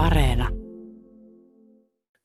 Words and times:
Areena. 0.00 0.48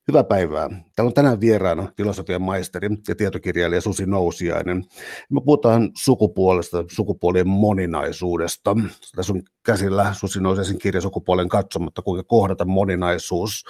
Hyvää 0.08 0.24
päivää. 0.24 0.70
Täällä 0.70 1.10
on 1.10 1.14
tänään 1.14 1.42
vieraana 1.42 1.92
filosofian 1.98 2.42
maisteri 2.42 2.90
ja 3.08 3.16
tietokirjailija 3.16 3.82
Susi 3.82 4.06
Nousiainen. 4.06 4.84
Me 5.30 5.42
puhutaan 5.46 5.92
sukupuolesta, 5.98 6.84
sukupuolien 6.92 7.48
moninaisuudesta. 7.48 8.76
Tässä 9.16 9.34
on 9.34 9.42
käsillä 9.66 10.14
Susi 10.14 10.42
Nousiaisen 10.42 10.78
kirja 10.78 11.02
Sukupuolen 11.02 11.50
katsomatta, 11.50 12.02
kuinka 12.02 12.24
kohdata 12.24 12.66
moninaisuus. 12.66 13.64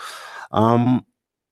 Um, 0.58 1.02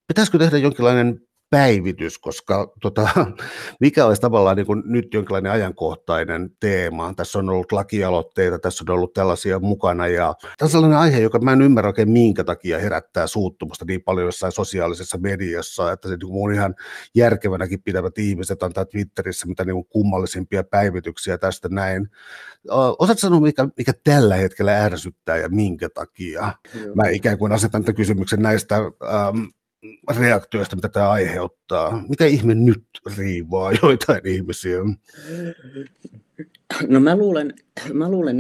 pitäisikö 0.07 0.38
tehdä 0.38 0.57
jonkinlainen 0.57 1.20
päivitys, 1.54 2.20
koska 2.20 2.73
tota, 2.81 3.09
mikä 3.79 4.05
olisi 4.05 4.21
tavallaan 4.21 4.57
niin 4.57 4.65
kuin 4.65 4.83
nyt 4.85 5.13
jonkinlainen 5.13 5.52
ajankohtainen 5.52 6.49
teema. 6.59 7.13
Tässä 7.13 7.39
on 7.39 7.49
ollut 7.49 7.71
lakialoitteita, 7.71 8.59
tässä 8.59 8.83
on 8.88 8.93
ollut 8.93 9.13
tällaisia 9.13 9.59
mukana 9.59 10.07
ja 10.07 10.35
tämä 10.41 10.66
on 10.66 10.70
sellainen 10.70 10.97
aihe, 10.97 11.20
joka 11.20 11.39
mä 11.39 11.53
en 11.53 11.61
ymmärrä 11.61 11.89
oikein 11.89 12.09
minkä 12.09 12.43
takia 12.43 12.79
herättää 12.79 13.27
suuttumusta 13.27 13.85
niin 13.85 14.03
paljon 14.03 14.26
jossain 14.26 14.52
sosiaalisessa 14.52 15.17
mediassa, 15.17 15.91
että 15.91 16.07
se 16.07 16.16
niin 16.16 16.43
on 16.45 16.53
ihan 16.53 16.76
järkevänäkin 17.16 17.84
pitävät 17.84 18.17
ihmiset 18.17 18.63
antaa 18.63 18.85
Twitterissä 18.85 19.48
mitä 19.48 19.65
niin 19.65 19.85
kummallisimpia 19.85 20.63
päivityksiä 20.63 21.38
tästä 21.38 21.70
näin. 21.70 22.09
Osaatko 22.99 23.20
sanoa, 23.20 23.40
mikä, 23.40 23.67
mikä 23.77 23.93
tällä 24.04 24.35
hetkellä 24.35 24.84
ärsyttää 24.84 25.38
ja 25.38 25.49
minkä 25.49 25.90
takia? 25.90 26.54
Joo. 26.84 26.95
Mä 26.95 27.09
ikään 27.09 27.38
kuin 27.38 27.51
asetan 27.51 27.84
tämän 27.84 27.95
kysymyksen 27.95 28.41
näistä 28.41 28.76
ähm, 28.77 29.43
reaktioista, 30.17 30.75
mitä 30.75 30.89
tämä 30.89 31.09
aiheuttaa. 31.09 32.03
Mitä 32.09 32.25
ihme 32.25 32.55
nyt 32.55 32.83
riivaa 33.17 33.71
joitain 33.83 34.27
ihmisiä? 34.27 34.79
No 36.87 36.99
mä 36.99 37.17
luulen, 37.17 37.53
mä 37.93 38.11
luulen 38.11 38.37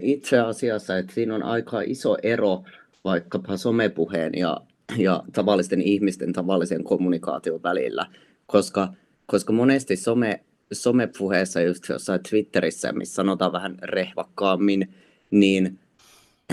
itse 0.00 0.38
asiassa, 0.38 0.98
että 0.98 1.14
siinä 1.14 1.34
on 1.34 1.42
aika 1.42 1.80
iso 1.80 2.16
ero 2.22 2.64
vaikkapa 3.04 3.56
somepuheen 3.56 4.32
ja, 4.36 4.60
ja 4.96 5.22
tavallisten 5.32 5.82
ihmisten 5.82 6.32
tavallisen 6.32 6.84
kommunikaation 6.84 7.62
välillä, 7.62 8.06
koska, 8.46 8.92
koska 9.26 9.52
monesti 9.52 9.96
some, 9.96 10.44
somepuheessa, 10.72 11.60
just 11.60 11.88
jossain 11.88 12.20
Twitterissä, 12.30 12.92
missä 12.92 13.14
sanotaan 13.14 13.52
vähän 13.52 13.78
rehvakkaammin, 13.82 14.94
niin, 15.30 15.78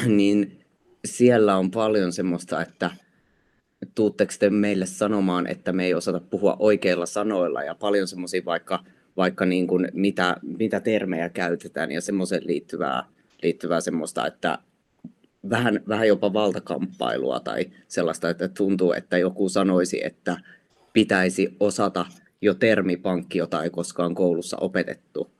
niin 0.05 0.59
siellä 1.05 1.57
on 1.57 1.71
paljon 1.71 2.13
semmoista, 2.13 2.61
että– 2.61 2.91
tuutteko 3.95 4.33
te 4.39 4.49
meille 4.49 4.85
sanomaan, 4.85 5.47
että 5.47 5.73
me 5.73 5.85
ei 5.85 5.93
osata 5.93 6.19
puhua 6.19 6.55
oikeilla 6.59 7.05
sanoilla 7.05 7.63
ja 7.63 7.75
paljon 7.75 8.07
semmoisia 8.07 8.45
vaikka, 8.45 8.83
vaikka 9.17 9.45
niin 9.45 9.67
kuin 9.67 9.87
mitä, 9.93 10.37
mitä 10.57 10.79
termejä 10.79 11.29
käytetään 11.29 11.91
ja 11.91 12.01
semmoiseen 12.01 12.41
liittyvää, 12.45 13.03
liittyvää 13.43 13.81
semmoista, 13.81 14.27
että 14.27 14.57
vähän, 15.49 15.81
vähän 15.87 16.07
jopa 16.07 16.33
valtakamppailua 16.33 17.39
tai 17.39 17.65
sellaista, 17.87 18.29
että 18.29 18.47
tuntuu, 18.47 18.93
että 18.93 19.17
joku 19.17 19.49
sanoisi, 19.49 20.05
että 20.05 20.37
pitäisi 20.93 21.55
osata 21.59 22.05
jo 22.41 22.53
termipankki, 22.53 23.37
jota 23.37 23.63
ei 23.63 23.69
koskaan 23.69 24.15
koulussa 24.15 24.57
opetettu. 24.57 25.31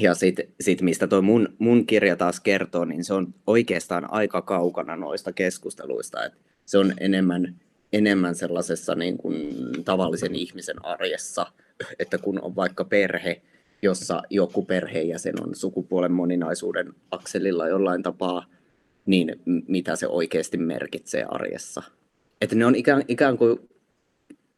Ja 0.00 0.14
sitten 0.14 0.48
sit 0.60 0.82
mistä 0.82 1.06
tuo 1.06 1.22
mun, 1.22 1.48
mun 1.58 1.86
kirja 1.86 2.16
taas 2.16 2.40
kertoo, 2.40 2.84
niin 2.84 3.04
se 3.04 3.14
on 3.14 3.34
oikeastaan 3.46 4.12
aika 4.12 4.42
kaukana 4.42 4.96
noista 4.96 5.32
keskusteluista. 5.32 6.24
Et 6.24 6.32
se 6.68 6.78
on 6.78 6.92
enemmän, 7.00 7.54
enemmän 7.92 8.34
sellaisessa 8.34 8.94
niin 8.94 9.18
kuin 9.18 9.56
tavallisen 9.84 10.34
ihmisen 10.34 10.84
arjessa, 10.84 11.46
että 11.98 12.18
kun 12.18 12.42
on 12.42 12.56
vaikka 12.56 12.84
perhe, 12.84 13.42
jossa 13.82 14.22
joku 14.30 14.64
perheenjäsen 14.64 15.42
on 15.42 15.54
sukupuolen 15.54 16.12
moninaisuuden 16.12 16.92
akselilla 17.10 17.68
jollain 17.68 18.02
tapaa, 18.02 18.46
niin 19.06 19.40
mitä 19.68 19.96
se 19.96 20.08
oikeasti 20.08 20.56
merkitsee 20.56 21.24
arjessa. 21.28 21.82
Että 22.40 22.56
ne 22.56 22.66
on 22.66 22.74
ikään, 22.74 23.02
ikään 23.08 23.38
kuin 23.38 23.68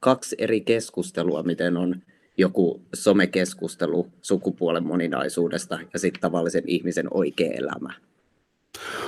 kaksi 0.01 0.37
eri 0.39 0.61
keskustelua, 0.61 1.43
miten 1.43 1.77
on 1.77 2.03
joku 2.37 2.83
somekeskustelu 2.95 4.07
sukupuolen 4.23 4.87
moninaisuudesta 4.87 5.79
ja 5.93 5.99
sitten 5.99 6.21
tavallisen 6.21 6.65
ihmisen 6.67 7.07
oikea 7.11 7.51
elämä. 7.53 7.95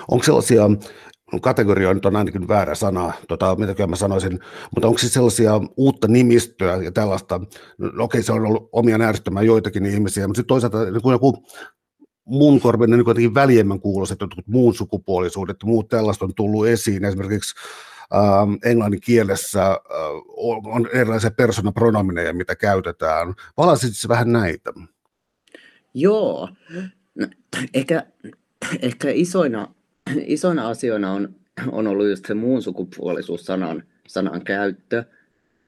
Onko 0.08 0.24
sellaisia 0.24 0.70
kategoria 1.41 1.94
nyt 1.94 2.06
on 2.06 2.16
ainakin 2.16 2.48
väärä 2.48 2.75
sana, 2.75 3.12
tota, 3.28 3.56
mitä 3.56 3.87
mä 3.87 3.97
sanoisin, 3.97 4.41
mutta 4.75 4.88
onko 4.88 4.98
siis 4.98 5.12
sellaisia 5.12 5.60
uutta 5.76 6.09
nimistöä 6.09 6.76
ja 6.76 6.93
tällaista, 6.93 7.41
no, 7.78 8.04
okei 8.04 8.22
se 8.22 8.32
on 8.32 8.47
ollut 8.47 8.69
omia 8.72 8.98
ärsyttämään 9.03 9.47
joitakin 9.47 9.87
ihmisiä, 9.87 10.26
mutta 10.26 10.38
sitten 10.38 10.48
toisaalta 10.48 10.84
niin 10.84 11.03
kuin 11.03 11.12
joku 11.12 11.44
mun 12.25 12.60
korvinen 12.60 12.98
niin 12.98 13.09
jotenkin 13.09 13.34
väljemmän 13.34 13.81
kuuloiset 13.81 14.20
jotkut 14.20 14.47
muun 14.47 14.75
sukupuolisuudet 14.75 15.56
ja 15.62 15.66
muut 15.66 15.88
tällaista 15.88 16.25
on 16.25 16.34
tullut 16.34 16.66
esiin, 16.66 17.04
esimerkiksi 17.04 17.54
ähm, 18.14 18.54
englannin 18.64 19.00
kielessä 19.00 19.70
äh, 19.70 19.76
on 20.64 20.88
erilaisia 20.93 21.31
persoonapronomineja, 21.31 22.34
mitä 22.34 22.56
käytetään. 22.56 23.34
Valasitko 23.56 24.09
vähän 24.09 24.32
näitä? 24.32 24.72
Joo, 25.94 26.49
no, 27.14 27.26
ehkä, 27.75 28.06
ehkä 28.82 29.10
isoina 29.10 29.75
isoina 30.26 30.68
asioina 30.68 31.12
on, 31.12 31.34
on 31.72 31.86
ollut 31.86 32.08
just 32.08 32.26
se 32.26 32.34
muun 32.34 32.62
sukupuolisuus 32.62 33.44
sanan, 33.44 33.82
sanan 34.06 34.44
käyttö 34.44 35.04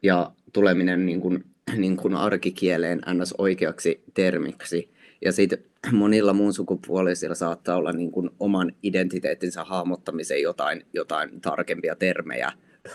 ja 0.03 0.33
tuleminen 0.53 1.07
niin 1.07 1.21
kuin, 1.21 1.45
niin 1.77 1.97
kuin 1.97 2.15
arkikieleen 2.15 3.01
ns. 3.15 3.35
oikeaksi 3.39 4.03
termiksi. 4.15 4.91
Ja 5.25 5.33
sitten 5.33 5.59
monilla 5.93 6.33
muun 6.33 6.55
sukupuolisilla 6.55 7.35
saattaa 7.35 7.77
olla 7.77 7.93
niin 7.93 8.11
kuin 8.11 8.31
oman 8.41 8.73
identiteettinsä 8.83 9.65
hahmottamisen 9.65 10.43
jotain, 10.43 10.87
jotain 10.93 11.41
tarkempia 11.41 11.95
termejä, 11.95 12.53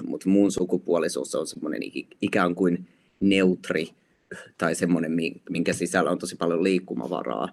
mutta 0.07 0.29
muun 0.29 0.51
sukupuolisuus 0.51 1.35
on 1.35 1.47
semmoinen 1.47 1.81
ikään 2.21 2.55
kuin 2.55 2.87
neutri 3.19 3.87
tai 4.57 4.75
semmoinen, 4.75 5.11
minkä 5.49 5.73
sisällä 5.73 6.11
on 6.11 6.19
tosi 6.19 6.35
paljon 6.35 6.63
liikkumavaraa. 6.63 7.49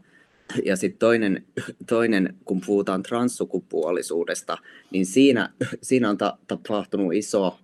Ja 0.65 0.77
sitten 0.77 0.99
toinen, 0.99 1.45
toinen, 1.89 2.35
kun 2.45 2.61
puhutaan 2.67 3.03
transsukupuolisuudesta, 3.03 4.59
niin 4.91 5.07
siinä, 5.07 5.53
siinä 5.83 6.11
on 6.11 6.19
ta- 6.19 6.39
tapahtunut 6.47 7.15
iso, 7.15 7.59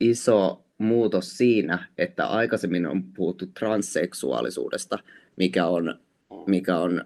iso 0.00 0.64
muutos 0.78 1.38
siinä, 1.38 1.88
että 1.98 2.26
aikaisemmin 2.26 2.86
on 2.86 3.02
puhuttu 3.02 3.46
transseksuaalisuudesta, 3.46 4.98
mikä 5.36 5.66
on, 5.66 5.94
mikä 6.46 6.78
on 6.78 7.04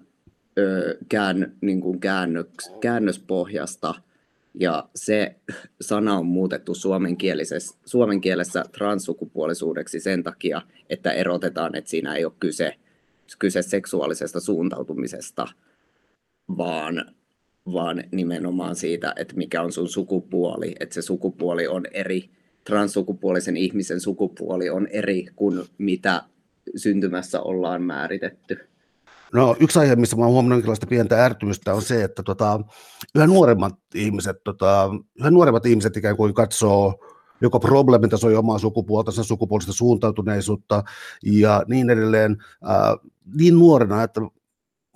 ö, 0.59 0.99
kään, 1.09 1.57
niin 1.61 1.81
kuin 1.81 2.01
käännöks, 2.01 2.73
käännöspohjasta, 2.81 3.95
ja 4.55 4.89
se 4.95 5.37
sana 5.81 6.19
on 6.19 6.27
muutettu 6.27 6.75
suomen, 6.75 7.17
suomen 7.85 8.21
kielessä 8.21 8.65
transsukupuolisuudeksi 8.73 10.01
sen 10.01 10.23
takia, 10.23 10.63
että 10.91 11.13
erotetaan, 11.13 11.77
että 11.77 11.91
siinä 11.91 12.15
ei 12.15 12.25
ole 12.25 12.33
kyse– 12.41 12.75
kyse 13.39 13.63
seksuaalisesta 13.63 14.41
suuntautumisesta, 14.41 15.47
vaan, 16.57 17.15
vaan 17.73 18.05
nimenomaan 18.13 18.77
siitä, 18.77 19.15
että 19.17 19.37
mikä 19.37 19.63
on 19.63 19.73
sun 19.73 19.89
sukupuoli, 19.89 20.75
että 20.81 20.95
se 20.95 21.03
sukupuoli 21.03 21.67
on 21.67 21.87
eri, 21.93 22.31
transsukupuolisen 22.65 23.57
ihmisen 23.57 24.01
sukupuoli 24.01 24.71
on 24.71 24.87
eri 24.87 25.27
kuin 25.37 25.65
mitä 25.79 26.23
syntymässä 26.77 27.41
ollaan 27.41 27.83
määritetty. 27.83 28.59
No 29.33 29.57
yksi 29.61 29.79
aihe, 29.79 29.97
missä 29.97 30.17
oon 30.17 30.33
huomannut 30.33 30.57
jonkinlaista 30.57 30.87
pientä 30.87 31.25
ärtymystä 31.25 31.75
on 31.75 31.83
se, 31.83 32.05
että 32.05 32.23
tota, 32.23 32.61
yhä, 33.15 33.27
nuoremmat 33.27 33.75
ihmiset, 33.95 34.45
tota, 34.45 34.91
yhä 35.21 35.31
nuoremmat 35.31 35.67
ihmiset 35.67 35.97
ikään 35.97 36.17
kuin 36.17 36.35
katsoo 36.35 37.07
joko 37.41 37.61
problemitasoja 37.61 38.39
omaa 38.39 38.59
sukupuolta, 38.59 39.13
sukupuolista 39.13 39.73
suuntautuneisuutta 39.73 40.85
ja 41.25 41.63
niin 41.69 41.91
edelleen. 41.91 42.37
Äh, 42.71 43.11
niin 43.35 43.59
nuorena, 43.59 44.03
että 44.03 44.21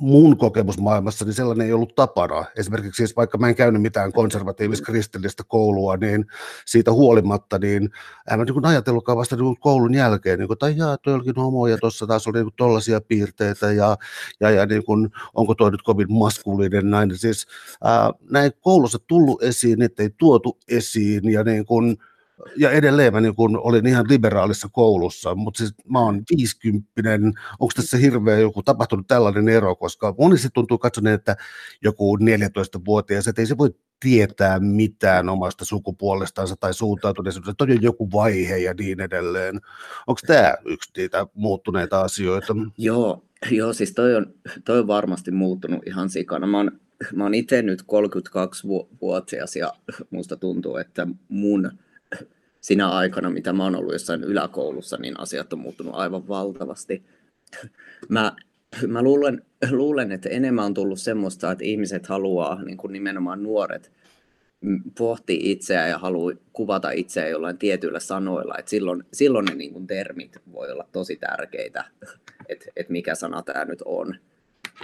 mun 0.00 0.38
kokemus 0.38 0.78
maailmassa, 0.78 1.24
niin 1.24 1.34
sellainen 1.34 1.66
ei 1.66 1.72
ollut 1.72 1.94
tapana. 1.94 2.44
Esimerkiksi 2.56 2.96
siis 2.96 3.16
vaikka 3.16 3.38
mä 3.38 3.48
en 3.48 3.54
käynyt 3.54 3.82
mitään 3.82 4.12
konservatiivista 4.12 4.84
kristillistä 4.84 5.42
koulua, 5.48 5.96
niin 5.96 6.26
siitä 6.66 6.92
huolimatta, 6.92 7.58
niin 7.58 7.90
en 8.30 8.38
mä 8.38 8.44
niin 8.44 8.66
ajatellutkaan 8.66 9.18
vasta 9.18 9.36
niin 9.36 9.60
koulun 9.60 9.94
jälkeen, 9.94 10.38
niin 10.38 10.48
kuin, 10.48 10.58
tai 10.58 10.76
jaa, 10.76 10.98
toi 10.98 11.14
olikin 11.14 11.36
homo 11.36 11.66
ja 11.66 11.78
tuossa 11.78 12.06
taas 12.06 12.26
oli 12.26 12.42
niin 12.42 12.52
tollaisia 12.56 13.00
piirteitä 13.00 13.72
ja, 13.72 13.96
ja, 14.40 14.50
ja 14.50 14.66
niin 14.66 14.84
kuin, 14.84 15.10
onko 15.34 15.54
toi 15.54 15.70
nyt 15.70 15.82
kovin 15.82 16.12
maskuliinen 16.12 16.90
näin. 16.90 17.18
Siis 17.18 17.46
ää, 17.84 18.10
näin 18.30 18.52
koulussa 18.60 18.98
tullut 19.06 19.42
esiin, 19.42 19.82
että 19.82 20.02
ei 20.02 20.10
tuotu 20.18 20.58
esiin 20.68 21.32
ja 21.32 21.44
niin 21.44 21.66
kuin, 21.66 21.96
ja 22.56 22.70
edelleen 22.70 23.12
mä 23.12 23.20
niin 23.20 23.34
kun 23.34 23.60
olin 23.62 23.86
ihan 23.86 24.06
liberaalissa 24.08 24.68
koulussa, 24.72 25.34
mutta 25.34 25.58
siis 25.58 25.74
mä 25.88 26.00
oon 26.00 26.22
50 26.36 26.90
onko 27.60 27.72
tässä 27.76 27.96
hirveä 27.96 28.38
joku 28.38 28.62
tapahtunut 28.62 29.06
tällainen 29.06 29.48
ero, 29.48 29.76
koska 29.76 30.14
monesti 30.18 30.48
tuntuu 30.54 30.78
katsoneen, 30.78 31.14
että 31.14 31.36
joku 31.82 32.16
14-vuotias, 32.16 33.28
että 33.28 33.42
ei 33.42 33.46
se 33.46 33.58
voi 33.58 33.74
tietää 34.00 34.60
mitään 34.60 35.28
omasta 35.28 35.64
sukupuolestansa 35.64 36.56
tai 36.60 36.74
suuntautuneisuudesta, 36.74 37.64
on 37.64 37.82
joku 37.82 38.12
vaihe 38.12 38.56
ja 38.56 38.74
niin 38.74 39.00
edelleen. 39.00 39.60
Onko 40.06 40.20
tämä 40.26 40.54
yksi 40.64 40.90
niitä 40.96 41.26
muuttuneita 41.34 42.00
asioita? 42.00 42.56
Joo, 42.78 43.24
joo 43.50 43.72
siis 43.72 43.92
toi 43.92 44.14
on, 44.14 44.34
toi 44.64 44.78
on 44.78 44.86
varmasti 44.86 45.30
muuttunut 45.30 45.86
ihan 45.86 46.10
sikana. 46.10 46.46
Mä 46.46 46.56
oon 46.56 46.72
mä 47.14 47.22
oon 47.22 47.34
itse 47.34 47.62
nyt 47.62 47.82
32-vuotias 47.82 49.56
ja 49.56 49.72
musta 50.10 50.36
tuntuu, 50.36 50.76
että 50.76 51.06
mun 51.28 51.70
sinä 52.60 52.88
aikana, 52.88 53.30
mitä 53.30 53.52
mä 53.52 53.64
oon 53.64 53.76
ollut 53.76 53.92
jossain 53.92 54.24
yläkoulussa, 54.24 54.96
niin 54.96 55.20
asiat 55.20 55.52
on 55.52 55.58
muuttunut 55.58 55.94
aivan 55.94 56.28
valtavasti. 56.28 57.04
Mä, 58.08 58.36
mä 58.86 59.02
luulen, 59.02 59.42
luulen, 59.70 60.12
että 60.12 60.28
enemmän 60.28 60.64
on 60.64 60.74
tullut 60.74 61.00
semmoista, 61.00 61.52
että 61.52 61.64
ihmiset 61.64 62.06
haluaa, 62.06 62.62
niin 62.62 62.76
kuin 62.76 62.92
nimenomaan 62.92 63.42
nuoret, 63.42 63.92
pohtii 64.98 65.50
itseään 65.50 65.90
ja 65.90 65.98
haluaa 65.98 66.34
kuvata 66.52 66.90
itseään 66.90 67.30
jollain 67.30 67.58
tietyillä 67.58 68.00
sanoilla, 68.00 68.54
että 68.58 68.70
silloin, 68.70 69.04
silloin 69.12 69.44
ne 69.44 69.54
niin 69.54 69.72
kuin 69.72 69.86
termit 69.86 70.36
voi 70.52 70.70
olla 70.70 70.88
tosi 70.92 71.16
tärkeitä, 71.16 71.84
että, 72.48 72.66
että 72.76 72.92
mikä 72.92 73.14
sana 73.14 73.42
tämä 73.42 73.64
nyt 73.64 73.82
on. 73.84 74.14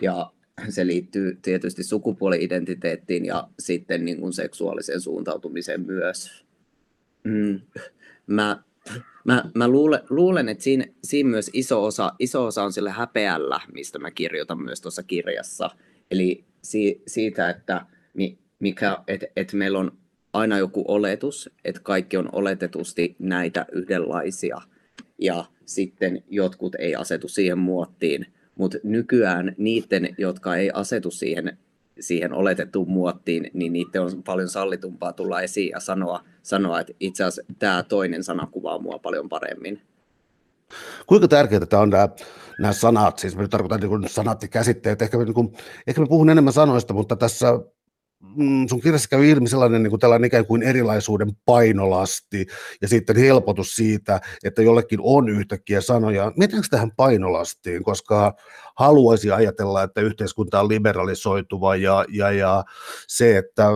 Ja 0.02 0.30
se 0.68 0.86
liittyy 0.86 1.38
tietysti 1.42 1.82
sukupuoli-identiteettiin 1.84 3.24
ja 3.24 3.48
sitten 3.58 4.04
niin 4.04 4.20
kuin 4.20 4.32
seksuaaliseen 4.32 5.00
suuntautumiseen 5.00 5.86
myös. 5.86 6.44
Mm. 7.24 7.60
Mä, 8.26 8.62
mä, 9.24 9.44
mä 9.54 9.68
luulen, 9.68 10.00
luulen, 10.10 10.48
että 10.48 10.64
siinä, 10.64 10.84
siinä 11.04 11.30
myös 11.30 11.50
iso 11.52 11.84
osa, 11.84 12.12
iso 12.18 12.44
osa 12.44 12.62
on 12.62 12.72
sillä 12.72 12.92
häpeällä, 12.92 13.60
mistä 13.74 13.98
mä 13.98 14.10
kirjoitan 14.10 14.62
myös 14.62 14.80
tuossa 14.80 15.02
kirjassa. 15.02 15.70
Eli 16.10 16.44
si, 16.62 17.02
siitä, 17.06 17.50
että 17.50 17.86
mikä, 18.58 18.98
että 19.08 19.26
et 19.36 19.52
meillä 19.52 19.78
on 19.78 19.92
aina 20.32 20.58
joku 20.58 20.84
oletus, 20.88 21.50
että 21.64 21.80
kaikki 21.84 22.16
on 22.16 22.28
oletetusti 22.32 23.16
näitä 23.18 23.66
yhdenlaisia 23.72 24.60
ja 25.18 25.44
sitten 25.66 26.24
jotkut 26.28 26.74
ei 26.74 26.94
asetu 26.94 27.28
siihen 27.28 27.58
muottiin, 27.58 28.26
mutta 28.54 28.78
nykyään 28.82 29.54
niiden, 29.58 30.14
jotka 30.18 30.56
ei 30.56 30.70
asetu 30.74 31.10
siihen, 31.10 31.58
siihen 32.00 32.32
oletettuun 32.32 32.90
muottiin, 32.90 33.50
niin 33.54 33.72
niiden 33.72 34.02
on 34.02 34.22
paljon 34.22 34.48
sallitumpaa 34.48 35.12
tulla 35.12 35.40
esiin 35.40 35.70
ja 35.70 35.80
sanoa, 35.80 36.24
sanoa 36.42 36.80
että 36.80 36.92
itse 37.00 37.24
asiassa 37.24 37.52
tämä 37.58 37.82
toinen 37.82 38.24
sana 38.24 38.46
kuvaa 38.46 38.78
mua 38.78 38.98
paljon 38.98 39.28
paremmin. 39.28 39.82
Kuinka 41.06 41.28
tärkeää 41.28 41.66
tämä 41.66 41.82
on 41.82 41.90
nämä, 41.90 42.08
nämä 42.60 42.72
sanat, 42.72 43.18
siis 43.18 43.36
me 43.36 43.48
tarkoitan 43.48 43.80
niin 43.80 44.08
sanat 44.08 44.42
ja 44.42 44.48
käsitteet, 44.48 45.02
ehkä 45.02 45.18
me, 45.18 45.24
niin 45.24 45.34
kuin, 45.34 45.52
ehkä 45.86 46.00
me 46.00 46.06
puhun 46.06 46.30
enemmän 46.30 46.52
sanoista, 46.52 46.94
mutta 46.94 47.16
tässä 47.16 47.60
mm, 48.36 48.68
sun 48.68 48.80
kirjassa 48.80 49.08
käy 49.08 49.28
ilmi 49.28 49.48
sellainen 49.48 49.82
niin 49.82 49.90
kuin 49.90 50.00
tällainen 50.00 50.26
ikään 50.26 50.46
kuin 50.46 50.62
erilaisuuden 50.62 51.32
painolasti 51.44 52.46
ja 52.82 52.88
sitten 52.88 53.16
helpotus 53.16 53.74
siitä, 53.74 54.20
että 54.44 54.62
jollekin 54.62 54.98
on 55.02 55.28
yhtäkkiä 55.28 55.80
sanoja. 55.80 56.32
Mietinkö 56.36 56.66
tähän 56.70 56.90
painolastiin, 56.96 57.82
koska 57.82 58.34
haluaisi 58.76 59.30
ajatella, 59.30 59.82
että 59.82 60.00
yhteiskunta 60.00 60.60
on 60.60 60.68
liberalisoituva 60.68 61.76
ja, 61.76 62.04
ja, 62.08 62.30
ja 62.30 62.64
se, 63.06 63.36
että 63.36 63.68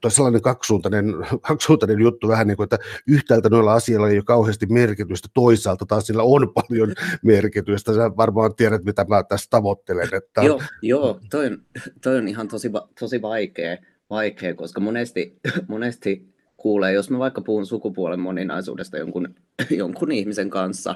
tuo 0.00 0.10
sellainen 0.10 0.42
kaksisuuntainen, 0.42 1.14
kaksisuuntainen 1.48 2.00
juttu 2.00 2.28
vähän 2.28 2.46
niin 2.46 2.56
kuin, 2.56 2.64
että 2.64 2.78
yhtäältä 3.06 3.48
noilla 3.48 3.74
asioilla 3.74 4.08
ei 4.08 4.16
ole 4.16 4.24
kauheasti 4.24 4.66
merkitystä, 4.66 5.28
toisaalta 5.34 5.86
taas 5.86 6.06
sillä 6.06 6.22
on 6.22 6.52
paljon 6.54 6.94
merkitystä. 7.24 7.94
Sä 7.94 8.16
varmaan 8.16 8.54
tiedät, 8.54 8.84
mitä 8.84 9.04
mä 9.08 9.22
tässä 9.22 9.46
tavoittelen. 9.50 10.08
Että... 10.12 10.42
Joo, 10.42 10.62
joo 10.82 11.20
toi, 11.30 11.46
on, 11.46 11.58
toi 12.02 12.18
on 12.18 12.28
ihan 12.28 12.48
tosi, 12.48 12.70
tosi 13.00 13.22
vaikea, 13.22 13.76
vaikea, 14.10 14.54
koska 14.54 14.80
monesti, 14.80 15.40
monesti 15.68 16.32
kuulee, 16.56 16.92
jos 16.92 17.10
mä 17.10 17.18
vaikka 17.18 17.40
puhun 17.40 17.66
sukupuolen 17.66 18.20
moninaisuudesta 18.20 18.98
jonkun, 18.98 19.34
jonkun 19.70 20.12
ihmisen 20.12 20.50
kanssa, 20.50 20.94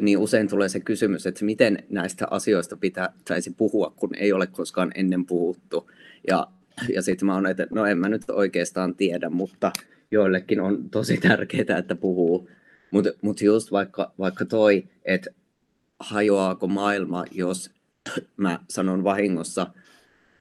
niin 0.00 0.18
usein 0.18 0.48
tulee 0.48 0.68
se 0.68 0.80
kysymys, 0.80 1.26
että 1.26 1.44
miten 1.44 1.84
näistä 1.90 2.26
asioista 2.30 2.76
pitäisi 2.76 3.54
puhua, 3.56 3.92
kun 3.96 4.10
ei 4.14 4.32
ole 4.32 4.46
koskaan 4.46 4.92
ennen 4.94 5.26
puhuttu. 5.26 5.90
Ja 6.28 6.46
ja 6.94 7.02
sitten 7.02 7.26
mä 7.26 7.34
oon, 7.34 7.46
että 7.46 7.66
no 7.70 7.86
en 7.86 7.98
mä 7.98 8.08
nyt 8.08 8.30
oikeastaan 8.30 8.94
tiedä, 8.94 9.30
mutta 9.30 9.72
joillekin 10.10 10.60
on 10.60 10.90
tosi 10.90 11.16
tärkeää, 11.28 11.78
että 11.78 11.94
puhuu. 11.94 12.48
Mutta 12.90 13.10
mut 13.22 13.40
just 13.40 13.72
vaikka, 13.72 14.12
vaikka 14.18 14.44
toi, 14.44 14.84
että 15.04 15.30
hajoaako 16.00 16.66
maailma, 16.66 17.24
jos 17.30 17.70
mä 18.36 18.58
sanon 18.68 19.04
vahingossa 19.04 19.66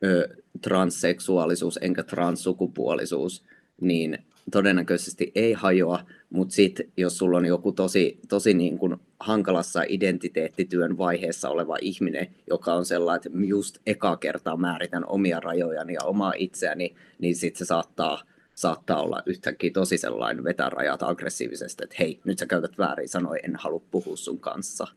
ö, 0.04 0.30
transseksuaalisuus 0.62 1.80
enkä 1.82 2.04
transsukupuolisuus, 2.04 3.44
niin 3.82 4.18
todennäköisesti 4.52 5.32
ei 5.36 5.54
hajoa, 5.54 6.06
mutta 6.30 6.56
sitten 6.56 6.92
jos 6.98 7.18
sulla 7.18 7.38
on 7.38 7.46
joku 7.46 7.72
tosi, 7.72 8.20
tosi 8.30 8.54
niin 8.54 8.78
kuin 8.78 8.96
hankalassa 9.20 9.84
identiteettityön 9.88 10.98
vaiheessa 10.98 11.50
oleva 11.50 11.78
ihminen, 11.82 12.28
joka 12.50 12.74
on 12.74 12.86
sellainen, 12.86 13.28
että 13.28 13.40
just 13.48 13.78
eka 13.86 14.18
kertaa 14.18 14.58
määritän 14.58 15.04
omia 15.08 15.40
rajojani 15.40 15.94
ja 15.94 16.04
omaa 16.04 16.34
itseäni, 16.38 16.96
niin 17.20 17.36
sitten 17.36 17.60
se 17.60 17.66
saattaa, 17.66 18.22
saattaa 18.56 19.02
olla 19.02 19.24
yhtäkkiä 19.26 19.72
tosi 19.74 19.98
sellainen 19.98 20.44
vetää 20.44 20.70
rajat 20.70 21.04
aggressiivisesti, 21.04 21.84
että 21.84 21.96
hei, 22.00 22.20
nyt 22.24 22.40
sä 22.40 22.46
käytät 22.46 22.78
väärin 22.78 23.10
sanoja, 23.10 23.42
en 23.44 23.56
halua 23.56 23.82
puhua 23.92 24.16
sun 24.16 24.40
kanssa. 24.40 24.88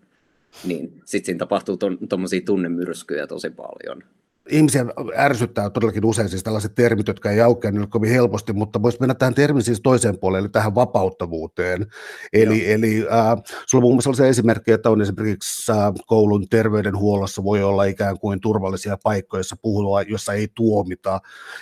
Niin 0.65 1.03
sitten 1.05 1.27
siinä 1.27 1.39
tapahtuu 1.39 1.79
tuommoisia 2.09 2.41
tunnemyrskyjä 2.47 3.27
tosi 3.27 3.51
paljon 3.51 4.03
ihmisiä 4.49 4.87
ärsyttää 5.17 5.71
todellakin 5.71 6.05
usein 6.05 6.29
siis 6.29 6.43
tällaiset 6.43 6.75
termit, 6.75 7.09
jotka 7.09 7.31
ei 7.31 7.41
aukea 7.41 7.71
niille 7.71 7.87
kovin 7.87 8.11
helposti, 8.11 8.53
mutta 8.53 8.83
voisi 8.83 8.99
mennä 9.01 9.15
tähän 9.15 9.35
termin 9.35 9.63
siis 9.63 9.81
toiseen 9.81 10.19
puolelle, 10.19 10.39
eli 10.39 10.49
tähän 10.49 10.75
vapauttavuuteen. 10.75 11.87
Eli, 12.33 12.73
eli 12.73 13.07
äh, 13.13 13.43
sulla 13.67 13.83
on 13.83 13.83
muun 13.83 13.95
muassa 13.95 14.13
se 14.13 14.29
esimerkki, 14.29 14.73
että 14.73 14.91
on 14.91 15.03
esimerkiksi 15.03 15.73
äh, 15.73 15.93
koulun 16.07 16.49
terveydenhuollossa 16.49 17.45
voi 17.45 17.63
olla 17.63 17.85
ikään 17.85 18.19
kuin 18.19 18.41
turvallisia 18.41 18.99
paikkoja, 19.03 19.39
joissa 19.39 19.57
puhua, 19.63 20.03
jossa 20.03 20.33
ei 20.33 20.49
tuomita, 20.55 21.21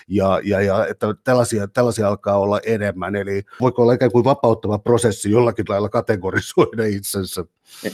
ja, 0.09 0.41
ja, 0.45 0.61
ja 0.61 0.87
että 0.87 1.07
tällaisia, 1.25 1.69
tällaisia 1.69 2.09
alkaa 2.09 2.39
olla 2.39 2.61
enemmän, 2.67 3.17
eli 3.17 3.43
voiko 3.61 3.83
olla 3.83 3.93
ikään 3.93 4.13
kuin 4.13 4.25
vapauttava 4.25 4.79
prosessi 4.79 5.31
jollakin 5.31 5.65
lailla 5.69 5.89
kategorisoida 5.89 6.85
itsensä? 6.85 7.45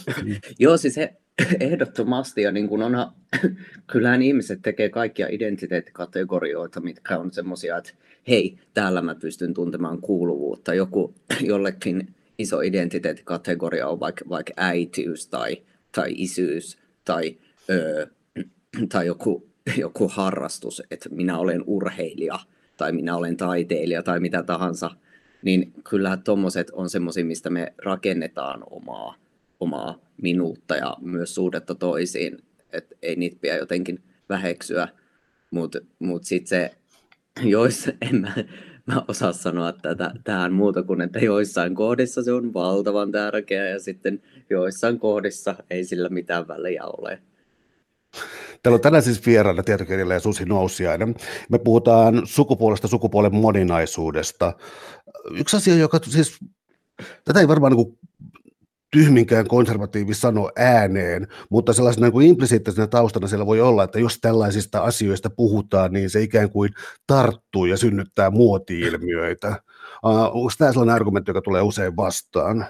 Joo, 0.58 0.76
siis 0.76 0.96
he, 0.96 1.21
Ehdottomasti, 1.60 2.42
ja 2.42 2.52
niin 2.52 2.68
kuin 2.68 2.82
onhan, 2.82 3.12
kyllähän 3.92 4.22
ihmiset 4.22 4.62
tekee 4.62 4.88
kaikkia 4.88 5.26
identiteettikategorioita, 5.30 6.80
mitkä 6.80 7.18
on 7.18 7.32
semmoisia, 7.32 7.76
että 7.76 7.92
hei, 8.28 8.58
täällä 8.74 9.02
mä 9.02 9.14
pystyn 9.14 9.54
tuntemaan 9.54 10.00
kuuluvuutta. 10.00 10.74
Joku, 10.74 11.14
jollekin 11.40 12.14
iso 12.38 12.60
identiteettikategoria 12.60 13.88
on 13.88 14.00
vaikka, 14.00 14.24
vaikka 14.28 14.52
äitiys 14.56 15.26
tai, 15.26 15.62
tai 15.92 16.12
isyys 16.14 16.78
tai, 17.04 17.36
öö, 17.70 18.06
tai 18.92 19.06
joku, 19.06 19.48
joku 19.78 20.08
harrastus, 20.08 20.82
että 20.90 21.08
minä 21.08 21.38
olen 21.38 21.64
urheilija 21.66 22.38
tai 22.76 22.92
minä 22.92 23.16
olen 23.16 23.36
taiteilija 23.36 24.02
tai 24.02 24.20
mitä 24.20 24.42
tahansa, 24.42 24.90
niin 25.42 25.72
kyllähän 25.90 26.22
tuommoiset 26.22 26.70
on 26.70 26.90
semmoisia, 26.90 27.24
mistä 27.24 27.50
me 27.50 27.74
rakennetaan 27.84 28.64
omaa 28.70 29.21
omaa 29.62 29.98
minuutta 30.22 30.76
ja 30.76 30.96
myös 31.00 31.34
suhdetta 31.34 31.74
toisiin, 31.74 32.38
että 32.72 32.94
ei 33.02 33.16
niitä 33.16 33.36
pidä 33.40 33.56
jotenkin 33.56 34.02
väheksyä, 34.28 34.88
mutta 35.50 35.78
mut, 35.78 35.88
mut 35.98 36.24
sitten 36.24 36.48
se, 36.48 36.70
joissa, 37.42 37.92
en 38.00 38.20
mä, 38.20 38.34
mä 38.86 39.02
osaa 39.08 39.32
sanoa 39.32 39.72
tätä, 39.72 40.14
tähän 40.24 40.52
muuta 40.52 40.82
kuin, 40.82 41.00
että 41.00 41.18
joissain 41.18 41.74
kohdissa 41.74 42.22
se 42.22 42.32
on 42.32 42.54
valtavan 42.54 43.12
tärkeää 43.12 43.68
ja 43.68 43.78
sitten 43.80 44.22
joissain 44.50 44.98
kohdissa 44.98 45.54
ei 45.70 45.84
sillä 45.84 46.08
mitään 46.08 46.48
väliä 46.48 46.84
ole. 46.84 47.22
Täällä 48.62 48.74
on 48.74 48.80
tänään 48.80 49.02
siis 49.02 49.26
vieraana 49.26 49.62
tietokirjailija 49.62 50.20
Susi 50.20 50.44
Nousiainen. 50.44 51.14
Me 51.48 51.58
puhutaan 51.58 52.22
sukupuolesta, 52.24 52.88
sukupuolen 52.88 53.34
moninaisuudesta. 53.34 54.52
Yksi 55.30 55.56
asia, 55.56 55.74
joka 55.74 55.98
siis, 56.08 56.38
tätä 57.24 57.40
ei 57.40 57.48
varmaan 57.48 57.72
niin 57.72 57.98
tyhminkään 58.92 59.48
konservatiivi 59.48 60.14
sano 60.14 60.50
ääneen, 60.56 61.28
mutta 61.50 61.72
sellaisena 61.72 62.10
kuin 62.10 62.26
implisiittisenä 62.26 62.86
taustana 62.86 63.26
siellä 63.26 63.46
voi 63.46 63.60
olla, 63.60 63.84
että 63.84 63.98
jos 63.98 64.18
tällaisista 64.20 64.80
asioista 64.80 65.30
puhutaan, 65.30 65.92
niin 65.92 66.10
se 66.10 66.22
ikään 66.22 66.50
kuin 66.50 66.70
tarttuu 67.06 67.64
ja 67.64 67.76
synnyttää 67.76 68.30
muoti-ilmiöitä. 68.30 69.62
Uh, 70.04 70.10
onko 70.12 70.50
tämä 70.58 70.72
sellainen 70.72 70.94
argumentti, 70.94 71.30
joka 71.30 71.42
tulee 71.42 71.62
usein 71.62 71.96
vastaan? 71.96 72.66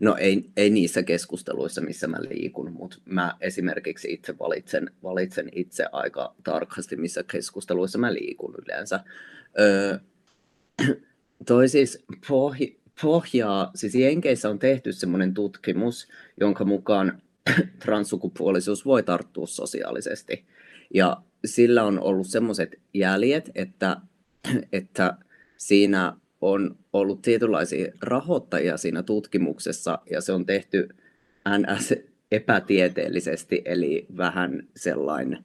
No 0.00 0.16
ei, 0.16 0.50
ei 0.56 0.70
niissä 0.70 1.02
keskusteluissa, 1.02 1.80
missä 1.80 2.06
mä 2.06 2.18
liikun, 2.20 2.72
mutta 2.72 2.96
mä 3.04 3.34
esimerkiksi 3.40 4.12
itse 4.12 4.38
valitsen, 4.38 4.90
valitsen 5.02 5.48
itse 5.54 5.86
aika 5.92 6.34
tarkasti, 6.44 6.96
missä 6.96 7.24
keskusteluissa 7.32 7.98
mä 7.98 8.14
liikun 8.14 8.54
yleensä. 8.64 9.00
Öö, 9.60 9.98
toi 11.46 11.68
siis 11.68 12.04
pohj- 12.26 12.76
pohjaa, 13.02 13.70
siis 13.74 13.94
Jenkeissä 13.94 14.50
on 14.50 14.58
tehty 14.58 14.92
semmoinen 14.92 15.34
tutkimus, 15.34 16.08
jonka 16.40 16.64
mukaan 16.64 17.22
transsukupuolisuus 17.84 18.84
voi 18.84 19.02
tarttua 19.02 19.46
sosiaalisesti. 19.46 20.44
Ja 20.94 21.16
sillä 21.44 21.84
on 21.84 22.00
ollut 22.00 22.26
semmoiset 22.26 22.80
jäljet, 22.94 23.50
että, 23.54 23.96
että 24.72 25.16
siinä 25.56 26.16
on 26.40 26.76
ollut 26.92 27.22
tietynlaisia 27.22 27.92
rahoittajia 28.00 28.76
siinä 28.76 29.02
tutkimuksessa, 29.02 29.98
ja 30.10 30.20
se 30.20 30.32
on 30.32 30.46
tehty 30.46 30.88
NS 31.48 31.94
epätieteellisesti, 32.32 33.62
eli 33.64 34.06
vähän 34.16 34.68
sellainen 34.76 35.44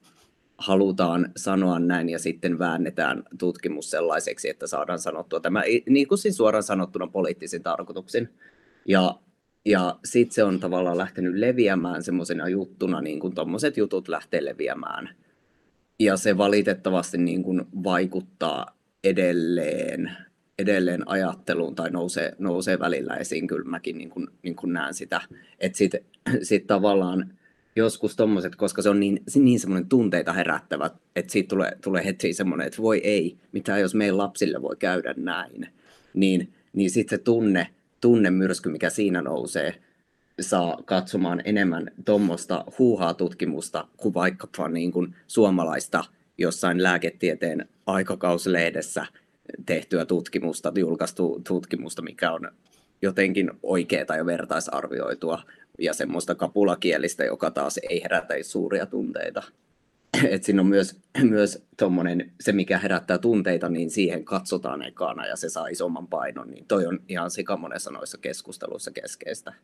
halutaan 0.58 1.32
sanoa 1.36 1.78
näin 1.78 2.08
ja 2.08 2.18
sitten 2.18 2.58
väännetään 2.58 3.22
tutkimus 3.38 3.90
sellaiseksi, 3.90 4.48
että 4.48 4.66
saadaan 4.66 4.98
sanottua 4.98 5.40
tämä 5.40 5.62
niin 5.88 6.08
kuin 6.08 6.18
siis 6.18 6.36
suoraan 6.36 6.62
sanottuna 6.62 7.06
poliittisin 7.06 7.62
tarkoituksin. 7.62 8.28
Ja, 8.88 9.18
ja 9.64 9.98
sitten 10.04 10.34
se 10.34 10.44
on 10.44 10.60
tavallaan 10.60 10.98
lähtenyt 10.98 11.34
leviämään 11.34 12.02
semmoisena 12.02 12.48
juttuna, 12.48 13.00
niin 13.00 13.20
kuin 13.20 13.34
tuommoiset 13.34 13.76
jutut 13.76 14.08
lähtee 14.08 14.44
leviämään. 14.44 15.08
Ja 15.98 16.16
se 16.16 16.38
valitettavasti 16.38 17.18
niin 17.18 17.42
kuin 17.42 17.64
vaikuttaa 17.84 18.78
edelleen, 19.04 20.16
edelleen 20.58 21.08
ajatteluun 21.08 21.74
tai 21.74 21.90
nousee, 21.90 22.32
nousee 22.38 22.78
välillä 22.78 23.16
esiin. 23.16 23.46
Kyllä 23.46 23.70
mäkin 23.70 23.98
niin 23.98 24.10
kuin, 24.10 24.28
niin 24.42 24.56
kuin 24.56 24.72
näen 24.72 24.94
sitä. 24.94 25.20
Että 25.58 25.78
sitten 25.78 26.00
sit 26.42 26.66
tavallaan 26.66 27.32
joskus 27.76 28.16
tommoset, 28.16 28.56
koska 28.56 28.82
se 28.82 28.90
on 28.90 29.00
niin, 29.00 29.22
niin 29.34 29.60
semmoinen 29.60 29.88
tunteita 29.88 30.32
herättävä, 30.32 30.90
että 31.16 31.32
siitä 31.32 31.48
tulee, 31.48 31.72
tulee 31.84 32.04
heti 32.04 32.32
semmoinen, 32.32 32.66
että 32.66 32.82
voi 32.82 33.00
ei, 33.04 33.36
mitä 33.52 33.78
jos 33.78 33.94
meidän 33.94 34.18
lapsille 34.18 34.62
voi 34.62 34.76
käydä 34.76 35.14
näin. 35.16 35.68
Niin, 36.14 36.52
niin 36.72 36.90
sitten 36.90 37.18
se 37.18 37.24
tunne, 37.24 37.66
tunne 38.00 38.30
myrsky, 38.30 38.68
mikä 38.68 38.90
siinä 38.90 39.22
nousee, 39.22 39.74
saa 40.40 40.78
katsomaan 40.84 41.42
enemmän 41.44 41.90
tuommoista 42.04 42.64
huuhaa 42.78 43.14
tutkimusta 43.14 43.88
kuin 43.96 44.14
vaikkapa 44.14 44.68
niin 44.68 44.92
kuin 44.92 45.14
suomalaista 45.26 46.04
jossain 46.38 46.82
lääketieteen 46.82 47.68
aikakauslehdessä 47.86 49.06
tehtyä 49.66 50.04
tutkimusta, 50.04 50.72
julkaistu 50.76 51.40
tutkimusta, 51.48 52.02
mikä 52.02 52.32
on 52.32 52.48
jotenkin 53.02 53.50
oikeaa 53.62 54.16
ja 54.16 54.26
vertaisarvioitua 54.26 55.42
ja 55.82 55.94
semmoista 55.94 56.34
kapulakielistä, 56.34 57.24
joka 57.24 57.50
taas 57.50 57.78
ei 57.90 58.02
herätä 58.02 58.34
suuria 58.42 58.86
tunteita. 58.86 59.42
Et 60.28 60.44
siinä 60.44 60.62
on 60.62 60.66
myös, 60.66 61.00
myös 61.22 61.66
tommonen, 61.76 62.32
se, 62.40 62.52
mikä 62.52 62.78
herättää 62.78 63.18
tunteita, 63.18 63.68
niin 63.68 63.90
siihen 63.90 64.24
katsotaan 64.24 64.82
ekana 64.82 65.26
ja 65.26 65.36
se 65.36 65.48
saa 65.48 65.66
isomman 65.66 66.08
painon. 66.08 66.50
Niin 66.50 66.66
toi 66.66 66.86
on 66.86 67.00
ihan 67.08 67.30
sikamonessa 67.30 67.90
noissa 67.90 68.18
keskusteluissa 68.18 68.90
keskeistä. 68.90 69.54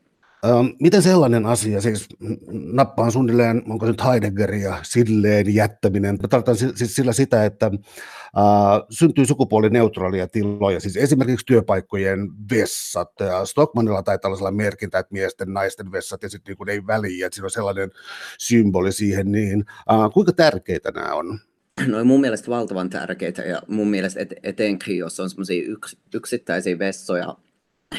Ähm, 0.44 0.66
miten 0.80 1.02
sellainen 1.02 1.46
asia, 1.46 1.80
siis 1.80 2.06
nappaan 2.50 3.12
suunnilleen, 3.12 3.62
onko 3.68 3.86
se 3.86 3.92
nyt 3.92 4.04
Heideggeria, 4.04 4.78
silleen 4.82 5.54
jättäminen, 5.54 6.18
tarkoitan 6.18 6.56
siis 6.56 6.96
sillä 6.96 7.12
sitä, 7.12 7.44
että 7.44 7.66
äh, 7.66 8.86
syntyy 8.90 9.26
sukupuolineutraalia 9.26 10.28
tiloja, 10.28 10.80
siis 10.80 10.96
esimerkiksi 10.96 11.46
työpaikkojen 11.46 12.28
vessat, 12.50 13.12
Stockmanilla 13.44 14.02
tai 14.02 14.18
tällaisella 14.18 14.50
merkintä, 14.50 14.98
että 14.98 15.12
miesten, 15.12 15.52
naisten 15.52 15.92
vessat, 15.92 16.22
ja 16.22 16.30
sitten 16.30 16.56
niin 16.58 16.68
ei 16.68 16.86
väliä, 16.86 17.26
että 17.26 17.34
siinä 17.34 17.46
on 17.46 17.50
sellainen 17.50 17.90
symboli 18.38 18.92
siihen, 18.92 19.32
niin 19.32 19.64
äh, 19.92 20.10
kuinka 20.14 20.32
tärkeitä 20.32 20.90
nämä 20.90 21.14
on? 21.14 21.38
No 21.86 22.04
mun 22.04 22.20
mielestä 22.20 22.50
valtavan 22.50 22.90
tärkeitä, 22.90 23.42
ja 23.42 23.62
mun 23.68 23.88
mielestä 23.88 24.20
et, 24.20 24.34
etenkin, 24.42 24.98
jos 24.98 25.20
on 25.20 25.30
semmoisia 25.30 25.62
yks, 25.66 25.96
yksittäisiä 26.14 26.78
vessoja, 26.78 27.36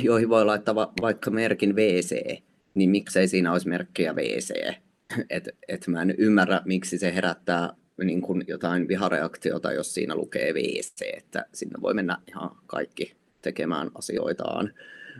joihin 0.02 0.30
voi 0.30 0.46
laittaa 0.46 0.76
va- 0.76 0.94
vaikka 1.02 1.32
merkin 1.32 1.76
WC, 1.76 2.42
niin 2.74 2.90
miksei 2.90 3.28
siinä 3.28 3.52
olisi 3.52 3.70
merkkiä 3.70 4.14
WC. 4.14 4.74
Et, 5.30 5.50
et 5.68 5.88
mä 5.88 6.02
en 6.02 6.16
ymmärrä, 6.18 6.62
miksi 6.66 6.98
se 6.98 7.16
herättää 7.16 7.74
niin 8.04 8.22
kuin 8.22 8.44
jotain 8.48 8.88
vihareaktiota, 8.88 9.74
jos 9.74 9.94
siinä 9.94 10.16
lukee 10.16 10.54
WC, 10.54 11.18
että 11.18 11.46
sinne 11.54 11.82
voi 11.82 11.94
mennä 11.94 12.18
ihan 12.28 12.50
kaikki 12.68 13.16
tekemään 13.42 13.92
asioitaan. 13.96 14.74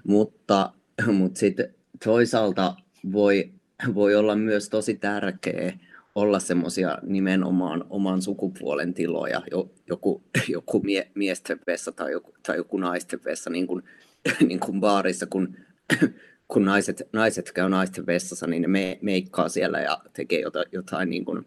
Mutta, 0.04 0.74
mutta 1.18 1.40
sitten 1.40 1.76
toisaalta 2.04 2.76
voi, 3.12 3.52
voi 3.94 4.16
olla 4.16 4.36
myös 4.36 4.70
tosi 4.70 4.96
tärkeä 4.96 5.74
olla 6.16 6.40
semmoisia 6.40 6.98
nimenomaan 7.02 7.86
oman 7.90 8.22
sukupuolen 8.22 8.94
tiloja, 8.94 9.42
joku, 9.90 10.24
joku 10.48 10.80
mie, 10.80 11.12
miesten 11.16 11.60
vessa 11.68 11.92
tai 11.92 12.12
joku, 12.12 12.34
tai 12.48 12.58
joku 12.58 12.78
naisten 12.78 13.20
vessa, 13.26 13.50
niin 13.50 13.68
kuin 13.68 13.84
niin 14.48 14.60
kuin 14.60 14.80
baarissa, 14.80 15.26
kun, 15.26 15.58
kun 16.48 16.66
naiset, 16.66 17.02
naiset 17.14 17.52
käy 17.52 17.70
naisten 17.70 18.06
vessassa, 18.06 18.48
niin 18.48 18.62
ne 18.62 18.68
me, 18.68 19.00
meikkaa 19.02 19.50
siellä 19.50 19.80
ja 19.80 20.02
tekee 20.14 20.40
jotain, 20.40 20.66
jotain 20.72 21.10
niin 21.10 21.26
kuin 21.26 21.46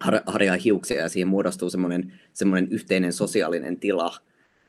har, 0.00 0.20
harjaa 0.26 0.56
hiuksia 0.56 1.00
ja 1.00 1.08
siihen 1.08 1.28
muodostuu 1.28 1.70
semmoinen, 1.70 2.20
semmoinen 2.32 2.72
yhteinen 2.72 3.12
sosiaalinen 3.12 3.80
tila 3.80 4.16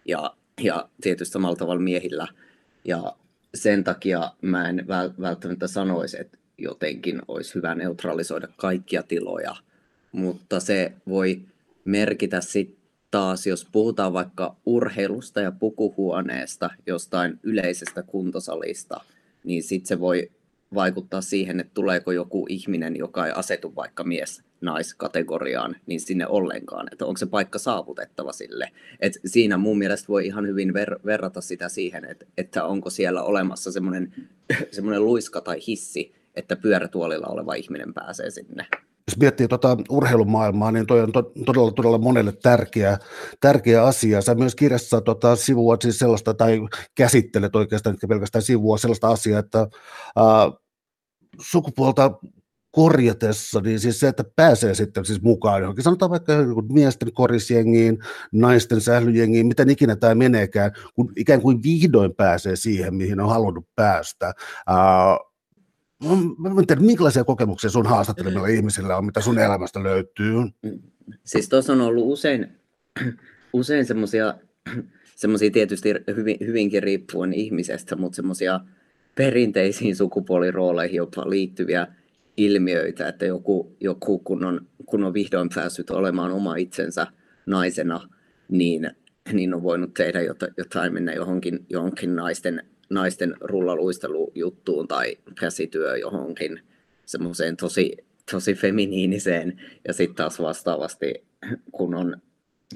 ja, 0.06 0.36
ja 0.62 0.90
tietysti 1.02 1.34
samalla 1.34 1.56
tavalla 1.56 1.82
miehillä. 1.82 2.28
Ja 2.86 3.16
sen 3.56 3.84
takia 3.84 4.32
mä 4.42 4.70
en 4.70 4.88
välttämättä 5.22 5.68
sanoisi, 5.68 6.22
että 6.22 6.38
jotenkin 6.58 7.22
olisi 7.28 7.56
hyvä 7.56 7.76
neutralisoida 7.76 8.48
kaikkia 8.58 9.04
tiloja, 9.04 9.56
mutta 10.12 10.60
se 10.60 10.92
voi 11.08 11.42
merkitä 11.86 12.42
sitten 12.42 12.81
taas, 13.12 13.48
jos 13.48 13.68
puhutaan 13.72 14.14
vaikka 14.14 14.56
urheilusta 14.66 15.42
ja 15.42 15.52
pukuhuoneesta, 15.52 16.70
jostain 16.88 17.40
yleisestä 17.44 18.04
kuntosalista, 18.04 19.02
niin 19.44 19.64
sitten 19.64 19.88
se 19.88 20.00
voi 20.00 20.32
vaikuttaa 20.74 21.22
siihen, 21.22 21.60
että 21.60 21.74
tuleeko 21.74 22.12
joku 22.12 22.46
ihminen, 22.50 22.96
joka 22.96 23.26
ei 23.26 23.34
asetu 23.36 23.76
vaikka 23.76 24.04
mies 24.04 24.44
naiskategoriaan, 24.62 25.76
niin 25.86 26.00
sinne 26.00 26.28
ollenkaan, 26.28 26.88
että 26.92 27.06
onko 27.06 27.18
se 27.18 27.26
paikka 27.26 27.60
saavutettava 27.60 28.34
sille. 28.34 28.72
Et 29.00 29.14
siinä 29.26 29.58
mun 29.58 29.78
mielestä 29.78 30.08
voi 30.08 30.26
ihan 30.26 30.48
hyvin 30.48 30.70
ver- 30.70 31.06
verrata 31.06 31.42
sitä 31.42 31.70
siihen, 31.70 32.06
että, 32.06 32.26
että 32.38 32.66
onko 32.66 32.90
siellä 32.90 33.24
olemassa 33.24 33.72
semmoinen 33.72 34.14
luiska 35.06 35.42
tai 35.42 35.58
hissi, 35.68 36.14
että 36.36 36.56
pyörätuolilla 36.56 37.28
oleva 37.28 37.54
ihminen 37.54 37.94
pääsee 37.94 38.30
sinne 38.30 38.68
jos 39.12 39.18
miettii 39.18 39.48
tuota 39.48 39.78
urheilumaailmaa, 39.90 40.72
niin 40.72 40.88
toi 40.88 41.02
on 41.02 41.12
to, 41.12 41.32
todella, 41.46 41.72
todella 41.72 41.98
monelle 41.98 42.34
tärkeä, 42.44 42.98
tärkeä 43.40 43.84
asia. 43.84 44.22
Sä 44.22 44.36
myös 44.36 44.56
kirjassa 44.56 45.02
tota, 45.02 45.36
sivua 45.36 45.78
siis 45.82 46.00
sellaista, 46.00 46.34
tai 46.34 46.60
käsittelet 46.96 47.56
oikeastaan 47.56 47.98
pelkästään 48.08 48.42
sivua 48.42 48.78
sellaista 48.78 49.08
asiaa, 49.08 49.40
että 49.40 49.68
ää, 50.16 50.52
sukupuolta 51.42 52.12
korjatessa, 52.72 53.62
niin 53.62 53.80
siis 53.80 54.00
se, 54.00 54.08
että 54.08 54.24
pääsee 54.36 54.76
sitten 54.76 55.06
siis 55.06 55.22
mukaan 55.22 55.62
johonkin, 55.62 55.84
sanotaan 55.84 56.12
vaikka 56.12 56.34
miesten 56.74 57.14
korisjengiin, 57.14 57.98
naisten 58.32 58.82
sählyjengiin, 58.82 59.48
miten 59.48 59.70
ikinä 59.70 59.96
tämä 59.96 60.16
meneekään, 60.16 60.72
kun 60.96 61.14
ikään 61.18 61.42
kuin 61.42 61.64
vihdoin 61.64 62.16
pääsee 62.16 62.56
siihen, 62.56 62.96
mihin 62.96 63.20
on 63.20 63.30
halunnut 63.30 63.66
päästä. 63.76 64.34
Ää, 64.68 65.18
Mä 66.38 66.50
en 66.60 66.68
tiedä, 66.68 66.82
minkälaisia 66.82 67.24
kokemuksia 67.24 67.70
sun 67.70 67.86
haastattelemilla 67.86 68.48
ihmisillä 68.48 68.98
on, 68.98 69.06
mitä 69.06 69.22
sun 69.22 69.40
elämästä 69.40 69.84
löytyy? 69.84 70.36
Siis 71.24 71.50
tuossa 71.50 71.74
on 71.74 71.82
ollut 71.82 72.04
usein, 72.08 72.48
usein 73.54 73.86
semmoisia 73.86 74.34
semmoisia 75.22 75.52
tietysti 75.52 75.90
hyvin, 76.16 76.38
hyvinkin 76.46 76.84
riippuen 76.84 77.34
ihmisestä, 77.34 77.96
mutta 77.96 78.16
semmoisia 78.16 78.60
perinteisiin 79.16 79.96
sukupuolirooleihin 79.96 80.98
jopa 80.98 81.30
liittyviä 81.30 81.88
ilmiöitä, 82.38 83.08
että 83.08 83.26
joku, 83.26 83.76
joku 83.80 84.20
kun, 84.20 84.46
on, 84.46 84.68
kun 84.86 85.04
on 85.04 85.14
vihdoin 85.14 85.50
päässyt 85.56 85.90
olemaan 85.90 86.32
oma 86.32 86.56
itsensä 86.56 87.08
naisena, 87.46 88.10
niin, 88.50 88.92
niin 89.34 89.54
on 89.54 89.64
voinut 89.64 89.94
tehdä 89.94 90.20
jotain, 90.58 90.94
mennä 90.94 91.14
johonkin, 91.14 91.66
johonkin 91.70 92.16
naisten 92.16 92.64
naisten 92.92 93.36
rullaluistelujuttuun 93.42 94.88
tai 94.88 95.18
käsityö 95.40 95.98
johonkin 95.98 96.60
semmoiseen 97.06 97.58
tosi, 97.58 97.98
tosi 98.32 98.54
feminiiniseen. 98.54 99.62
Ja 99.88 99.94
sitten 99.94 100.16
taas 100.16 100.42
vastaavasti, 100.42 101.24
kun 101.72 101.96
on 101.96 102.18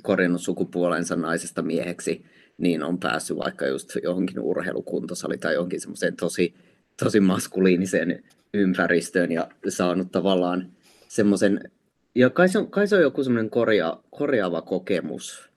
korjannut 0.01 0.41
sukupuolensa 0.41 1.15
naisesta 1.15 1.61
mieheksi, 1.61 2.25
niin 2.57 2.83
on 2.83 2.99
päässyt 2.99 3.37
vaikka 3.37 3.67
just 3.67 3.91
johonkin 4.03 4.39
urheilukuntosali 4.39 5.37
tai 5.37 5.53
johonkin 5.53 5.81
semmoiseen 5.81 6.15
tosi, 6.15 6.55
tosi 7.03 7.19
maskuliiniseen 7.19 8.23
ympäristöön 8.53 9.31
ja 9.31 9.49
saanut 9.69 10.11
tavallaan 10.11 10.71
semmoisen, 11.07 11.71
ja 12.15 12.29
kai 12.29 12.49
se 12.49 12.57
on, 12.57 12.71
kai 12.71 12.87
se 12.87 12.95
on 12.95 13.01
joku 13.01 13.23
semmoinen 13.23 13.49
korja, 13.49 13.99
korjaava 14.11 14.61
kokemus. 14.61 15.49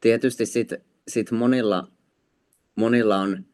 Tietysti 0.00 0.46
sitten 0.46 0.80
sit 1.08 1.30
monilla, 1.30 1.88
monilla 2.74 3.16
on 3.16 3.44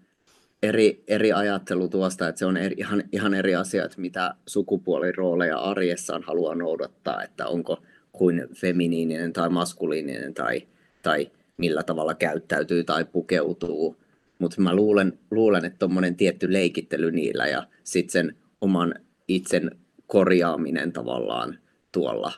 eri, 0.63 1.05
eri 1.09 1.33
ajattelu 1.33 1.89
tuosta, 1.89 2.29
että 2.29 2.39
se 2.39 2.47
on 2.47 2.57
eri, 2.57 2.75
ihan, 2.79 3.05
ihan 3.13 3.35
eri 3.35 3.55
asia, 3.55 3.85
että 3.85 4.01
mitä 4.01 4.35
sukupuolirooleja 4.47 5.59
arjessaan 5.59 6.23
haluaa 6.23 6.55
noudattaa, 6.55 7.23
että 7.23 7.47
onko 7.47 7.83
kuin 8.13 8.49
feminiininen 8.57 9.33
tai 9.33 9.49
maskuliininen 9.51 10.35
tai, 10.35 10.63
tai 11.03 11.31
millä 11.57 11.83
tavalla 11.83 12.15
käyttäytyy 12.15 12.85
tai 12.85 13.05
pukeutuu. 13.05 13.97
Mutta 14.39 14.61
mä 14.61 14.75
luulen, 14.77 15.19
luulen 15.31 15.65
että 15.65 15.79
tuommoinen 15.79 16.17
tietty 16.17 16.53
leikittely 16.53 17.11
niillä 17.11 17.47
ja 17.47 17.67
sitten 17.85 18.13
sen 18.13 18.37
oman 18.61 18.95
itsen 19.29 19.71
korjaaminen 20.07 20.93
tavallaan 20.93 21.59
tuolla 21.93 22.33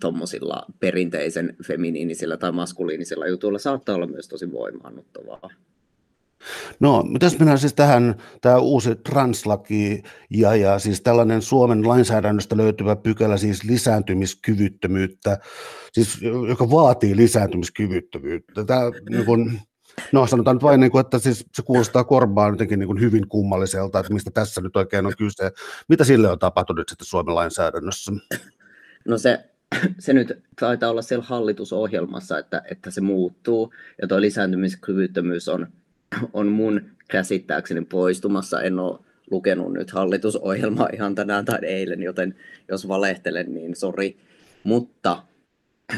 tuommoisilla 0.00 0.66
perinteisen 0.80 1.56
feminiinisillä 1.66 2.36
tai 2.36 2.52
maskuliinisilla 2.52 3.26
jutuilla 3.26 3.58
saattaa 3.58 3.94
olla 3.94 4.06
myös 4.06 4.28
tosi 4.28 4.52
voimaannuttavaa. 4.52 5.50
No, 6.80 7.02
mitäs 7.02 7.38
mennään 7.38 7.58
siis 7.58 7.74
tähän, 7.74 8.14
tämä 8.40 8.58
uusi 8.58 8.94
translaki 8.94 10.02
ja, 10.30 10.56
ja 10.56 10.78
siis 10.78 11.00
tällainen 11.00 11.42
Suomen 11.42 11.88
lainsäädännöstä 11.88 12.56
löytyvä 12.56 12.96
pykälä, 12.96 13.36
siis 13.36 13.64
lisääntymiskyvyttömyyttä, 13.64 15.38
siis, 15.92 16.22
joka 16.48 16.70
vaatii 16.70 17.16
lisääntymiskyvyttömyyttä. 17.16 18.64
Tämä, 18.64 18.80
niin 19.10 19.24
kun, 19.24 19.58
no 20.12 20.26
sanotaan 20.26 20.56
nyt 20.56 20.62
vain, 20.62 20.80
niin 20.80 20.90
kuin, 20.90 21.00
että 21.00 21.18
siis 21.18 21.46
se 21.52 21.62
kuulostaa 21.62 22.04
korvaan 22.04 22.52
jotenkin 22.52 22.78
niin 22.78 23.00
hyvin 23.00 23.28
kummalliselta, 23.28 23.98
että 23.98 24.12
mistä 24.12 24.30
tässä 24.30 24.60
nyt 24.60 24.76
oikein 24.76 25.06
on 25.06 25.12
kyse. 25.18 25.52
Mitä 25.88 26.04
sille 26.04 26.30
on 26.30 26.38
tapahtunut 26.38 26.88
sitten 26.88 27.06
Suomen 27.06 27.34
lainsäädännössä? 27.34 28.12
No 29.08 29.18
se 29.18 29.44
se 29.98 30.12
nyt 30.12 30.42
taitaa 30.60 30.90
olla 30.90 31.02
siellä 31.02 31.24
hallitusohjelmassa, 31.24 32.38
että, 32.38 32.62
että 32.70 32.90
se 32.90 33.00
muuttuu, 33.00 33.74
ja 34.02 34.08
tuo 34.08 34.20
lisääntymiskyvyttömyys 34.20 35.48
on, 35.48 35.66
on 36.32 36.46
mun 36.46 36.80
käsittääkseni 37.08 37.84
poistumassa. 37.84 38.62
En 38.62 38.78
ole 38.78 38.98
lukenut 39.30 39.72
nyt 39.72 39.90
hallitusohjelmaa 39.90 40.88
ihan 40.92 41.14
tänään 41.14 41.44
tai 41.44 41.58
eilen, 41.62 42.02
joten 42.02 42.34
jos 42.68 42.88
valehtelen, 42.88 43.54
niin 43.54 43.76
sori. 43.76 44.16
Mutta, 44.64 45.22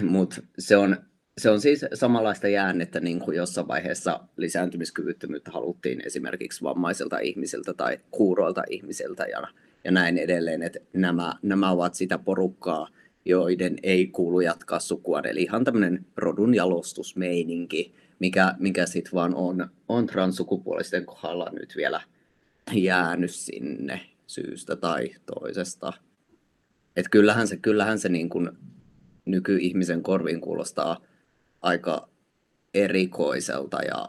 mutta 0.03 0.43
se, 0.59 0.77
on, 0.77 0.97
se 1.39 1.51
on 1.51 1.61
siis 1.61 1.85
samanlaista 1.95 2.49
jäännettä, 2.49 3.01
niin 3.01 3.21
kuin 3.21 3.37
jossain 3.37 3.69
vaiheessa 3.69 4.21
lisääntymiskyvyttömyyttä 4.37 5.51
haluttiin 5.51 6.03
esimerkiksi 6.07 6.63
vammaisilta 6.63 7.19
ihmisiltä 7.19 7.75
tai 7.75 7.99
kuuroilta 8.11 8.63
ihmisiltä 8.71 9.25
ja, 9.25 9.49
ja 9.85 9.91
näin 9.91 10.19
edelleen, 10.19 10.63
että 10.63 10.79
nämä, 10.93 11.35
nämä 11.43 11.71
ovat 11.71 11.95
sitä 11.95 12.19
porukkaa, 12.19 12.89
joiden 13.25 13.77
ei 13.83 14.07
kuulu 14.07 14.41
jatkaa 14.41 14.79
sukua. 14.79 15.21
Eli 15.21 15.43
ihan 15.43 15.65
tämmöinen 15.65 16.07
rodun 16.17 16.55
jalostusmeininki, 16.55 17.95
mikä, 18.19 18.55
mikä 18.59 18.87
sitten 18.87 19.13
vaan 19.13 19.35
on, 19.35 19.71
on 19.89 20.07
transsukupuolisten 20.07 21.07
kohdalla 21.07 21.51
nyt 21.53 21.75
vielä 21.77 22.01
jäänyt 22.73 23.35
sinne 23.35 24.01
syystä 24.27 24.77
tai 24.77 25.09
toisesta. 25.27 25.93
Et 26.97 27.07
kyllähän 27.11 27.49
se, 27.49 27.57
kyllähän 27.57 27.99
se 27.99 28.09
niin 28.09 28.29
kuin 28.29 28.51
nykyihmisen 29.25 30.03
korviin 30.03 30.41
kuulostaa 30.41 31.01
aika 31.63 32.09
erikoiselta 32.75 33.83
ja, 33.83 34.09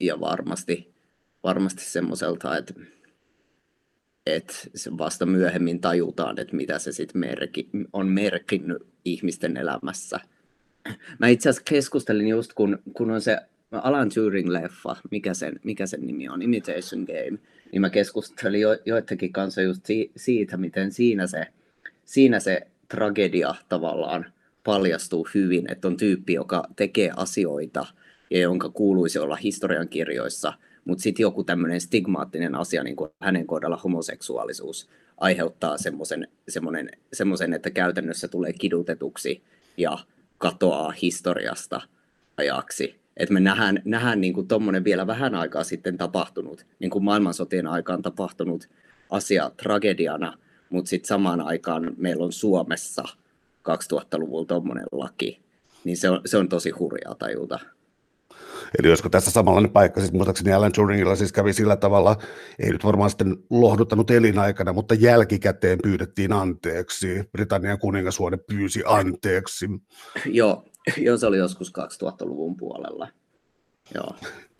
ja 0.00 0.20
varmasti, 0.20 0.94
varmasti 1.42 1.84
semmoiselta, 1.84 2.56
että 2.56 2.74
että 4.36 4.54
vasta 4.98 5.26
myöhemmin 5.26 5.80
tajutaan, 5.80 6.40
että 6.40 6.56
mitä 6.56 6.78
se 6.78 6.92
sitten 6.92 7.20
merki, 7.20 7.70
on 7.92 8.08
merkinnyt 8.08 8.86
ihmisten 9.04 9.56
elämässä. 9.56 10.20
Mä 11.18 11.28
itse 11.28 11.48
asiassa 11.48 11.70
keskustelin 11.70 12.28
just, 12.28 12.52
kun, 12.52 12.78
kun 12.92 13.10
on 13.10 13.20
se 13.20 13.38
Alan 13.72 14.08
Turing-leffa, 14.08 14.96
mikä 15.10 15.34
sen, 15.34 15.60
mikä 15.64 15.86
sen 15.86 16.06
nimi 16.06 16.28
on, 16.28 16.42
Imitation 16.42 17.04
Game, 17.06 17.38
niin 17.72 17.80
mä 17.80 17.90
keskustelin 17.90 18.60
jo, 18.60 18.78
joidenkin 18.84 19.32
kanssa 19.32 19.62
just 19.62 19.86
si, 19.86 20.10
siitä, 20.16 20.56
miten 20.56 20.92
siinä 20.92 21.26
se, 21.26 21.46
siinä 22.04 22.40
se 22.40 22.60
tragedia 22.88 23.54
tavallaan 23.68 24.32
paljastuu 24.64 25.28
hyvin, 25.34 25.72
että 25.72 25.88
on 25.88 25.96
tyyppi, 25.96 26.32
joka 26.32 26.64
tekee 26.76 27.10
asioita 27.16 27.86
ja 28.30 28.40
jonka 28.40 28.68
kuuluisi 28.68 29.18
olla 29.18 29.36
historiankirjoissa– 29.36 30.52
mutta 30.88 31.02
sitten 31.02 31.22
joku 31.22 31.44
tämmöinen 31.44 31.80
stigmaattinen 31.80 32.54
asia, 32.54 32.82
niin 32.82 32.96
kuin 32.96 33.10
hänen 33.20 33.46
kohdalla 33.46 33.76
homoseksuaalisuus, 33.76 34.88
aiheuttaa 35.16 35.76
semmoisen, 37.12 37.52
että 37.54 37.70
käytännössä 37.70 38.28
tulee 38.28 38.52
kidutetuksi 38.52 39.42
ja 39.76 39.98
katoaa 40.38 40.90
historiasta 40.90 41.80
ajaksi. 42.36 43.00
Että 43.16 43.34
me 43.34 43.40
nähdään, 43.40 43.82
nähdään 43.84 44.20
niin 44.20 44.48
tuommoinen 44.48 44.84
vielä 44.84 45.06
vähän 45.06 45.34
aikaa 45.34 45.64
sitten 45.64 45.98
tapahtunut, 45.98 46.66
niin 46.78 46.90
kuin 46.90 47.04
maailmansotien 47.04 47.66
aikaan 47.66 48.02
tapahtunut 48.02 48.68
asia 49.10 49.50
tragediana, 49.56 50.38
mutta 50.70 50.88
sitten 50.88 51.08
samaan 51.08 51.40
aikaan 51.40 51.94
meillä 51.96 52.24
on 52.24 52.32
Suomessa 52.32 53.04
2000-luvulla 53.68 54.46
tuommoinen 54.46 54.86
laki, 54.92 55.40
niin 55.84 55.96
se 55.96 56.10
on, 56.10 56.20
se 56.26 56.36
on 56.36 56.48
tosi 56.48 56.70
hurjaa 56.70 57.14
tajuta. 57.14 57.58
Eli 58.78 58.88
olisiko 58.88 59.08
tässä 59.08 59.30
samanlainen 59.30 59.72
paikka, 59.72 60.00
siis 60.00 60.12
muistaakseni 60.12 60.52
Alan 60.52 60.72
Turingilla 60.72 61.16
siis 61.16 61.32
kävi 61.32 61.52
sillä 61.52 61.76
tavalla, 61.76 62.16
ei 62.58 62.70
nyt 62.70 62.84
varmaan 62.84 63.10
sitten 63.10 63.36
lohduttanut 63.50 64.10
elinaikana, 64.10 64.72
mutta 64.72 64.94
jälkikäteen 64.94 65.78
pyydettiin 65.82 66.32
anteeksi. 66.32 67.24
Britannian 67.32 67.78
kuningashuone 67.78 68.36
pyysi 68.36 68.82
anteeksi. 68.86 69.66
Joo, 70.26 70.64
joo 70.96 71.16
se 71.16 71.26
oli 71.26 71.38
joskus 71.38 71.72
2000-luvun 71.78 72.56
puolella. 72.56 73.08
Joo. 73.94 74.10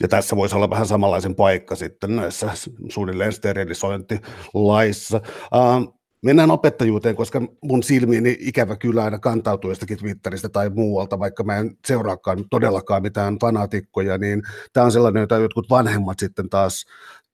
Ja 0.02 0.08
tässä 0.08 0.36
voisi 0.36 0.56
olla 0.56 0.70
vähän 0.70 0.86
samanlaisen 0.86 1.34
paikka 1.34 1.74
sitten 1.74 2.16
näissä 2.16 2.50
suunnilleen 2.88 3.32
sterilisointilaissa. 3.32 5.20
Uh, 5.54 5.97
Mennään 6.22 6.50
opettajuuteen, 6.50 7.16
koska 7.16 7.42
mun 7.62 7.82
silmiini 7.82 8.36
ikävä 8.40 8.76
kyllä 8.76 9.04
aina 9.04 9.18
kantautuu 9.18 9.70
jostakin 9.70 9.98
Twitteristä 9.98 10.48
tai 10.48 10.70
muualta, 10.70 11.18
vaikka 11.18 11.44
mä 11.44 11.56
en 11.56 11.76
seuraakaan 11.86 12.44
todellakaan 12.50 13.02
mitään 13.02 13.38
fanaatikkoja, 13.40 14.18
niin 14.18 14.42
tämä 14.72 14.86
on 14.86 14.92
sellainen, 14.92 15.20
jota 15.20 15.36
jotkut 15.36 15.70
vanhemmat 15.70 16.18
sitten 16.18 16.48
taas 16.48 16.86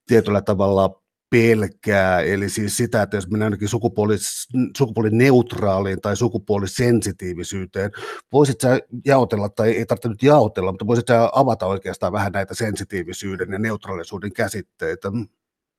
tietyllä 0.06 0.42
tavalla 0.42 1.00
pelkää, 1.30 2.20
eli 2.20 2.48
siis 2.48 2.76
sitä, 2.76 3.02
että 3.02 3.16
jos 3.16 3.30
mennään 3.30 3.46
ainakin 3.46 3.68
sukupuolis, 3.68 4.48
sukupuolineutraaliin 4.76 6.00
tai 6.00 6.16
sukupuolisensitiivisyyteen, 6.16 7.90
voisit 8.32 8.60
sä 8.60 8.80
jaotella, 9.04 9.48
tai 9.48 9.70
ei 9.70 9.86
tarvitse 9.86 10.08
nyt 10.08 10.22
jaotella, 10.22 10.72
mutta 10.72 10.86
voisit 10.86 11.06
sä 11.08 11.30
avata 11.32 11.66
oikeastaan 11.66 12.12
vähän 12.12 12.32
näitä 12.32 12.54
sensitiivisyyden 12.54 13.52
ja 13.52 13.58
neutraalisuuden 13.58 14.32
käsitteitä? 14.32 15.08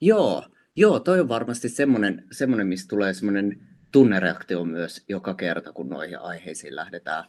Joo, 0.02 0.44
Joo, 0.78 1.00
toi 1.00 1.20
on 1.20 1.30
varmasti 1.30 1.70
semmoinen, 1.70 2.24
semmoinen 2.32 2.68
mistä 2.68 2.88
tulee 2.90 3.14
semmoinen 3.14 3.60
tunnereaktio 3.92 4.66
myös 4.66 5.04
joka 5.10 5.34
kerta, 5.34 5.74
kun 5.74 5.90
noihin 5.90 6.20
aiheisiin 6.20 6.76
lähdetään. 6.76 7.24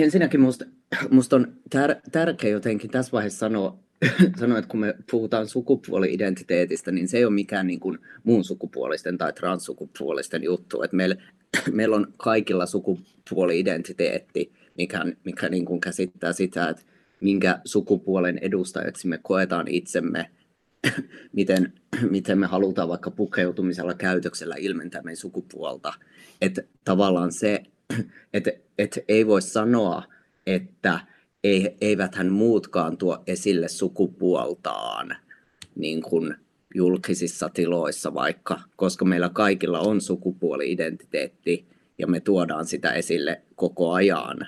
Ensinnäkin 0.00 0.40
musta, 0.40 0.64
musta 1.10 1.36
on 1.36 1.56
tär, 1.70 1.94
tärkeä 2.12 2.50
jotenkin 2.50 2.90
tässä 2.90 3.12
vaiheessa 3.12 3.38
sanoa, 3.38 3.78
sanoa, 4.40 4.58
että 4.58 4.68
kun 4.68 4.80
me 4.80 4.94
puhutaan 5.10 5.48
sukupuoli-identiteetistä, 5.48 6.90
niin 6.90 7.08
se 7.08 7.18
ei 7.18 7.24
ole 7.24 7.34
mikään 7.34 7.66
niin 7.66 7.80
kuin 7.80 7.98
muun 8.24 8.44
sukupuolisten 8.44 9.18
tai 9.18 9.32
transsukupuolisten 9.32 10.42
juttu. 10.42 10.82
Että 10.82 10.96
meillä, 10.96 11.16
meillä 11.72 11.96
on 11.96 12.14
kaikilla 12.16 12.66
sukupuoli-identiteetti, 12.66 14.52
mikä, 14.76 15.04
mikä 15.24 15.48
niin 15.48 15.64
kuin 15.64 15.80
käsittää 15.80 16.32
sitä, 16.32 16.68
että 16.68 16.82
minkä 17.20 17.58
sukupuolen 17.64 18.38
edustajaksi 18.38 19.08
me 19.08 19.18
koetaan 19.22 19.68
itsemme– 19.68 20.30
miten, 21.36 21.72
miten 22.10 22.38
me 22.38 22.46
halutaan 22.46 22.88
vaikka 22.88 23.10
pukeutumisella 23.10 23.94
käytöksellä 23.94 24.54
ilmentää 24.58 25.02
meidän 25.02 25.16
sukupuolta. 25.16 25.94
Että 26.40 26.62
tavallaan 26.84 27.32
se, 27.32 27.62
että 28.34 28.52
et 28.78 28.98
ei 29.08 29.26
voi 29.26 29.42
sanoa, 29.42 30.02
että 30.46 31.00
ei, 31.44 31.76
eiväthän 31.80 32.32
muutkaan 32.32 32.96
tuo 32.96 33.22
esille 33.26 33.68
sukupuoltaan 33.68 35.16
niin 35.74 36.02
kuin 36.02 36.34
julkisissa 36.74 37.48
tiloissa 37.48 38.14
vaikka, 38.14 38.60
koska 38.76 39.04
meillä 39.04 39.28
kaikilla 39.28 39.80
on 39.80 40.00
sukupuoli-identiteetti 40.00 41.66
ja 41.98 42.06
me 42.06 42.20
tuodaan 42.20 42.66
sitä 42.66 42.92
esille 42.92 43.42
koko 43.56 43.92
ajan 43.92 44.38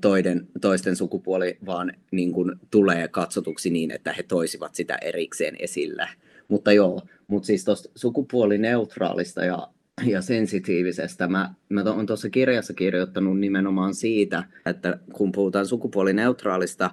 toiden, 0.00 0.48
toisten 0.60 0.96
sukupuoli 0.96 1.58
vaan 1.66 1.92
niin 2.10 2.32
kuin 2.32 2.52
tulee 2.70 3.08
katsotuksi 3.08 3.70
niin, 3.70 3.90
että 3.90 4.12
he 4.12 4.22
toisivat 4.22 4.74
sitä 4.74 4.98
erikseen 5.02 5.56
esille. 5.58 6.08
Mutta 6.48 6.72
joo, 6.72 7.02
mutta 7.26 7.46
siis 7.46 7.64
tuosta 7.64 7.90
sukupuolineutraalista 7.94 9.44
ja, 9.44 9.68
ja 10.06 10.22
sensitiivisestä, 10.22 11.28
mä, 11.28 11.54
mä 11.68 11.82
olen 11.86 12.06
tuossa 12.06 12.30
kirjassa 12.30 12.74
kirjoittanut 12.74 13.40
nimenomaan 13.40 13.94
siitä, 13.94 14.44
että 14.66 14.98
kun 15.12 15.32
puhutaan 15.32 15.66
sukupuolineutraalista, 15.66 16.90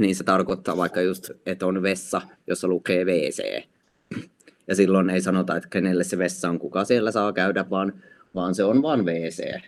niin 0.00 0.16
se 0.16 0.24
tarkoittaa 0.24 0.76
vaikka 0.76 1.00
just, 1.00 1.30
että 1.46 1.66
on 1.66 1.82
vessa, 1.82 2.22
jossa 2.46 2.68
lukee 2.68 3.04
WC. 3.04 3.62
Ja 4.68 4.74
silloin 4.74 5.10
ei 5.10 5.20
sanota, 5.20 5.56
että 5.56 5.68
kenelle 5.68 6.04
se 6.04 6.18
vessa 6.18 6.48
on, 6.48 6.58
kuka 6.58 6.84
siellä 6.84 7.10
saa 7.10 7.32
käydä, 7.32 7.70
vaan, 7.70 7.92
vaan 8.34 8.54
se 8.54 8.64
on 8.64 8.82
vain 8.82 9.04
WC. 9.04 9.60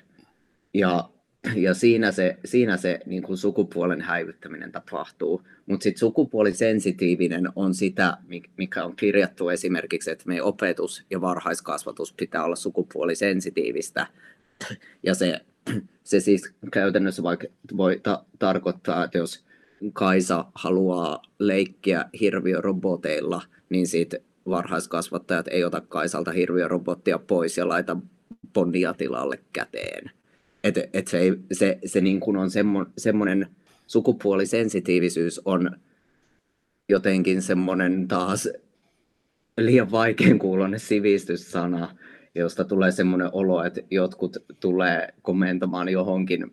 Ja 0.75 1.09
ja 1.55 1.75
siinä 1.75 2.13
se, 2.13 2.37
siinä 2.45 2.77
se 2.77 3.01
niin 3.07 3.23
kuin 3.23 3.39
sukupuolen 3.39 4.01
häivyttäminen 4.01 4.73
tapahtuu. 4.73 5.43
Mutta 5.67 5.85
sitten 5.85 5.99
sukupuolisensitiivinen 6.01 7.49
on 7.57 7.75
sitä, 7.75 8.17
mikä 8.57 8.85
on 8.85 8.97
kirjattu 8.97 9.49
esimerkiksi, 9.49 10.11
että 10.11 10.25
meidän 10.27 10.45
opetus 10.45 11.05
ja 11.11 11.21
varhaiskasvatus 11.21 12.13
pitää 12.13 12.45
olla 12.45 12.57
sukupuolisensitiivistä. 12.57 14.07
Ja 15.03 15.15
se, 15.15 15.41
se 16.05 16.21
siis 16.21 16.53
käytännössä 16.73 17.23
vaikka 17.23 17.47
voi 17.77 18.01
ta- 18.03 18.25
tarkoittaa, 18.39 19.05
että 19.05 19.19
jos 19.19 19.47
Kaisa 19.93 20.45
haluaa 20.55 21.23
leikkiä 21.39 22.05
hirviöroboteilla, 22.21 23.43
niin 23.69 23.87
sitten 23.87 24.21
varhaiskasvattajat 24.49 25.49
ei 25.49 25.65
ota 25.65 25.81
Kaisalta 25.81 26.31
hirviörobottia 26.33 27.19
pois 27.19 27.57
ja 27.57 27.69
laita 27.69 27.97
Bondia 28.53 28.95
tilalle 28.95 29.39
käteen 29.53 30.11
että 30.67 30.85
et 30.93 31.09
se, 31.09 31.19
se, 31.53 31.79
se 31.85 32.01
niin 32.01 32.21
kuin 32.21 32.37
on 32.37 32.51
semmo, 32.51 32.87
semmoinen 32.99 33.47
sukupuolisensitiivisyys 33.87 35.41
on, 35.45 35.71
jotenkin 36.89 37.43
semmoinen 37.43 38.09
taas 38.09 38.49
liian 39.61 39.91
vaikean 39.91 40.39
kuulonen 40.39 40.81
sivistyssana, 40.81 41.97
josta 42.35 42.65
tulee 42.65 42.93
semmoinen 42.93 43.31
olo, 43.33 43.65
että 43.65 43.81
jotkut 43.91 44.37
tulee 44.61 45.15
komentamaan 45.23 45.89
johonkin 45.89 46.53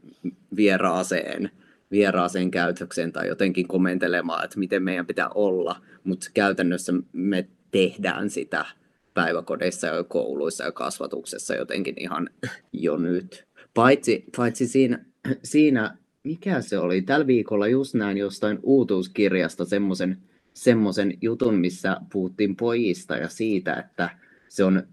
vieraaseen, 0.56 1.52
vieraaseen 1.91 2.52
käytökseen 2.52 3.12
tai 3.12 3.28
jotenkin 3.28 3.67
komentelemaan, 3.67 4.45
että 4.45 4.60
miten 4.60 4.84
meidän 4.84 5.06
pitää 5.06 5.30
olla, 5.30 5.82
mutta 6.04 6.30
käytännössä 6.34 6.93
me 7.13 7.47
tehdään 7.71 8.30
sitä 8.30 8.65
päiväkodeissa 9.13 9.88
ja 9.88 10.04
kouluissa 10.04 10.63
ja 10.63 10.71
kasvatuksessa 10.71 11.56
jotenkin 11.56 11.95
ihan 11.97 12.30
jo 12.73 12.97
nyt. 12.97 13.45
Paitsi, 13.73 14.25
paitsi 14.38 14.67
siinä, 14.67 15.05
siinä, 15.43 15.97
mikä 16.23 16.62
se 16.62 16.77
oli, 16.77 17.01
tällä 17.01 17.27
viikolla 17.27 17.67
just 17.67 17.93
näin 17.93 18.17
jostain 18.17 18.59
uutuuskirjasta 18.63 19.65
semmoisen 19.65 20.17
semmoisen 20.53 21.17
jutun, 21.21 21.55
missä 21.55 21.97
puhuttiin 22.12 22.55
pojista 22.55 23.15
ja 23.15 23.29
siitä, 23.29 23.73
että 23.73 24.09
se 24.49 24.63
on 24.63 24.83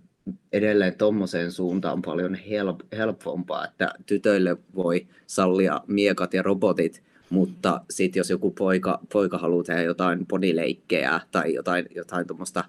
edelleen 0.52 0.98
tuommoiseen 0.98 1.52
suuntaan 1.52 2.02
paljon 2.02 2.34
help, 2.34 2.80
helpompaa, 2.92 3.64
että 3.64 3.94
tytöille 4.06 4.56
voi 4.74 5.06
sallia 5.26 5.80
miekat 5.86 6.34
ja 6.34 6.42
robotit, 6.42 7.02
mutta 7.30 7.80
sitten 7.90 8.20
jos 8.20 8.30
joku 8.30 8.50
poika, 8.50 9.00
poika 9.12 9.38
haluaa 9.38 9.64
tehdä 9.64 9.82
jotain 9.82 10.26
podileikkejä 10.26 11.20
tai 11.30 11.54
jotain, 11.54 11.86
jotain 11.94 12.26
tuommoista 12.26 12.64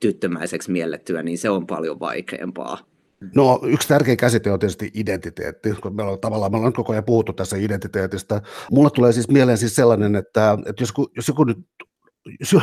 tyttömäiseksi 0.00 0.70
miellettyä, 0.70 1.22
niin 1.22 1.38
se 1.38 1.50
on 1.50 1.66
paljon 1.66 2.00
vaikeampaa. 2.00 2.89
No 3.34 3.60
yksi 3.62 3.88
tärkeä 3.88 4.16
käsite 4.16 4.52
on 4.52 4.58
tietysti 4.58 4.90
identiteetti, 4.94 5.72
kun 5.72 5.96
me 5.96 6.02
ollaan 6.02 6.20
tavallaan 6.20 6.52
me 6.52 6.56
ollaan 6.56 6.72
koko 6.72 6.92
ajan 6.92 7.04
puhuttu 7.04 7.32
tässä 7.32 7.56
identiteetistä. 7.56 8.42
Mulla 8.70 8.90
tulee 8.90 9.12
siis 9.12 9.28
mieleen 9.28 9.58
siis 9.58 9.74
sellainen, 9.74 10.16
että, 10.16 10.58
että 10.66 10.82
jos, 10.82 10.92
jos 11.16 11.28
joku 11.28 11.44
nyt 11.44 11.58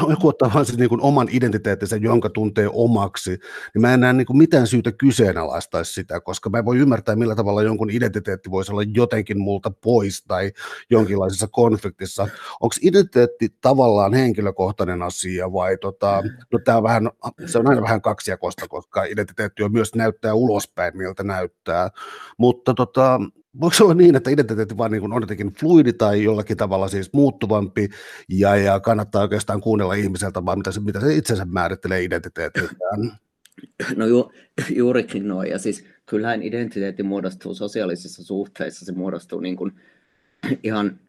joku 0.10 0.28
ottaa 0.28 0.52
vain 0.54 0.66
siis 0.66 0.78
niin 0.78 0.90
kuin 0.90 1.02
oman 1.02 1.28
identiteettinsä, 1.32 1.96
jonka 1.96 2.30
tuntee 2.30 2.70
omaksi, 2.74 3.30
niin 3.30 3.82
mä 3.82 3.94
en 3.94 4.00
näe 4.00 4.14
niin 4.14 4.26
kuin 4.26 4.38
mitään 4.38 4.68
syytä 4.68 4.92
kyseenalaistaisi 4.92 5.94
sitä, 5.94 6.22
koska 6.22 6.50
mä 6.50 6.58
en 6.58 6.66
voi 6.66 6.78
ymmärtää, 6.78 7.16
millä 7.16 7.36
tavalla 7.36 7.64
jonkun 7.64 7.90
identiteetti 7.90 8.52
voisi 8.52 8.72
olla 8.72 8.84
jotenkin 8.94 9.40
multa 9.40 9.72
pois 9.72 10.24
tai 10.28 10.52
jonkinlaisessa 10.90 11.48
konfliktissa. 11.52 12.28
Onko 12.60 12.76
identiteetti 12.82 13.50
tavallaan 13.62 14.14
henkilökohtainen 14.14 15.02
asia 15.02 15.54
vai 15.54 15.78
tota, 15.78 16.24
no 16.54 16.60
tää 16.66 16.78
on 16.78 16.84
vähän, 16.84 17.10
se 17.46 17.60
on 17.60 17.68
aina 17.68 17.82
vähän 17.82 18.02
kaksijakosta, 18.02 18.68
koska 18.68 19.04
identiteetti 19.04 19.64
on 19.64 19.72
myös 19.72 19.96
näyttää 19.96 20.34
ulospäin, 20.34 20.98
miltä 20.98 21.24
näyttää, 21.24 21.90
mutta 22.38 22.74
tota, 22.74 23.20
voiko 23.62 23.74
se 23.74 23.84
olla 23.84 23.94
niin, 23.94 24.16
että 24.16 24.30
identiteetti 24.30 24.78
vaan 24.78 24.92
niin 24.92 25.14
on 25.14 25.22
jotenkin 25.22 25.54
fluidi 25.54 25.94
tai 25.94 26.24
jollakin 26.24 26.58
tavalla 26.58 26.88
siis 26.88 27.14
muuttuvampi? 27.14 27.90
Ja, 28.30 28.56
ja 28.56 28.80
kannattaa 28.80 29.22
oikeastaan 29.22 29.62
kuunnella 29.62 29.94
ihmiseltä 29.94 30.46
vaan 30.46 30.60
mitä 30.60 30.72
se, 30.72 30.80
mitä 30.80 31.00
se 31.00 31.16
itsensä 31.16 31.46
määrittelee 31.46 32.04
identiteetillään? 32.04 33.18
No 33.96 34.06
ju, 34.06 34.32
juurikin 34.76 35.28
noin. 35.28 35.50
Ja 35.50 35.60
siis 35.60 35.86
kyllähän 36.06 36.44
identiteetti 36.44 37.04
muodostuu 37.04 37.54
sosiaalisissa 37.54 38.24
suhteissa, 38.24 38.86
se 38.86 38.92
muodostuu 38.92 39.40
niin 39.40 39.56
kuin 39.56 39.72
ihan, 40.64 41.00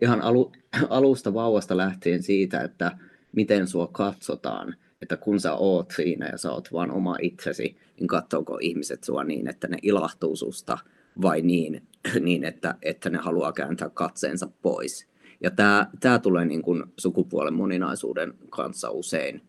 ihan 0.00 0.22
alu, 0.22 0.52
alusta 0.88 1.34
vauvasta 1.34 1.76
lähtien 1.76 2.22
siitä, 2.22 2.60
että 2.60 2.98
miten 3.32 3.66
sua 3.66 3.86
katsotaan, 3.86 4.76
että 5.02 5.16
kun 5.16 5.40
sä 5.40 5.54
oot 5.54 5.90
siinä 5.96 6.28
ja 6.28 6.38
sä 6.38 6.52
oot 6.52 6.72
vaan 6.72 6.90
oma 6.90 7.16
itsesi, 7.22 7.76
niin 8.00 8.08
katsoako 8.08 8.58
ihmiset 8.60 9.04
sua 9.04 9.24
niin, 9.24 9.48
että 9.48 9.68
ne 9.68 9.78
ilahtuu 9.82 10.36
susta– 10.36 10.78
vai 11.22 11.42
niin, 11.42 11.82
niin 12.20 12.44
että, 12.44 12.74
että 12.82 13.10
ne 13.10 13.18
haluaa 13.18 13.52
kääntää 13.52 13.90
katseensa 13.90 14.48
pois. 14.62 15.08
Ja 15.40 15.50
tämä, 15.50 15.90
tämä 16.00 16.18
tulee 16.18 16.44
niin 16.44 16.62
kuin 16.62 16.84
sukupuolen 16.96 17.54
moninaisuuden 17.54 18.34
kanssa 18.50 18.90
usein, 18.90 19.42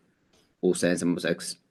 usein 0.61 0.99
semmoiseksi 0.99 1.61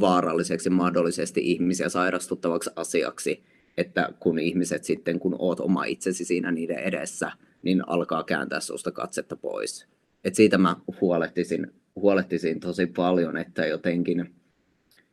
vaaralliseksi 0.00 0.70
mahdollisesti 0.70 1.40
ihmisiä 1.50 1.88
sairastuttavaksi 1.88 2.70
asiaksi, 2.76 3.44
että 3.76 4.12
kun 4.20 4.38
ihmiset 4.38 4.84
sitten, 4.84 5.18
kun 5.18 5.36
oot 5.38 5.60
oma 5.60 5.84
itsesi 5.84 6.24
siinä 6.24 6.52
niiden 6.52 6.78
edessä, 6.78 7.32
niin 7.62 7.88
alkaa 7.88 8.24
kääntää 8.24 8.60
susta 8.60 8.90
katsetta 8.92 9.36
pois. 9.36 9.86
Et 10.24 10.34
siitä 10.34 10.58
mä 10.58 10.76
huolehtisin, 11.00 11.72
huolehtisin 11.96 12.60
tosi 12.60 12.86
paljon, 12.86 13.36
että 13.36 13.66
jotenkin 13.66 14.34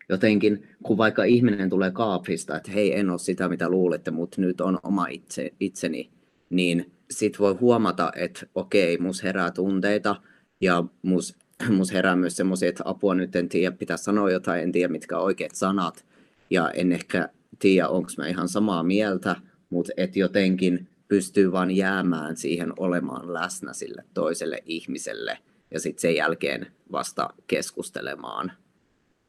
jotenkin, 0.09 0.67
kun 0.83 0.97
vaikka 0.97 1.23
ihminen 1.23 1.69
tulee 1.69 1.91
kaapista, 1.91 2.57
että 2.57 2.71
hei, 2.71 2.99
en 2.99 3.09
ole 3.09 3.19
sitä, 3.19 3.49
mitä 3.49 3.69
luulitte, 3.69 4.11
mutta 4.11 4.41
nyt 4.41 4.61
on 4.61 4.79
oma 4.83 5.07
itse, 5.07 5.53
itseni, 5.59 6.09
niin 6.49 6.91
sit 7.11 7.39
voi 7.39 7.53
huomata, 7.53 8.11
että 8.15 8.47
okei, 8.55 8.97
mus 8.97 9.23
herää 9.23 9.51
tunteita 9.51 10.15
ja 10.61 10.83
mus, 11.01 11.35
mus 11.77 11.93
herää 11.93 12.15
myös 12.15 12.37
semmoisia, 12.37 12.69
että 12.69 12.83
apua 12.85 13.15
nyt 13.15 13.35
en 13.35 13.49
tiedä, 13.49 13.75
pitää 13.75 13.97
sanoa 13.97 14.31
jotain, 14.31 14.63
en 14.63 14.71
tiedä 14.71 14.91
mitkä 14.91 15.17
oikeat 15.17 15.55
sanat. 15.55 16.05
Ja 16.49 16.71
en 16.71 16.91
ehkä 16.91 17.29
tiedä, 17.59 17.89
onko 17.89 18.09
mä 18.17 18.27
ihan 18.27 18.49
samaa 18.49 18.83
mieltä, 18.83 19.35
mutta 19.69 19.93
et 19.97 20.15
jotenkin 20.15 20.87
pystyy 21.07 21.51
vaan 21.51 21.71
jäämään 21.71 22.37
siihen 22.37 22.73
olemaan 22.77 23.33
läsnä 23.33 23.73
sille 23.73 24.03
toiselle 24.13 24.63
ihmiselle 24.65 25.37
ja 25.71 25.79
sitten 25.79 26.01
sen 26.01 26.15
jälkeen 26.15 26.67
vasta 26.91 27.29
keskustelemaan 27.47 28.51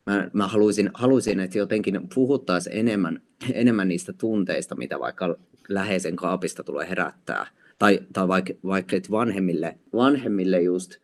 mä, 0.07 0.31
mä 0.33 0.47
haluaisin, 0.47 0.91
haluaisin, 0.95 1.41
että 1.41 1.59
jotenkin 1.59 2.09
puhuttaisiin 2.15 2.77
enemmän, 2.77 3.23
enemmän 3.53 3.89
niistä 3.89 4.13
tunteista, 4.13 4.75
mitä 4.75 4.99
vaikka 4.99 5.37
läheisen 5.69 6.17
kaapista 6.17 6.65
tulee 6.65 6.89
herättää. 6.89 7.47
Tai, 7.79 8.01
tai 8.13 8.29
vaikka, 8.29 8.53
vaikka 8.65 8.97
vanhemmille, 9.11 9.79
vanhemmille 9.93 10.63
just, 10.63 10.97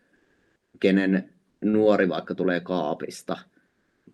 kenen 0.80 1.30
nuori 1.64 2.08
vaikka 2.08 2.34
tulee 2.34 2.60
kaapista, 2.60 3.38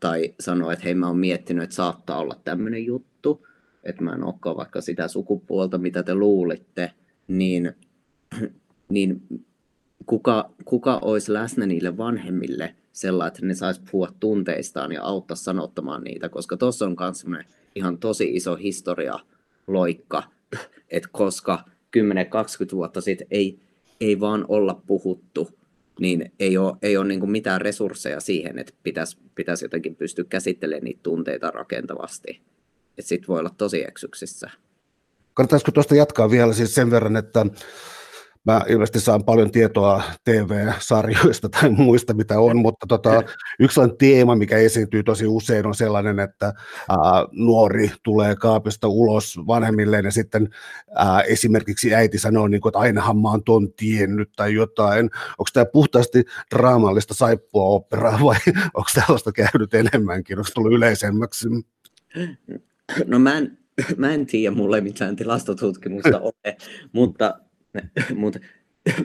tai 0.00 0.34
sanoo, 0.40 0.70
että 0.70 0.84
hei 0.84 0.94
mä 0.94 1.06
oon 1.06 1.18
miettinyt, 1.18 1.64
että 1.64 1.76
saattaa 1.76 2.18
olla 2.18 2.40
tämmöinen 2.44 2.84
juttu, 2.86 3.46
että 3.84 4.04
mä 4.04 4.12
en 4.12 4.24
olekaan 4.24 4.56
vaikka 4.56 4.80
sitä 4.80 5.08
sukupuolta, 5.08 5.78
mitä 5.78 6.02
te 6.02 6.14
luulitte, 6.14 6.92
niin, 7.28 7.72
niin 8.88 9.22
kuka, 10.06 10.50
kuka 10.64 10.98
olisi 11.02 11.32
läsnä 11.32 11.66
niille 11.66 11.96
vanhemmille 11.96 12.74
sellainen, 12.92 13.28
että 13.28 13.46
ne 13.46 13.54
saisi 13.54 13.80
puhua 13.90 14.08
tunteistaan 14.20 14.92
ja 14.92 15.02
auttaa 15.02 15.36
sanottamaan 15.36 16.02
niitä, 16.04 16.28
koska 16.28 16.56
tuossa 16.56 16.86
on 16.86 16.96
myös 17.26 17.46
ihan 17.74 17.98
tosi 17.98 18.34
iso 18.34 18.56
historia 18.56 19.18
loikka, 19.66 20.22
että 20.90 21.08
koska 21.12 21.64
10-20 21.96 22.00
vuotta 22.72 23.00
sitten 23.00 23.26
ei, 23.30 23.58
ei 24.00 24.20
vaan 24.20 24.44
olla 24.48 24.82
puhuttu, 24.86 25.48
niin 26.00 26.32
ei 26.38 26.58
ole, 26.58 26.76
ei 26.82 26.96
ole 26.96 27.08
niin 27.08 27.30
mitään 27.30 27.60
resursseja 27.60 28.20
siihen, 28.20 28.58
että 28.58 28.72
pitäisi, 28.82 29.16
pitäisi 29.34 29.64
jotenkin 29.64 29.96
pystyä 29.96 30.24
käsittelemään 30.28 30.84
niitä 30.84 31.00
tunteita 31.02 31.50
rakentavasti. 31.50 32.40
Sitten 33.00 33.28
voi 33.28 33.40
olla 33.40 33.54
tosi 33.58 33.84
eksyksissä. 33.88 34.50
Kannattaisiko 35.34 35.72
tuosta 35.72 35.94
jatkaa 35.94 36.30
vielä 36.30 36.52
siis 36.52 36.74
sen 36.74 36.90
verran, 36.90 37.16
että 37.16 37.46
Mä 38.44 38.62
ilmeisesti 38.68 39.00
saan 39.00 39.24
paljon 39.24 39.50
tietoa 39.50 40.02
TV-sarjoista 40.24 41.48
tai 41.60 41.70
muista, 41.70 42.14
mitä 42.14 42.40
on, 42.40 42.56
mutta 42.56 42.86
tota, 42.86 43.22
yksi 43.60 43.74
sellainen 43.74 43.98
teema, 43.98 44.36
mikä 44.36 44.56
esiintyy 44.56 45.02
tosi 45.02 45.26
usein, 45.26 45.66
on 45.66 45.74
sellainen, 45.74 46.18
että 46.18 46.46
ää, 46.46 46.96
nuori 47.32 47.92
tulee 48.02 48.36
kaapista 48.36 48.88
ulos 48.88 49.38
vanhemmilleen 49.46 50.04
ja 50.04 50.10
sitten 50.10 50.48
ää, 50.94 51.20
esimerkiksi 51.20 51.94
äiti 51.94 52.18
sanoo, 52.18 52.48
niin 52.48 52.60
kuin, 52.60 52.70
että 52.70 52.78
ainahan 52.78 53.18
mä 53.18 53.30
oon 53.30 53.44
ton 53.44 53.72
tiennyt 53.72 54.30
tai 54.36 54.54
jotain. 54.54 55.04
Onko 55.38 55.48
tämä 55.52 55.66
puhtaasti 55.66 56.24
draamallista 56.54 57.14
saippua 57.14 57.64
operaa 57.64 58.18
vai 58.24 58.36
onko 58.74 58.90
tällaista 58.94 59.32
käynyt 59.32 59.74
enemmänkin? 59.74 60.38
Onko 60.38 60.50
tullut 60.54 60.72
yleisemmäksi? 60.72 61.48
No 63.06 63.18
mä 63.18 63.38
en, 63.38 63.58
mä 63.96 64.14
en 64.14 64.26
tiedä, 64.26 64.56
mulle 64.56 64.76
ei 64.76 64.80
mitään 64.80 65.16
tilastotutkimusta 65.16 66.20
ole, 66.20 66.56
mutta 66.92 67.38
Mutta 68.14 68.38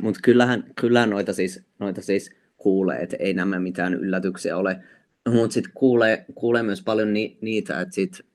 mut 0.01 0.17
kyllähän, 0.23 0.63
kyllähän 0.81 1.09
noita, 1.09 1.33
siis, 1.33 1.63
noita 1.79 2.01
siis 2.01 2.31
kuulee, 2.57 2.99
että 2.99 3.17
ei 3.19 3.33
nämä 3.33 3.59
mitään 3.59 3.93
yllätyksiä 3.93 4.57
ole. 4.57 4.83
Mutta 5.29 5.53
sitten 5.53 5.71
kuulee, 5.73 6.25
kuulee 6.35 6.63
myös 6.63 6.81
paljon 6.81 7.13
ni, 7.13 7.37
niitä, 7.41 7.81
että 7.81 7.95
sitten 7.95 8.25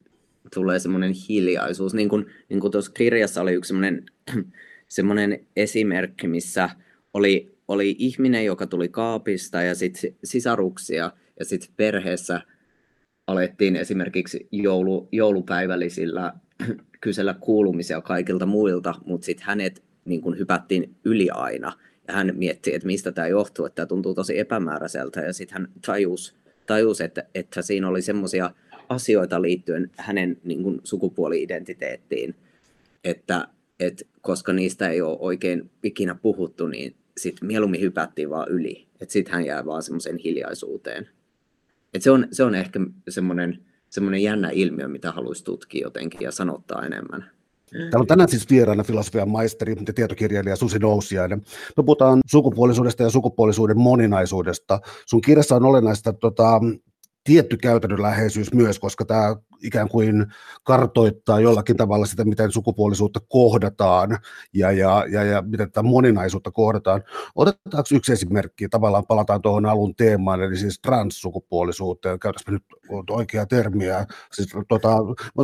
tulee 0.54 0.78
semmoinen 0.78 1.12
hiljaisuus. 1.28 1.94
Niin 1.94 2.08
kuin, 2.08 2.26
niin 2.48 2.60
kuin 2.60 2.70
tuossa 2.70 2.92
kirjassa 2.92 3.42
oli 3.42 3.52
yksi 3.52 3.68
semmoinen, 3.68 4.06
semmoinen 4.88 5.46
esimerkki, 5.56 6.28
missä 6.28 6.70
oli, 7.14 7.58
oli 7.68 7.96
ihminen, 7.98 8.44
joka 8.44 8.66
tuli 8.66 8.88
kaapista 8.88 9.62
ja 9.62 9.74
sitten 9.74 10.14
sisaruksia 10.24 11.12
ja 11.38 11.44
sitten 11.44 11.70
perheessä 11.76 12.40
alettiin 13.26 13.76
esimerkiksi 13.76 14.48
joulu, 14.52 15.08
joulupäivällisillä 15.12 16.32
kysellä 17.00 17.34
kuulumisia 17.34 18.00
kaikilta 18.00 18.46
muilta, 18.46 18.94
mutta 19.06 19.24
sitten 19.24 19.46
hänet 19.46 19.87
niin 20.08 20.20
kuin 20.20 20.38
hypättiin 20.38 20.94
yli 21.04 21.30
aina. 21.30 21.72
Ja 22.08 22.14
hän 22.14 22.32
mietti, 22.36 22.74
että 22.74 22.86
mistä 22.86 23.12
tämä 23.12 23.26
johtuu, 23.26 23.66
että 23.66 23.76
tämä 23.76 23.86
tuntuu 23.86 24.14
tosi 24.14 24.38
epämääräiseltä. 24.38 25.20
Ja 25.20 25.32
sitten 25.32 25.58
hän 25.58 25.68
tajusi, 25.86 26.34
tajus, 26.66 27.00
että, 27.00 27.24
että 27.34 27.62
siinä 27.62 27.88
oli 27.88 28.02
semmoisia 28.02 28.50
asioita 28.88 29.42
liittyen 29.42 29.90
hänen 29.96 30.36
niin 30.44 30.62
kuin 30.62 30.80
sukupuoli-identiteettiin, 30.84 32.34
että, 33.04 33.48
että 33.80 34.04
koska 34.20 34.52
niistä 34.52 34.88
ei 34.88 35.02
ole 35.02 35.18
oikein 35.20 35.70
ikinä 35.82 36.14
puhuttu, 36.14 36.66
niin 36.66 36.96
sitten 37.16 37.46
mieluummin 37.46 37.80
hypättiin 37.80 38.30
vaan 38.30 38.48
yli. 38.48 38.88
Että 39.00 39.12
sitten 39.12 39.34
hän 39.34 39.46
jää 39.46 39.64
vaan 39.66 39.82
semmoiseen 39.82 40.18
hiljaisuuteen. 40.18 41.08
Et 41.94 42.02
se, 42.02 42.10
on, 42.10 42.28
se 42.32 42.44
on 42.44 42.54
ehkä 42.54 42.80
semmoinen, 43.08 43.58
semmoinen 43.90 44.22
jännä 44.22 44.50
ilmiö, 44.50 44.88
mitä 44.88 45.12
haluaisi 45.12 45.44
tutkia 45.44 45.86
jotenkin 45.86 46.20
ja 46.20 46.32
sanottaa 46.32 46.86
enemmän. 46.86 47.30
Täällä 47.70 47.98
on 47.98 48.06
tänään 48.06 48.28
siis 48.28 48.50
vieraana 48.50 48.84
filosofian 48.84 49.28
maisteri 49.28 49.76
ja 49.86 49.92
tietokirjailija 49.92 50.56
Susi 50.56 50.78
Nousiainen. 50.78 51.42
Me 51.76 51.82
puhutaan 51.82 52.20
sukupuolisuudesta 52.26 53.02
ja 53.02 53.10
sukupuolisuuden 53.10 53.78
moninaisuudesta. 53.78 54.80
Sun 55.06 55.20
kirjassa 55.20 55.56
on 55.56 55.64
olennaista 55.64 56.12
tota, 56.12 56.60
tietty 57.24 57.56
käytännönläheisyys 57.56 58.54
myös, 58.54 58.78
koska 58.78 59.04
tämä 59.04 59.36
ikään 59.62 59.88
kuin 59.88 60.26
kartoittaa 60.64 61.40
jollakin 61.40 61.76
tavalla 61.76 62.06
sitä, 62.06 62.24
miten 62.24 62.52
sukupuolisuutta 62.52 63.20
kohdataan 63.28 64.18
ja, 64.54 64.72
ja, 64.72 65.04
ja, 65.10 65.24
ja 65.24 65.42
miten 65.42 65.68
tätä 65.68 65.82
moninaisuutta 65.82 66.50
kohdataan. 66.50 67.02
Otetaanko 67.34 67.88
yksi 67.94 68.12
esimerkki, 68.12 68.68
tavallaan 68.68 69.06
palataan 69.06 69.42
tuohon 69.42 69.66
alun 69.66 69.94
teemaan, 69.94 70.42
eli 70.42 70.56
siis 70.56 70.80
transsukupuolisuuteen, 70.80 72.18
käytäisiin 72.18 72.52
nyt 72.52 72.64
oikeaa 73.10 73.46
termiä, 73.46 74.06
siis 74.32 74.48
tota, 74.68 74.88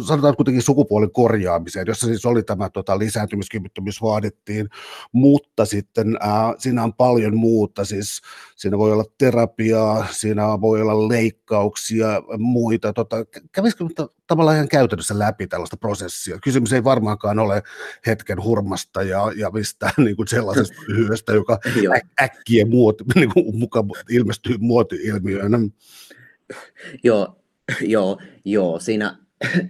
sanotaan 0.07 0.37
kuitenkin 0.37 0.63
sukupuolen 0.63 1.13
korjaamiseen, 1.13 1.87
jossa 1.87 2.07
siis 2.07 2.27
oli 2.27 2.43
tämä 2.43 2.71
tota, 2.71 2.99
lisääntymiskyvyttömyys 2.99 4.03
vaadittiin, 4.03 4.69
mutta 5.13 5.65
sitten 5.65 6.19
äh, 6.25 6.55
siinä 6.59 6.83
on 6.83 6.95
paljon 6.95 7.37
muuta, 7.37 7.85
siis 7.85 8.21
siinä 8.57 8.79
voi 8.79 8.93
olla 8.93 9.05
terapiaa, 9.19 10.07
siinä 10.11 10.61
voi 10.61 10.83
olla 10.83 11.09
leikkauksia, 11.09 12.09
muita, 12.39 12.93
tota, 12.93 13.17
kävisikö 13.53 13.85
tavallaan 14.27 14.57
ihan 14.57 14.69
käytännössä 14.69 15.19
läpi 15.19 15.47
tällaista 15.47 15.77
prosessia. 15.77 16.39
Kysymys 16.39 16.73
ei 16.73 16.85
varmaankaan 16.85 17.39
ole 17.39 17.63
hetken 18.07 18.43
hurmasta 18.43 19.03
ja, 19.03 19.33
ja 19.37 19.51
mistään 19.51 19.93
niin 20.05 20.17
kuin 20.17 20.29
sellaisesta 20.29 20.75
hyöstä, 20.89 21.33
joka 21.33 21.59
ä, 21.97 22.01
äkkiä 22.25 22.67
muoti, 22.67 23.05
niin 23.15 23.33
kuin 23.33 23.59
muka 23.59 23.85
ilmestyy 24.11 24.57
muoti-ilmiönä. 24.59 25.59
Joo, 27.05 27.43
joo, 27.81 28.21
joo. 28.45 28.79
Siinä, 28.79 29.19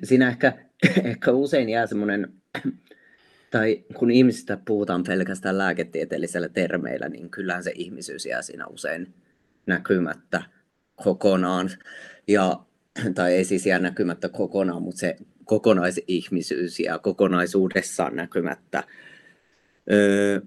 siinä 0.04 0.28
ehkä, 0.28 0.52
ehkä 1.04 1.32
usein 1.32 1.68
jää 1.68 1.86
semmoinen, 1.86 2.32
tai 3.50 3.84
kun 3.94 4.10
ihmisistä 4.10 4.58
puhutaan 4.64 5.04
pelkästään 5.04 5.58
lääketieteellisellä 5.58 6.48
termeillä, 6.48 7.08
niin 7.08 7.30
kyllähän 7.30 7.64
se 7.64 7.72
ihmisyys 7.74 8.26
jää 8.26 8.42
siinä 8.42 8.66
usein 8.66 9.14
näkymättä 9.66 10.42
kokonaan. 10.96 11.70
Ja 12.28 12.60
tai 13.14 13.34
ei 13.34 13.44
siis 13.44 13.66
jää 13.66 13.78
näkymättä 13.78 14.28
kokonaan, 14.28 14.82
mutta 14.82 14.98
se 14.98 15.16
kokonaisihmisyys 15.44 16.80
ja 16.80 16.98
kokonaisuudessaan 16.98 18.16
näkymättä. 18.16 18.84
Öö, 19.92 20.40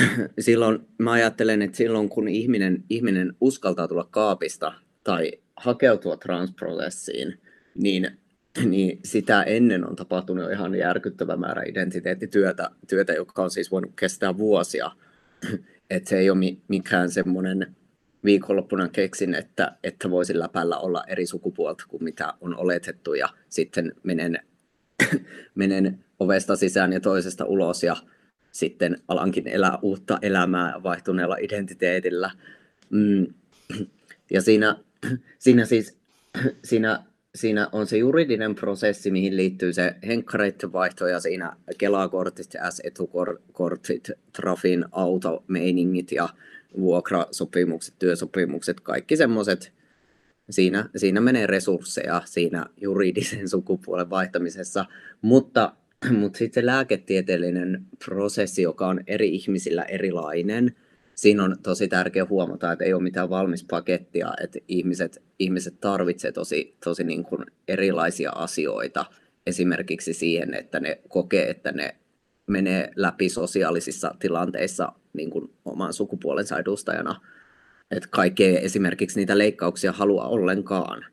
silloin 0.38 0.78
mä 0.98 1.12
ajattelen, 1.12 1.62
että 1.62 1.76
silloin 1.76 2.08
kun 2.08 2.28
ihminen, 2.28 2.84
ihminen 2.90 3.36
uskaltaa 3.40 3.88
tulla 3.88 4.08
kaapista 4.10 4.72
tai 5.04 5.32
hakeutua 5.56 6.16
transprosessiin, 6.16 7.40
niin, 7.74 8.10
niin 8.70 9.00
sitä 9.04 9.42
ennen 9.42 9.88
on 9.88 9.96
tapahtunut 9.96 10.52
ihan 10.52 10.74
järkyttävä 10.74 11.36
määrä 11.36 11.62
identiteettityötä, 11.62 12.70
työtä, 12.88 13.12
joka 13.12 13.42
on 13.42 13.50
siis 13.50 13.70
voinut 13.70 13.92
kestää 13.96 14.38
vuosia. 14.38 14.90
Että 15.90 16.08
se 16.08 16.18
ei 16.18 16.30
ole 16.30 16.56
mikään 16.68 17.10
semmoinen 17.10 17.76
viikonloppuna 18.24 18.88
keksin, 18.88 19.34
että, 19.34 19.76
että 19.84 20.10
voisin 20.10 20.38
läpällä 20.38 20.78
olla 20.78 21.04
eri 21.06 21.26
sukupuolta 21.26 21.84
kuin 21.88 22.04
mitä 22.04 22.34
on 22.40 22.56
oletettu 22.56 23.14
ja 23.14 23.28
sitten 23.48 23.92
menen, 24.02 24.38
menen 25.54 26.04
ovesta 26.18 26.56
sisään 26.56 26.92
ja 26.92 27.00
toisesta 27.00 27.44
ulos 27.44 27.82
ja 27.82 27.96
sitten 28.52 28.98
alankin 29.08 29.48
elää 29.48 29.78
uutta 29.82 30.18
elämää 30.22 30.82
vaihtuneella 30.82 31.36
identiteetillä. 31.40 32.30
Mm. 32.90 33.26
Ja 34.30 34.42
siinä, 34.42 34.76
siinä 35.38 35.64
siis 35.64 36.02
siinä, 36.64 37.04
siinä 37.34 37.68
on 37.72 37.86
se 37.86 37.96
juridinen 37.96 38.54
prosessi, 38.54 39.10
mihin 39.10 39.36
liittyy 39.36 39.72
se 39.72 39.94
henkkareiden 40.06 40.72
vaihto 40.72 41.06
ja 41.06 41.20
siinä 41.20 41.56
Kelakortit, 41.78 42.52
S-etukortit, 42.70 44.10
Trafin 44.32 44.84
automeiningit 44.92 46.12
ja 46.12 46.28
vuokrasopimukset, 46.80 47.94
työsopimukset, 47.98 48.80
kaikki 48.80 49.16
semmoiset, 49.16 49.72
siinä, 50.50 50.88
siinä 50.96 51.20
menee 51.20 51.46
resursseja 51.46 52.22
siinä 52.24 52.66
juridisen 52.80 53.48
sukupuolen 53.48 54.10
vaihtamisessa, 54.10 54.84
mutta, 55.22 55.72
mutta 56.18 56.38
sitten 56.38 56.62
se 56.62 56.66
lääketieteellinen 56.66 57.86
prosessi, 58.04 58.62
joka 58.62 58.86
on 58.86 59.00
eri 59.06 59.34
ihmisillä 59.34 59.82
erilainen, 59.82 60.76
siinä 61.14 61.44
on 61.44 61.56
tosi 61.62 61.88
tärkeää 61.88 62.26
huomata, 62.28 62.72
että 62.72 62.84
ei 62.84 62.92
ole 62.92 63.02
mitään 63.02 63.30
valmis 63.30 63.64
pakettia, 63.64 64.32
että 64.42 64.58
ihmiset, 64.68 65.22
ihmiset 65.38 65.80
tarvitsevat 65.80 66.34
tosi, 66.34 66.76
tosi 66.84 67.04
niin 67.04 67.24
kuin 67.24 67.46
erilaisia 67.68 68.30
asioita. 68.30 69.04
Esimerkiksi 69.46 70.14
siihen, 70.14 70.54
että 70.54 70.80
ne 70.80 71.00
kokee, 71.08 71.50
että 71.50 71.72
ne 71.72 71.96
menee 72.46 72.90
läpi 72.96 73.28
sosiaalisissa 73.28 74.14
tilanteissa 74.18 74.92
niin 75.12 75.30
kuin 75.30 75.50
oman 75.64 75.92
sukupuolensa 75.92 76.58
edustajana. 76.58 77.20
Että 77.90 78.08
kaikki 78.10 78.44
ei 78.44 78.64
esimerkiksi 78.64 79.20
niitä 79.20 79.38
leikkauksia 79.38 79.92
halua 79.92 80.24
ollenkaan. 80.24 81.06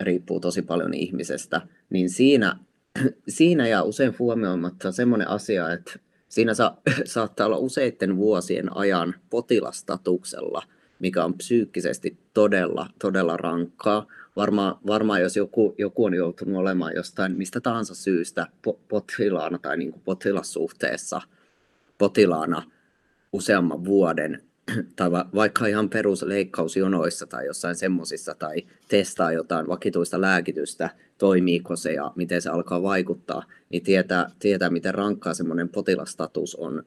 Riippuu 0.00 0.40
tosi 0.40 0.62
paljon 0.62 0.94
ihmisestä. 0.94 1.60
Niin 1.90 2.10
siinä, 2.10 2.56
siinä 3.28 3.68
jää 3.68 3.82
usein 3.82 4.14
huomioimatta 4.18 4.92
semmoinen 4.92 5.28
asia, 5.28 5.72
että 5.72 5.98
siinä 6.28 6.54
sa, 6.54 6.76
saattaa 7.04 7.46
olla 7.46 7.58
useiden 7.58 8.16
vuosien 8.16 8.76
ajan 8.76 9.14
potilastatuksella, 9.30 10.62
mikä 10.98 11.24
on 11.24 11.34
psyykkisesti 11.34 12.18
todella, 12.34 12.86
todella 12.98 13.36
rankkaa. 13.36 14.06
Varmaan, 14.36 14.76
varmaan 14.86 15.22
jos 15.22 15.36
joku, 15.36 15.74
joku 15.78 16.04
on 16.04 16.14
joutunut 16.14 16.56
olemaan 16.56 16.92
jostain 16.94 17.36
mistä 17.36 17.60
tahansa 17.60 17.94
syystä 17.94 18.46
potilaana 18.88 19.58
tai 19.58 19.76
niin 19.76 19.92
kuin 19.92 20.02
potilassuhteessa 20.04 21.20
potilaana– 21.98 22.62
useamman 23.32 23.84
vuoden 23.84 24.42
tai 24.96 25.10
va- 25.10 25.28
vaikka 25.34 25.66
ihan 25.66 25.90
perusleikkausjonoissa 25.90 27.26
tai 27.26 27.46
jossain 27.46 27.76
semmoisissa 27.76 28.34
tai 28.34 28.66
testaa 28.88 29.32
jotain 29.32 29.68
vakituista 29.68 30.20
lääkitystä, 30.20 30.90
toimiiko 31.18 31.76
se 31.76 31.92
ja 31.92 32.12
miten 32.16 32.42
se 32.42 32.50
alkaa 32.50 32.82
vaikuttaa, 32.82 33.42
niin 33.68 33.82
tietää, 33.82 34.30
tietää 34.38 34.70
miten 34.70 34.94
rankkaa 34.94 35.34
semmoinen 35.34 35.68
potilastatus 35.68 36.54
on, 36.54 36.82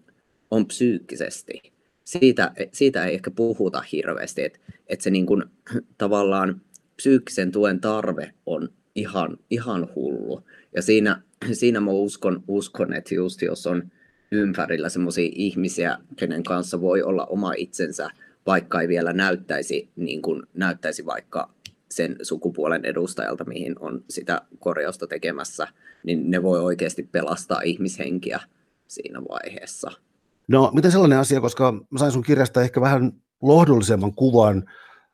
on 0.51 0.65
psyykkisesti. 0.65 1.61
Siitä, 2.03 2.51
siitä 2.71 3.05
ei 3.05 3.13
ehkä 3.13 3.31
puhuta 3.31 3.83
hirveästi, 3.91 4.43
että, 4.43 4.59
että 4.87 5.03
se 5.03 5.09
niin 5.09 5.25
kuin, 5.25 5.43
tavallaan 5.97 6.61
psyykkisen 6.95 7.51
tuen 7.51 7.81
tarve 7.81 8.33
on 8.45 8.69
ihan, 8.95 9.37
ihan 9.49 9.89
hullu. 9.95 10.43
Ja 10.75 10.81
siinä, 10.81 11.21
siinä 11.53 11.79
mä 11.79 11.91
uskon, 11.91 12.43
uskon, 12.47 12.93
että 12.93 13.15
just 13.15 13.41
jos 13.41 13.67
on 13.67 13.91
ympärillä 14.31 14.89
semmoisia 14.89 15.29
ihmisiä, 15.35 15.97
kenen 16.15 16.43
kanssa 16.43 16.81
voi 16.81 17.03
olla 17.03 17.25
oma 17.25 17.53
itsensä, 17.57 18.09
vaikka 18.45 18.81
ei 18.81 18.87
vielä 18.87 19.13
näyttäisi, 19.13 19.89
niin 19.95 20.21
kuin 20.21 20.43
näyttäisi 20.53 21.05
vaikka 21.05 21.49
sen 21.89 22.15
sukupuolen 22.21 22.85
edustajalta, 22.85 23.43
mihin 23.43 23.75
on 23.79 24.03
sitä 24.09 24.41
korjausta 24.59 25.07
tekemässä, 25.07 25.67
niin 26.03 26.31
ne 26.31 26.43
voi 26.43 26.59
oikeasti 26.59 27.03
pelastaa 27.03 27.61
ihmishenkiä 27.61 28.39
siinä 28.87 29.21
vaiheessa. 29.29 29.91
No, 30.47 30.71
miten 30.73 30.91
sellainen 30.91 31.19
asia, 31.19 31.41
koska 31.41 31.71
mä 31.71 31.99
sain 31.99 32.11
sun 32.11 32.23
kirjasta 32.23 32.61
ehkä 32.61 32.81
vähän 32.81 33.11
lohdullisemman 33.41 34.13
kuvan 34.13 34.63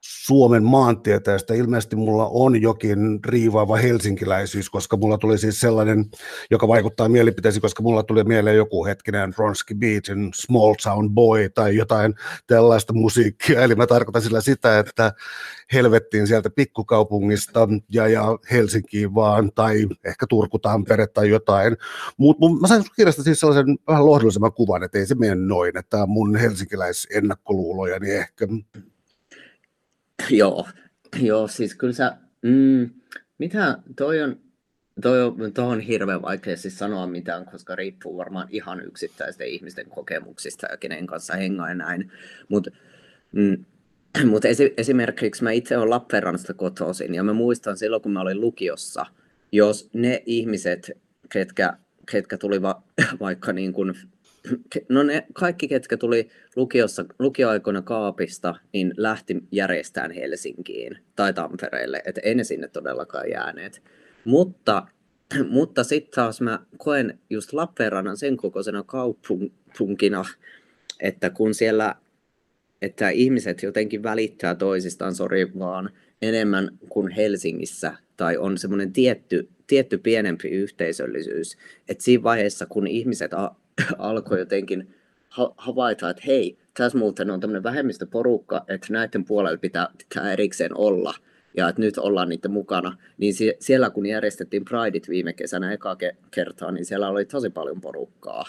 Suomen 0.09 0.63
maantieteestä. 0.63 1.53
Ilmeisesti 1.53 1.95
mulla 1.95 2.27
on 2.27 2.61
jokin 2.61 3.19
riivaava 3.25 3.75
helsinkiläisyys, 3.75 4.69
koska 4.69 4.97
mulla 4.97 5.17
tuli 5.17 5.37
siis 5.37 5.59
sellainen, 5.59 6.05
joka 6.51 6.67
vaikuttaa 6.67 7.09
mielipiteisiin, 7.09 7.61
koska 7.61 7.83
mulla 7.83 8.03
tuli 8.03 8.23
mieleen 8.23 8.55
joku 8.55 8.85
hetkinen 8.85 9.33
Bronski 9.33 9.75
Beachin 9.75 10.31
Small 10.35 10.73
Town 10.83 11.09
Boy 11.09 11.49
tai 11.49 11.75
jotain 11.75 12.15
tällaista 12.47 12.93
musiikkia. 12.93 13.61
Eli 13.63 13.75
mä 13.75 13.87
tarkoitan 13.87 14.21
sillä 14.21 14.41
sitä, 14.41 14.79
että 14.79 15.13
helvettiin 15.73 16.27
sieltä 16.27 16.49
pikkukaupungista 16.49 17.67
ja, 17.91 18.07
ja 18.07 18.37
Helsinkiin 18.51 19.15
vaan, 19.15 19.51
tai 19.55 19.87
ehkä 20.05 20.25
Turku, 20.29 20.59
Tampere 20.59 21.07
tai 21.07 21.29
jotain. 21.29 21.77
Mutta 22.17 22.45
mä 22.61 22.67
sain 22.67 22.83
kirjasta 22.95 23.23
siis 23.23 23.39
sellaisen 23.39 23.77
vähän 23.87 24.05
lohdullisemman 24.05 24.53
kuvan, 24.53 24.83
että 24.83 24.97
ei 24.97 25.05
se 25.05 25.15
mene 25.15 25.35
noin, 25.35 25.77
että 25.77 26.05
mun 26.05 26.35
helsinkiläisennakkoluuloja, 26.35 27.99
niin 27.99 28.17
ehkä 28.17 28.47
Joo, 30.29 30.67
joo, 31.21 31.47
siis 31.47 31.75
kyllä 31.75 31.93
sä, 31.93 32.17
mm, 32.41 32.89
mitä 33.37 33.77
toi 33.95 34.21
on, 34.21 34.39
toi 35.01 35.21
on, 35.23 35.53
toi 35.53 35.65
on 35.65 35.79
hirveän 35.79 36.21
vaikea 36.21 36.57
siis 36.57 36.79
sanoa 36.79 37.07
mitään, 37.07 37.45
koska 37.45 37.75
riippuu 37.75 38.17
varmaan 38.17 38.47
ihan 38.51 38.85
yksittäisten 38.85 39.47
ihmisten 39.47 39.89
kokemuksista 39.89 40.67
ja 40.71 40.77
kenen 40.77 41.07
kanssa 41.07 41.33
hengaa 41.35 41.69
ja 41.69 41.75
näin. 41.75 42.11
Mutta 42.49 42.71
mm, 43.31 43.65
mut 44.29 44.45
esi- 44.45 44.73
esimerkiksi 44.77 45.43
mä 45.43 45.51
itse 45.51 45.77
olen 45.77 45.89
Lappeenrannasta 45.89 46.53
kotoisin 46.53 47.15
ja 47.15 47.23
mä 47.23 47.33
muistan 47.33 47.77
silloin, 47.77 48.01
kun 48.01 48.11
mä 48.11 48.21
olin 48.21 48.41
lukiossa, 48.41 49.05
jos 49.51 49.89
ne 49.93 50.23
ihmiset, 50.25 50.91
ketkä, 51.29 51.77
ketkä 52.11 52.37
tuli 52.37 52.61
va- 52.61 52.83
vaikka 53.19 53.53
niin 53.53 53.73
kuin 53.73 53.93
no 54.89 55.03
ne 55.03 55.27
kaikki, 55.33 55.67
ketkä 55.67 55.97
tuli 55.97 56.29
lukiossa, 56.55 57.05
lukioaikoina 57.19 57.81
Kaapista, 57.81 58.55
niin 58.73 58.93
lähti 58.97 59.43
järjestään 59.51 60.11
Helsinkiin 60.11 60.97
tai 61.15 61.33
Tampereelle, 61.33 62.01
että 62.05 62.21
ei 62.23 62.35
ne 62.35 62.43
sinne 62.43 62.67
todellakaan 62.67 63.29
jääneet. 63.29 63.81
Mutta, 64.25 64.87
mutta 65.49 65.83
sitten 65.83 66.11
taas 66.15 66.41
mä 66.41 66.59
koen 66.77 67.19
just 67.29 67.53
Lappeenrannan 67.53 68.17
sen 68.17 68.37
kokoisena 68.37 68.83
kaupunkina, 68.83 70.25
että 70.99 71.29
kun 71.29 71.53
siellä, 71.53 71.95
että 72.81 73.09
ihmiset 73.09 73.63
jotenkin 73.63 74.03
välittää 74.03 74.55
toisistaan, 74.55 75.15
sori 75.15 75.59
vaan, 75.59 75.89
enemmän 76.21 76.69
kuin 76.89 77.11
Helsingissä, 77.11 77.93
tai 78.17 78.37
on 78.37 78.57
semmoinen 78.57 78.93
tietty, 78.93 79.49
tietty 79.67 79.97
pienempi 79.97 80.49
yhteisöllisyys, 80.49 81.57
että 81.89 82.03
siinä 82.03 82.23
vaiheessa, 82.23 82.65
kun 82.65 82.87
ihmiset 82.87 83.33
alkoi 83.97 84.39
jotenkin 84.39 84.95
ha- 85.29 85.53
havaita, 85.57 86.09
että 86.09 86.23
hei, 86.27 86.57
tässä 86.73 86.97
muuten 86.97 87.31
on 87.31 87.39
tämmöinen 87.39 87.63
vähemmistöporukka, 87.63 88.65
että 88.67 88.87
näiden 88.93 89.25
puolella 89.25 89.57
pitää, 89.57 89.87
pitää 89.97 90.33
erikseen 90.33 90.77
olla, 90.77 91.13
ja 91.57 91.69
että 91.69 91.81
nyt 91.81 91.97
ollaan 91.97 92.29
niiden 92.29 92.51
mukana, 92.51 92.97
niin 93.17 93.33
sie- 93.33 93.57
siellä 93.59 93.89
kun 93.89 94.05
järjestettiin 94.05 94.65
Prideit 94.65 95.09
viime 95.09 95.33
kesänä 95.33 95.71
eka 95.71 95.93
ke- 95.93 96.15
kertaa, 96.31 96.71
niin 96.71 96.85
siellä 96.85 97.09
oli 97.09 97.25
tosi 97.25 97.49
paljon 97.49 97.81
porukkaa. 97.81 98.45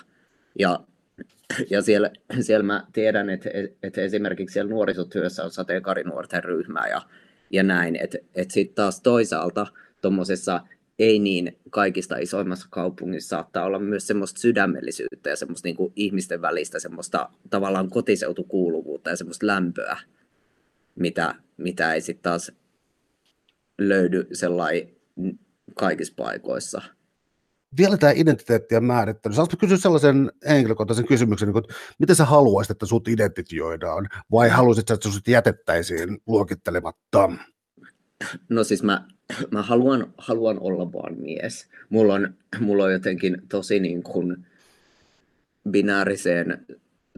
Ja, 0.59 0.81
ja 1.71 1.83
siellä, 1.83 2.11
siellä 2.41 2.63
mä 2.63 2.87
tiedän, 2.93 3.31
että, 3.31 3.51
että 3.83 4.01
esimerkiksi 4.01 4.53
siellä 4.53 4.71
nuorisotyössä 4.71 5.45
on 5.45 5.51
sateenkaarinuorten 5.51 6.45
ryhmä 6.45 6.89
ja, 6.89 7.03
ja 7.51 7.63
näin, 7.63 7.97
että, 7.97 8.19
että 8.35 8.55
sitten 8.55 8.75
taas 8.75 9.01
toisaalta 9.01 9.67
tuommoisessa 10.03 10.61
ei 10.99 11.19
niin 11.19 11.59
kaikista 11.71 12.17
isoimmassa 12.17 12.69
kaupungissa 12.71 13.29
saattaa 13.29 13.65
olla 13.65 13.79
myös 13.79 14.07
semmoista 14.07 14.41
sydämellisyyttä 14.41 15.31
ja 15.31 15.37
semmoista 15.37 15.69
niin 15.69 15.77
kuin 15.77 15.93
ihmisten 15.97 16.43
välistä 16.43 16.79
semmoista 16.79 17.29
tavallaan 17.51 17.91
kotiseutukuuluvuutta 17.91 19.11
ja 19.11 19.17
semmoista 19.17 19.47
lämpöä, 19.47 19.97
mitä, 20.95 21.35
mitä 21.57 21.95
ei 21.95 22.01
sitten 22.01 22.23
taas 22.23 22.53
löydy 23.79 24.27
sellainen 24.33 24.89
kaikissa 25.75 26.15
paikoissa. 26.17 26.83
Vielä 27.77 27.97
tämä 27.97 28.13
identiteettien 28.17 28.85
määrittely. 28.85 29.35
Saanko 29.35 29.55
kysyä 29.61 29.77
sellaisen 29.77 30.33
henkilökohtaisen 30.49 31.07
kysymyksen, 31.07 31.49
niin 31.49 31.59
että 31.59 31.75
miten 31.99 32.17
sä 32.17 32.25
haluaisit, 32.25 32.71
että 32.71 32.87
sut 32.87 33.09
identifioidaan, 33.09 34.09
vai 34.31 34.49
haluaisit, 34.49 34.91
että 34.91 35.11
sut 35.11 35.29
jätettäisiin 35.29 36.19
luokittelematta? 36.27 37.31
No 38.49 38.65
siis 38.65 38.83
mä, 38.83 39.05
mä 39.51 39.63
haluan, 39.63 40.15
haluan 40.19 40.61
olla 40.61 40.93
vaan 40.93 41.19
mies. 41.19 41.69
Mulla 41.91 42.15
on, 42.15 42.35
mulla 42.61 42.85
on 42.85 42.93
jotenkin 42.93 43.43
tosi 43.49 43.81
niin 43.81 44.03
kuin 44.03 44.47
binääriseen 45.71 46.67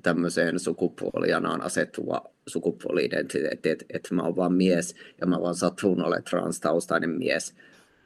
tämmöiseen 0.02 0.58
sukupuolijanaan 0.58 1.62
asettuva 1.62 2.30
sukupuoli-identiteetti, 2.46 3.68
että, 3.68 3.84
että 3.90 4.14
mä 4.14 4.22
oon 4.22 4.36
vaan 4.36 4.54
mies 4.54 4.94
ja 5.20 5.26
mä 5.26 5.40
vaan 5.40 5.54
satun 5.54 6.02
olemaan 6.04 6.24
transtaustainen 6.24 7.10
mies. 7.10 7.54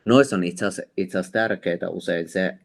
Noissa 0.04 0.36
on 0.36 0.44
itse 0.44 0.66
asiassa 0.66 1.32
tärkeää 1.32 1.88
usein 1.88 2.28
se, 2.28 2.58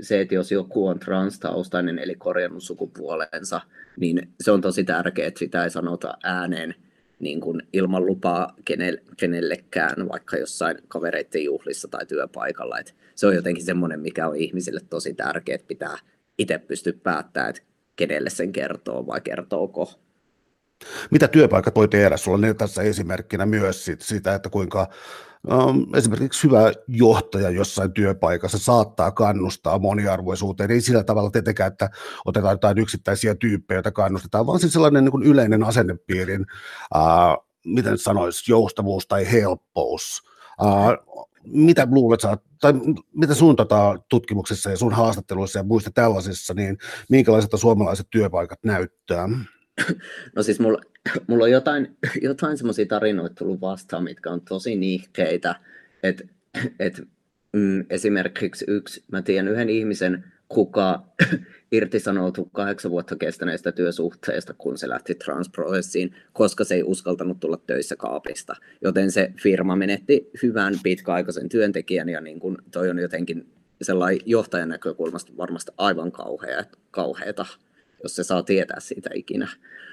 se, 0.00 0.20
että 0.20 0.34
jos 0.34 0.52
joku 0.52 0.86
on 0.86 0.98
transtaustainen 0.98 1.98
eli 1.98 2.14
korjannut 2.14 2.62
sukupuolensa, 2.62 3.60
niin 3.96 4.28
se 4.40 4.50
on 4.50 4.60
tosi 4.60 4.84
tärkeää, 4.84 5.28
että 5.28 5.38
sitä 5.38 5.64
ei 5.64 5.70
sanota 5.70 6.18
ääneen 6.22 6.74
niin 7.20 7.40
kuin 7.40 7.62
ilman 7.72 8.06
lupaa 8.06 8.54
kenellekään, 9.16 10.08
vaikka 10.08 10.36
jossain 10.36 10.76
kavereiden 10.88 11.44
juhlissa 11.44 11.88
tai 11.88 12.06
työpaikalla. 12.06 12.78
Et 12.78 12.94
se 13.14 13.26
on 13.26 13.34
jotenkin 13.34 13.64
semmoinen, 13.64 14.00
mikä 14.00 14.28
on 14.28 14.36
ihmisille 14.36 14.80
tosi 14.90 15.14
tärkeää, 15.14 15.54
että 15.54 15.68
pitää 15.68 15.98
itse 16.38 16.58
pystyä 16.58 16.92
päättämään, 17.02 17.50
että 17.50 17.62
kenelle 17.96 18.30
sen 18.30 18.52
kertoo 18.52 19.06
vai 19.06 19.20
kertooko. 19.20 20.00
Mitä 21.10 21.28
työpaikat 21.28 21.74
voi 21.74 21.88
tehdä? 21.88 22.16
Sulla 22.16 22.46
on 22.46 22.56
tässä 22.56 22.82
esimerkkinä 22.82 23.46
myös 23.46 23.90
siitä, 23.98 24.34
että 24.34 24.50
kuinka 24.50 24.88
esimerkiksi 25.94 26.42
hyvä 26.42 26.72
johtaja 26.88 27.50
jossain 27.50 27.92
työpaikassa 27.92 28.58
saattaa 28.58 29.10
kannustaa 29.10 29.78
moniarvoisuuteen. 29.78 30.70
Ei 30.70 30.80
sillä 30.80 31.04
tavalla 31.04 31.30
tietenkään, 31.30 31.72
että 31.72 31.90
otetaan 32.24 32.52
jotain 32.52 32.78
yksittäisiä 32.78 33.34
tyyppejä, 33.34 33.76
joita 33.76 33.92
kannustetaan, 33.92 34.46
vaan 34.46 34.60
siis 34.60 34.72
sellainen 34.72 35.04
niin 35.04 35.12
kuin 35.12 35.22
yleinen 35.22 35.64
asennepiirin, 35.64 36.46
uh, 36.94 37.46
miten 37.64 37.98
sanoisi, 37.98 38.52
joustavuus 38.52 39.06
tai 39.06 39.32
helppous. 39.32 40.22
Mitä 41.44 41.88
luulet, 41.90 42.20
tai 42.60 42.72
mitä 43.14 43.34
sun 43.34 43.56
tota, 43.56 43.96
tutkimuksessa 44.08 44.70
ja 44.70 44.76
sun 44.76 44.92
haastatteluissa 44.92 45.58
ja 45.58 45.62
muista 45.62 45.90
tällaisissa, 45.94 46.54
niin 46.54 46.78
minkälaiset 47.08 47.50
suomalaiset 47.54 48.06
työpaikat 48.10 48.58
näyttää? 48.64 49.28
No 50.36 50.42
siis 50.42 50.60
mulla, 50.60 50.80
mulla 51.28 51.44
on 51.44 51.50
jotain, 51.50 51.96
jotain 52.22 52.58
semmoisia 52.58 52.86
tarinoita 52.86 53.34
tullut 53.34 53.60
vastaan, 53.60 54.04
mitkä 54.04 54.30
on 54.30 54.40
tosi 54.40 54.76
niihkeitä, 54.76 55.54
että 56.02 56.24
et, 56.78 57.02
mm, 57.52 57.84
esimerkiksi 57.90 58.64
yksi, 58.68 59.04
mä 59.12 59.22
tiedän 59.22 59.48
yhden 59.48 59.68
ihmisen, 59.68 60.24
kuka 60.48 61.02
irtisanoutui 61.72 62.46
kahdeksan 62.52 62.90
vuotta 62.90 63.16
kestäneestä 63.16 63.72
työsuhteesta, 63.72 64.54
kun 64.54 64.78
se 64.78 64.88
lähti 64.88 65.14
transprosessiin, 65.14 66.14
koska 66.32 66.64
se 66.64 66.74
ei 66.74 66.82
uskaltanut 66.82 67.40
tulla 67.40 67.58
töissä 67.66 67.96
kaapista. 67.96 68.56
Joten 68.82 69.10
se 69.10 69.32
firma 69.42 69.76
menetti 69.76 70.30
hyvän 70.42 70.74
pitkäaikaisen 70.82 71.48
työntekijän 71.48 72.08
ja 72.08 72.20
niin 72.20 72.40
kun 72.40 72.58
toi 72.70 72.90
on 72.90 72.98
jotenkin 72.98 73.52
sellainen 73.82 74.20
johtajan 74.26 74.68
näkökulmasta 74.68 75.32
varmasti 75.36 75.72
aivan 75.78 76.12
kauhea, 76.12 76.64
kauheata, 76.90 77.46
jos 78.02 78.16
se 78.16 78.24
saa 78.24 78.42
tietää 78.42 78.80
siitä 78.80 79.10
ikinä. 79.14 79.48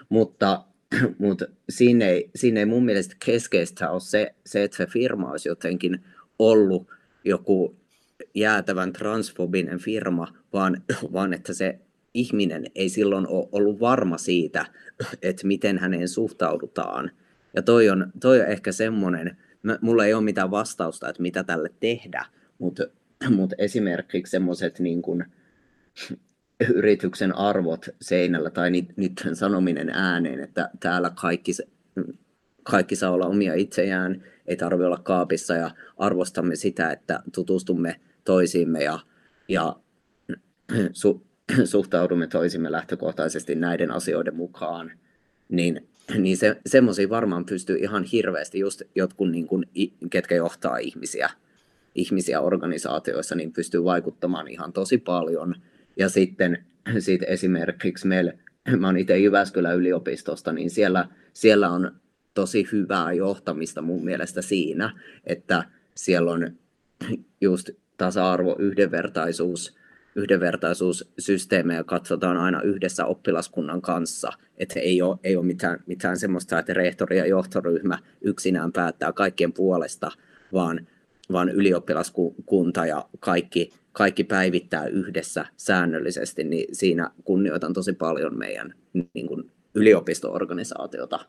Mutta, 0.10 0.66
mutta 1.20 1.46
siinä, 1.70 2.06
ei, 2.06 2.30
siinä 2.36 2.60
ei 2.60 2.66
mun 2.66 2.86
mielestä 2.86 3.16
keskeistä 3.26 3.90
ole 3.90 4.00
se, 4.00 4.36
se, 4.46 4.64
että 4.64 4.78
se 4.78 4.86
firma 4.86 5.32
olisi 5.32 5.50
jotenkin 5.50 6.04
ollut 6.40 6.88
joku 7.24 7.76
jäätävän 8.36 8.94
transfobinen 8.94 9.80
firma, 9.80 10.34
vaan, 10.54 10.84
vaan 11.14 11.34
että 11.34 11.54
se 11.54 11.80
ihminen 12.14 12.66
ei 12.76 12.90
silloin 12.90 13.28
ole 13.28 13.50
ollut 13.52 13.80
varma 13.80 14.18
siitä, 14.18 14.66
että 15.22 15.48
miten 15.48 15.78
häneen 15.78 16.08
suhtaudutaan. 16.08 17.12
Ja 17.56 17.62
toi 17.62 17.90
on, 17.90 18.12
toi 18.20 18.42
on 18.42 18.48
ehkä 18.48 18.72
semmoinen, 18.72 19.38
mulla 19.82 20.06
ei 20.06 20.14
ole 20.14 20.24
mitään 20.24 20.52
vastausta, 20.52 21.10
että 21.10 21.22
mitä 21.22 21.44
tälle 21.44 21.70
tehdä, 21.80 22.26
mutta 22.60 22.84
mut 23.30 23.54
esimerkiksi 23.58 24.32
semmoiset 24.32 24.80
niin 24.80 25.02
yrityksen 26.60 27.36
arvot 27.36 27.86
seinällä 28.02 28.50
tai 28.50 28.72
niiden 28.72 29.36
sanominen 29.36 29.90
ääneen, 29.90 30.40
että 30.40 30.70
täällä 30.80 31.10
kaikki, 31.10 31.52
kaikki 32.64 32.96
saa 32.96 33.12
olla 33.12 33.26
omia 33.26 33.54
itseään, 33.54 34.24
ei 34.48 34.58
tarvitse 34.58 34.86
olla 34.86 35.00
kaapissa 35.04 35.56
ja 35.56 35.72
arvostamme 35.98 36.56
sitä, 36.56 36.92
että 36.92 37.24
tutustumme 37.34 38.00
toisiimme 38.24 38.84
ja, 38.84 39.00
ja 39.48 39.76
su, 40.94 41.28
suhtaudumme 41.66 42.28
toisimme 42.28 42.72
lähtökohtaisesti 42.72 43.56
näiden 43.56 43.92
asioiden 43.92 44.36
mukaan, 44.36 44.92
niin, 45.50 45.88
niin 46.18 46.38
se, 46.38 46.58
semmoisia 46.66 47.10
varmaan 47.10 47.46
pystyy 47.46 47.78
ihan 47.78 48.04
hirveästi, 48.04 48.60
just 48.60 48.82
jotkut, 48.96 49.32
niin 49.32 49.48
kuin, 49.48 49.66
ketkä 50.10 50.36
johtaa 50.36 50.78
ihmisiä, 50.78 51.30
ihmisiä 51.96 52.42
organisaatioissa, 52.42 53.36
niin 53.36 53.54
pystyy 53.54 53.84
vaikuttamaan 53.84 54.48
ihan 54.48 54.74
tosi 54.74 54.98
paljon. 54.98 55.56
Ja 55.98 56.10
sitten 56.10 56.66
sit 57.00 57.22
esimerkiksi 57.28 58.08
meillä, 58.08 58.34
mä 58.80 58.88
oon 58.88 58.98
itse 58.98 59.18
Jyväskylän 59.18 59.76
yliopistosta, 59.76 60.54
niin 60.54 60.70
siellä, 60.70 61.08
siellä 61.34 61.70
on 61.70 61.92
tosi 62.34 62.68
hyvää 62.72 63.14
johtamista 63.14 63.82
mun 63.82 64.06
mielestä 64.06 64.42
siinä, 64.42 65.00
että 65.24 65.64
siellä 65.96 66.32
on 66.32 66.52
just 67.42 67.70
tasa-arvo, 67.98 68.56
yhdenvertaisuus, 68.60 69.78
yhdenvertaisuussysteemejä 70.16 71.84
katsotaan 71.84 72.38
aina 72.38 72.62
yhdessä 72.62 73.06
oppilaskunnan 73.06 73.82
kanssa, 73.82 74.32
että 74.58 74.80
ei 74.80 75.02
ole, 75.02 75.18
ei 75.24 75.36
ole 75.36 75.46
mitään, 75.46 75.80
mitään 75.86 76.18
semmoista, 76.18 76.60
että 76.60 76.74
rehtori 76.74 77.18
ja 77.18 77.26
johtoryhmä 77.26 78.00
yksinään 78.22 78.72
päättää 78.72 79.14
kaikkien 79.14 79.54
puolesta, 79.54 80.12
vaan, 80.54 80.88
vaan 81.32 81.50
ylioppilaskunta 81.50 82.86
ja 82.86 83.06
kaikki, 83.20 83.74
kaikki 83.92 84.24
päivittää 84.24 84.88
yhdessä 84.88 85.46
säännöllisesti, 85.58 86.44
niin 86.44 86.76
siinä 86.76 87.12
kunnioitan 87.24 87.74
tosi 87.74 87.94
paljon 87.94 88.38
meidän 88.38 88.74
niin 89.14 89.28
kuin 89.28 89.52
yliopisto-organisaatiota. 89.76 91.20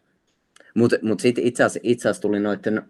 Mutta 0.74 0.96
mut, 0.96 1.02
mut 1.02 1.20
sitten 1.20 1.44
itse 1.44 1.64
asiassa 1.64 2.22
tuli 2.22 2.40
noiden 2.40 2.82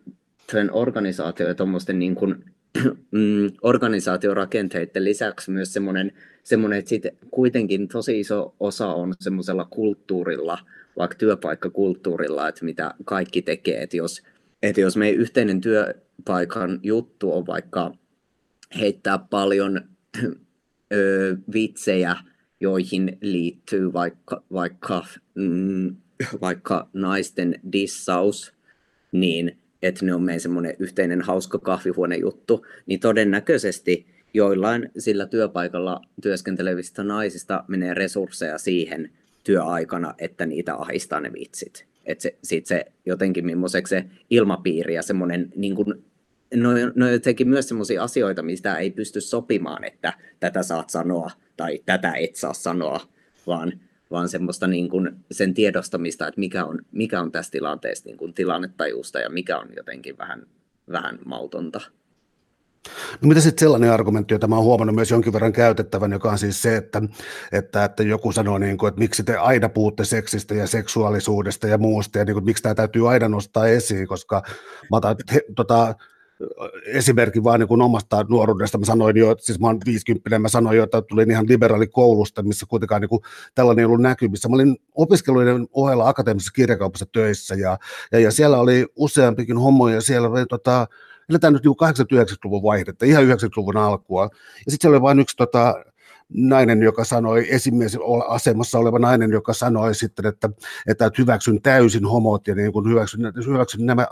organisaatioiden 0.73 1.57
tuommoisten 1.57 1.99
niin 1.99 2.15
kuin 2.15 2.45
mm, 3.11 3.51
organisaatiorakenteiden 3.63 5.05
lisäksi 5.05 5.51
myös 5.51 5.73
semmoinen, 5.73 6.13
semmoinen 6.45 6.79
että 6.79 6.89
sit 6.89 7.03
kuitenkin 7.31 7.89
tosi 7.89 8.21
iso 8.21 8.55
osa 8.61 8.89
on 8.89 9.15
semmoisella 9.21 9.65
kulttuurilla, 9.71 10.59
vaikka 10.97 11.17
työpaikkakulttuurilla, 11.17 12.49
että 12.49 12.65
mitä 12.65 12.95
kaikki 13.05 13.43
tekee, 13.43 13.83
että 13.83 13.97
jos, 13.97 14.23
että 14.63 14.81
jos 14.81 14.97
meidän 14.97 15.21
yhteinen 15.21 15.61
työpaikan 15.61 16.81
juttu 16.83 17.33
on 17.33 17.47
vaikka 17.47 17.95
heittää 18.79 19.19
paljon 19.19 19.81
ö, 20.93 21.37
vitsejä 21.53 22.17
joihin 22.61 23.19
liittyy 23.21 23.93
vaikka, 23.93 24.43
vaikka, 24.53 25.07
mm, 25.35 25.97
vaikka 26.41 26.89
naisten 26.93 27.61
dissaus, 27.73 28.53
niin 29.13 29.59
että 29.83 30.05
ne 30.05 30.15
on 30.15 30.23
meidän 30.23 30.41
semmoinen 30.41 30.77
yhteinen 30.79 31.23
hauska 31.23 31.59
kahvihuonejuttu, 31.59 32.67
niin 32.87 33.01
todennäköisesti 33.01 34.07
joillain 34.35 34.91
sillä 34.99 35.27
työpaikalla 35.27 36.01
työskentelevistä 36.23 37.05
naisista 37.05 37.65
menee 37.69 37.95
resursseja 37.95 38.59
siihen 38.59 39.11
työaikana, 39.45 40.15
että 40.19 40.47
niitä 40.47 40.75
ahistaa 40.75 41.21
ne 41.21 41.33
vitsit. 41.33 41.87
Että 42.09 42.23
se, 42.23 42.39
sit 42.43 42.67
se 42.67 42.85
jotenkin 43.07 43.47
millaiseksi 43.47 43.91
se 43.91 44.05
ilmapiiri 44.31 44.95
ja 44.95 45.03
semmoinen 45.03 45.53
niin 45.57 45.75
kuin 45.75 46.05
no, 46.55 46.71
no 46.95 47.09
jotenkin 47.09 47.49
myös 47.49 47.69
sellaisia 47.69 48.03
asioita, 48.03 48.43
mistä 48.43 48.79
ei 48.79 48.91
pysty 48.91 49.21
sopimaan, 49.21 49.85
että 49.85 50.13
tätä 50.41 50.63
saat 50.63 50.91
sanoa 50.91 51.31
tai 51.57 51.81
tätä 51.87 52.13
et 52.13 52.37
saa 52.37 52.55
sanoa, 52.55 53.01
vaan, 53.47 53.73
vaan 54.11 54.29
semmoista 54.29 54.67
niin 54.67 54.89
kuin 54.89 55.11
sen 55.31 55.55
tiedostamista, 55.55 56.29
että 56.29 56.41
mikä 56.41 56.65
on, 56.65 56.79
mikä 56.93 57.21
on 57.21 57.33
tässä 57.33 57.53
tilanteessa 57.53 58.05
niin 58.05 58.17
kuin 58.17 58.35
tilannetajusta 58.35 59.19
ja 59.19 59.31
mikä 59.31 59.59
on 59.59 59.69
jotenkin 59.77 60.19
vähän, 60.19 60.47
vähän 60.93 61.19
mautonta. 61.25 61.81
No 63.23 63.29
mitä 63.29 63.41
sitten 63.41 63.61
sellainen 63.61 63.93
argumentti, 63.93 64.35
jota 64.35 64.47
mä 64.47 64.57
oon 64.57 64.65
huomannut 64.65 64.95
myös 64.95 65.11
jonkin 65.11 65.33
verran 65.33 65.53
käytettävän, 65.53 66.13
joka 66.13 66.31
on 66.31 66.39
siis 66.39 66.63
se, 66.63 66.77
että, 66.77 67.03
että, 67.53 67.85
että 67.85 68.03
joku 68.03 68.33
sanoo, 68.33 68.59
niin 68.59 68.79
kuin, 68.79 68.89
että 68.89 68.99
miksi 68.99 69.23
te 69.23 69.37
aina 69.37 69.69
puhutte 69.69 70.05
seksistä 70.05 70.55
ja 70.55 70.67
seksuaalisuudesta 70.67 71.67
ja 71.67 71.79
muusta, 71.79 72.19
ja 72.19 72.25
niin 72.25 72.35
kuin, 72.35 72.45
miksi 72.45 72.63
tämä 72.63 72.75
täytyy 72.75 73.11
aina 73.11 73.29
nostaa 73.29 73.67
esiin, 73.67 74.07
koska 74.07 74.43
mä 74.91 74.97
otan, 74.97 75.17
he, 75.33 75.43
tota, 75.57 75.95
esimerkki 76.87 77.45
vaan 77.45 77.61
niin 77.61 77.69
kuin 77.69 77.83
omasta 77.83 78.27
nuoruudesta. 78.29 78.79
Mä 78.79 78.85
sanoin 78.85 79.17
jo, 79.17 79.31
että 79.31 79.45
siis 79.45 79.61
mä 79.61 79.67
oon 79.67 79.81
50, 79.87 80.39
mä 80.39 80.49
sanoin 80.49 80.77
jo, 80.77 80.85
että 80.85 81.03
tulin 81.03 81.31
ihan 81.31 81.49
liberaalikoulusta, 81.49 82.43
missä 82.43 82.67
kuitenkaan 82.69 83.01
niin 83.01 83.09
kuin 83.09 83.23
tällainen 83.55 83.83
ei 83.83 83.87
ollut 83.87 84.01
näkyvissä. 84.01 84.49
Mä 84.49 84.55
olin 84.55 84.77
opiskeluiden 84.95 85.67
ohella 85.73 86.09
akateemisessa 86.09 86.53
kirjakaupassa 86.55 87.07
töissä 87.13 87.55
ja, 87.55 87.79
ja, 88.13 88.19
ja 88.19 88.31
siellä 88.31 88.59
oli 88.59 88.87
useampikin 88.97 89.59
homoja, 89.59 90.01
siellä 90.01 90.29
oli 90.29 90.47
tota, 90.47 90.87
eletään 91.31 91.53
nyt 91.53 91.63
80-90-luvun 91.65 92.63
vaihdetta, 92.63 93.07
ihan 93.07 93.25
90-luvun 93.25 93.77
alkua. 93.77 94.23
Ja 94.67 94.71
sitten 94.71 94.79
siellä 94.81 94.95
oli 94.95 95.03
vain 95.03 95.19
yksi 95.19 95.37
tota, 95.37 95.75
nainen, 96.35 96.83
joka 96.83 97.05
sanoi, 97.05 97.47
esimies 97.55 97.99
asemassa 98.29 98.79
oleva 98.79 98.99
nainen, 98.99 99.31
joka 99.31 99.53
sanoi 99.53 99.95
sitten, 99.95 100.27
että, 100.27 100.51
että 100.87 101.11
hyväksyn 101.19 101.63
täysin 101.63 102.05
homot 102.05 102.49
ja 102.49 102.55
niin 102.55 102.73
kuin 102.73 102.89
hyväksyn, 102.91 103.21
hyväksyn 103.47 103.87
nämä 103.87 104.07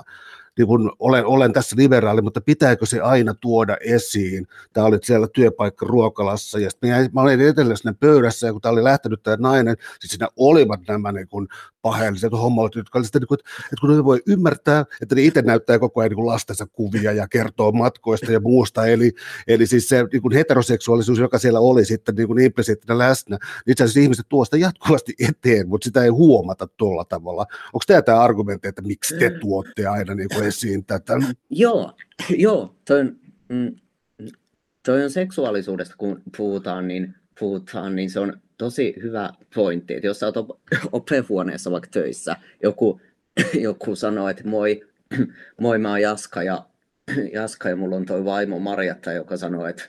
niin 0.58 0.66
kun 0.66 0.92
olen, 0.98 1.26
olen 1.26 1.52
tässä 1.52 1.76
liberaali, 1.78 2.22
mutta 2.22 2.40
pitääkö 2.40 2.86
se 2.86 3.00
aina 3.00 3.34
tuoda 3.34 3.76
esiin? 3.80 4.46
Tämä 4.72 4.86
oli 4.86 4.98
siellä 5.02 5.28
työpaikka 5.34 5.86
ruokalassa 5.86 6.58
ja 6.58 6.70
sitten 6.70 7.10
mä 7.12 7.20
olin 7.20 7.40
etelä 7.40 7.76
sinne 7.76 7.94
pöydässä 8.00 8.46
ja 8.46 8.52
kun 8.52 8.62
tämä 8.62 8.72
oli 8.72 8.84
lähtenyt 8.84 9.22
tämä 9.22 9.36
nainen, 9.40 9.76
siis 10.00 10.10
siinä 10.10 10.28
olivat 10.36 10.80
nämä 10.88 11.12
niin 11.12 11.28
kun 11.28 11.48
paheelliset 11.82 12.32
homot, 12.32 12.74
jotka 12.74 12.98
olivat 12.98 13.14
niin 13.14 13.26
kun, 13.28 13.38
että 13.40 13.80
kun 13.80 13.96
ne 13.96 14.04
voi 14.04 14.22
ymmärtää, 14.26 14.84
että 15.02 15.14
ne 15.14 15.22
itse 15.22 15.42
näyttää 15.42 15.78
koko 15.78 16.00
ajan 16.00 16.10
niin 16.10 16.26
lastensa 16.26 16.66
kuvia 16.66 17.12
ja 17.12 17.28
kertoo 17.28 17.72
matkoista 17.72 18.32
ja 18.32 18.40
muusta, 18.40 18.86
eli, 18.86 19.12
eli 19.48 19.66
siis 19.66 19.88
se 19.88 20.04
niin 20.12 20.32
heteroseksuaalisuus, 20.34 21.18
joka 21.18 21.38
siellä 21.38 21.60
oli 21.60 21.84
sitten 21.84 22.14
niin 22.14 22.26
kuin 22.26 22.40
implisiittinä 22.40 22.98
läsnä, 22.98 23.36
niin 23.36 23.72
itse 23.72 23.84
asiassa 23.84 24.00
ihmiset 24.00 24.26
tuo 24.28 24.44
sitä 24.44 24.56
jatkuvasti 24.56 25.14
eteen, 25.28 25.68
mutta 25.68 25.84
sitä 25.84 26.02
ei 26.04 26.08
huomata 26.08 26.66
tuolla 26.76 27.04
tavalla. 27.04 27.46
Onko 27.72 27.84
tämä 27.86 28.02
tämä 28.02 28.20
argumentti, 28.20 28.68
että 28.68 28.82
miksi 28.82 29.16
te 29.18 29.30
tuotte 29.30 29.86
aina 29.86 30.14
niin 30.14 30.28
kuin 30.34 30.45
esiin 30.46 30.84
tätä? 30.84 31.14
Joo, 31.50 31.92
joo 32.46 32.76
toi 32.84 33.00
on, 33.00 33.16
mm, 33.48 33.76
toi 34.86 35.04
on 35.04 35.10
seksuaalisuudesta, 35.10 35.94
kun 35.98 36.22
puhutaan, 36.36 36.88
niin 36.88 37.14
puhutaan, 37.40 37.96
niin 37.96 38.10
se 38.10 38.20
on 38.20 38.40
tosi 38.58 38.94
hyvä 39.02 39.30
pointti, 39.54 39.94
että 39.94 40.06
jos 40.06 40.20
sä 40.20 40.26
oot 40.26 40.58
opehuoneessa 40.92 41.70
vaikka 41.70 41.88
töissä, 41.90 42.36
joku, 42.62 43.00
joku 43.60 43.96
sanoo, 43.96 44.28
että 44.28 44.48
moi, 44.48 44.86
moi 45.60 45.78
mä 45.78 45.90
oon 45.90 46.00
Jaska 46.00 46.42
ja, 46.42 46.66
Jaska 47.32 47.68
ja 47.68 47.76
mulla 47.76 47.96
on 47.96 48.06
toi 48.06 48.24
vaimo 48.24 48.58
Marjatta, 48.58 49.12
joka 49.12 49.36
sanoo, 49.36 49.66
että 49.66 49.84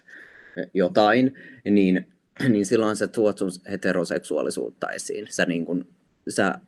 jotain, 0.73 1.33
niin, 1.69 2.07
niin 2.49 2.65
silloin 2.65 2.95
sä 2.95 3.07
tuot 3.07 3.37
sun 3.37 3.51
heteroseksuaalisuutta 3.71 4.91
esiin. 4.91 5.27
Sä, 5.29 5.45
niin 5.45 5.65
kun, 5.65 5.87
sä 6.29 6.59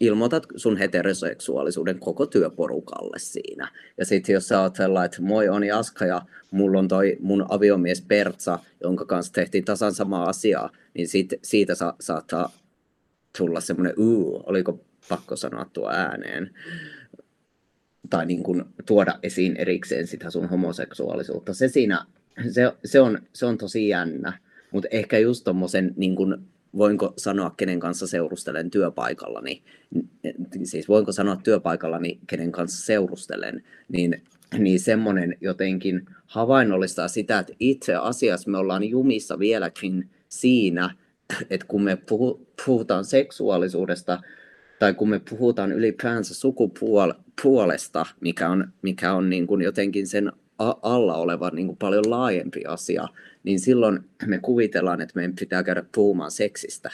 ilmoitat 0.00 0.46
sun 0.56 0.76
heteroseksuaalisuuden 0.76 1.98
koko 1.98 2.26
työporukalle 2.26 3.18
siinä. 3.18 3.68
Ja 3.98 4.04
sitten 4.04 4.32
jos 4.32 4.48
sä 4.48 4.60
oot 4.60 4.76
sellainen, 4.76 5.04
että 5.06 5.22
moi 5.22 5.48
on 5.48 5.64
Jaska 5.64 6.06
ja 6.06 6.22
mulla 6.50 6.78
on 6.78 6.88
toi 6.88 7.16
mun 7.20 7.46
aviomies 7.48 8.02
Pertsa, 8.02 8.58
jonka 8.82 9.04
kanssa 9.04 9.32
tehtiin 9.32 9.64
tasan 9.64 9.94
samaa 9.94 10.28
asiaa, 10.28 10.70
niin 10.94 11.08
sit, 11.08 11.34
siitä 11.42 11.74
sa- 11.74 11.94
saattaa 12.00 12.52
tulla 13.38 13.60
semmoinen, 13.60 13.94
uu, 13.98 14.42
oliko 14.46 14.84
pakko 15.08 15.36
sanoa 15.36 15.64
tuo 15.72 15.90
ääneen. 15.90 16.50
Tai 18.10 18.26
niin 18.26 18.42
kun 18.42 18.72
tuoda 18.86 19.18
esiin 19.22 19.56
erikseen 19.56 20.06
sitä 20.06 20.30
sun 20.30 20.48
homoseksuaalisuutta. 20.48 21.54
Se 21.54 21.68
siinä, 21.68 22.04
se, 22.50 22.72
se, 22.84 23.00
on, 23.00 23.18
se 23.32 23.46
on 23.46 23.58
tosi 23.58 23.88
jännä. 23.88 24.38
Mutta 24.72 24.88
ehkä 24.90 25.18
just 25.18 25.44
tommosen 25.44 25.94
niin 25.96 26.16
voinko 26.76 27.14
sanoa, 27.16 27.54
kenen 27.56 27.80
kanssa 27.80 28.06
seurustelen 28.06 28.70
työpaikallani, 28.70 29.62
siis 30.64 30.88
voinko 30.88 31.12
sanoa 31.12 31.36
työpaikallani, 31.36 32.18
kenen 32.26 32.52
kanssa 32.52 32.86
seurustelen, 32.86 33.64
niin, 33.88 34.22
niin 34.58 34.80
semmoinen 34.80 35.36
jotenkin 35.40 36.06
havainnollistaa 36.26 37.08
sitä, 37.08 37.38
että 37.38 37.52
itse 37.60 37.94
asiassa 37.94 38.50
me 38.50 38.58
ollaan 38.58 38.84
jumissa 38.84 39.38
vieläkin 39.38 40.10
siinä, 40.28 40.94
että 41.50 41.66
kun 41.66 41.82
me 41.82 41.98
puhutaan 42.66 43.04
seksuaalisuudesta, 43.04 44.20
tai 44.78 44.94
kun 44.94 45.08
me 45.08 45.20
puhutaan 45.30 45.72
ylipäänsä 45.72 46.34
sukupuolesta, 46.34 48.06
mikä 48.20 48.48
on, 48.48 48.68
mikä 48.82 49.12
on 49.12 49.30
niin 49.30 49.46
kuin 49.46 49.62
jotenkin 49.62 50.06
sen 50.06 50.32
alla 50.82 51.16
oleva 51.16 51.50
niin 51.50 51.66
kuin 51.66 51.76
paljon 51.76 52.10
laajempi 52.10 52.64
asia, 52.64 53.08
niin 53.44 53.60
silloin 53.60 54.00
me 54.26 54.38
kuvitellaan, 54.38 55.00
että 55.00 55.12
meidän 55.14 55.34
pitää 55.40 55.62
käydä 55.62 55.84
puhumaan 55.94 56.30
seksistä. 56.30 56.90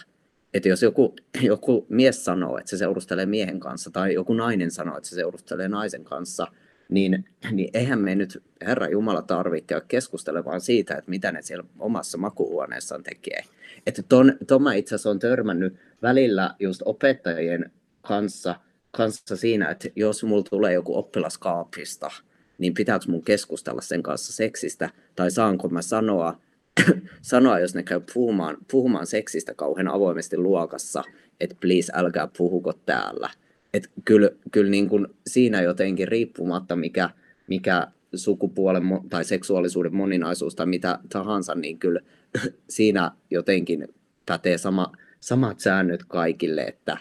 Että 0.55 0.69
jos 0.69 0.83
joku, 0.83 1.17
joku 1.43 1.87
mies 1.89 2.25
sanoo, 2.25 2.59
että 2.59 2.71
se 2.71 2.77
seurustelee 2.77 3.27
miehen 3.27 3.61
kanssa, 3.61 3.91
tai 3.91 4.14
joku 4.14 4.35
nainen 4.35 4.71
sanoo, 4.71 4.97
että 4.97 5.09
se 5.09 5.14
seurustelee 5.14 5.69
naisen 5.69 6.05
kanssa, 6.05 6.47
niin, 6.89 7.25
niin 7.53 7.71
eihän 7.75 8.01
me 8.01 8.14
nyt, 8.14 8.43
Herra 8.67 8.89
Jumala, 8.89 9.23
tarvitse 9.23 9.67
käydä 9.67 9.87
keskustelemaan 9.89 10.61
siitä, 10.61 10.95
että 10.95 11.11
mitä 11.11 11.33
ne 11.33 11.43
siellä 11.43 11.64
omassa 11.79 12.19
makuuhuoneessaan 12.19 13.03
tekee. 13.03 13.45
Että 13.87 14.03
ton, 14.03 14.33
ton 14.47 14.62
mä 14.62 14.75
itse 14.75 14.95
asiassa 14.95 15.09
olen 15.09 15.19
törmännyt 15.19 15.77
välillä 16.03 16.55
just 16.59 16.83
opettajien 16.85 17.73
kanssa, 18.03 18.55
kanssa 18.91 19.37
siinä, 19.37 19.69
että 19.71 19.89
jos 19.97 20.25
mulla 20.25 20.45
tulee 20.51 20.73
joku 20.73 20.99
oppilaskaapista, 20.99 22.11
niin 22.59 22.75
pitääkö 22.75 23.05
mun 23.09 23.23
keskustella 23.23 23.81
sen 23.81 24.03
kanssa 24.03 24.33
seksistä, 24.33 24.91
tai 25.17 25.31
saanko 25.31 25.69
mä 25.69 25.83
sanoa, 25.83 26.41
sanoa 27.23 27.59
jos 27.59 27.75
ne 27.75 27.83
käy 27.83 28.01
puhumaan, 28.15 28.57
puhumaan 28.71 29.07
seksistä 29.07 29.55
kauhean 29.55 29.89
avoimesti 29.89 30.37
luokassa, 30.37 31.05
että 31.41 31.57
please 31.61 31.93
älkää 31.95 32.29
puhuko 32.39 32.73
täällä. 32.73 33.31
Et 33.75 33.91
kyllä, 34.05 34.31
kyllä 34.53 34.71
niin 34.71 34.89
kuin 34.89 35.07
siinä 35.27 35.63
jotenkin 35.63 36.09
riippumatta, 36.09 36.77
mikä, 36.77 37.11
mikä 37.47 37.87
sukupuolen 38.15 38.83
tai 39.11 39.25
seksuaalisuuden 39.25 39.95
moninaisuus 39.95 40.55
tai 40.55 40.67
mitä 40.67 40.99
tahansa, 41.09 41.55
niin 41.55 41.79
kyllä 41.79 42.01
siinä 42.69 43.11
jotenkin 43.31 43.89
pätee 44.27 44.59
sama, 44.59 44.93
samat 45.21 45.61
säännöt 45.61 46.05
kaikille, 46.05 46.63
että 46.63 46.99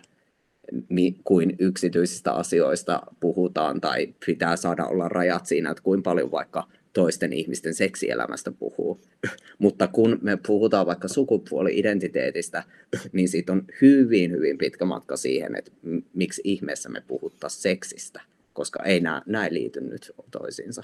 kuin 1.24 1.56
yksityisistä 1.60 2.32
asioista 2.32 3.02
puhutaan 3.20 3.82
tai 3.82 4.14
pitää 4.26 4.56
saada 4.56 4.86
olla 4.86 5.10
rajat 5.10 5.46
siinä, 5.46 5.72
että 5.72 5.84
kuinka 5.84 6.10
paljon 6.10 6.32
vaikka 6.32 6.68
toisten 6.94 7.34
ihmisten 7.34 7.74
seksielämästä 7.74 8.52
puhuu. 8.52 9.02
Mutta 9.60 9.88
kun 9.88 10.20
me 10.22 10.38
puhutaan 10.48 10.86
vaikka 10.86 11.08
sukupuoli-identiteetistä, 11.08 12.64
niin 13.14 13.30
siitä 13.30 13.52
on 13.52 13.66
hyvin, 13.82 14.32
hyvin 14.32 14.58
pitkä 14.58 14.86
matka 14.86 15.18
siihen, 15.18 15.56
että 15.56 15.72
miksi 16.14 16.42
ihmeessä 16.44 16.90
me 16.90 17.04
puhuttaisiin 17.08 17.62
seksistä, 17.62 18.22
koska 18.54 18.84
ei 18.84 19.00
nämä, 19.00 19.22
näin 19.26 19.54
liity 19.54 19.82
nyt 19.82 20.12
toisiinsa. 20.32 20.84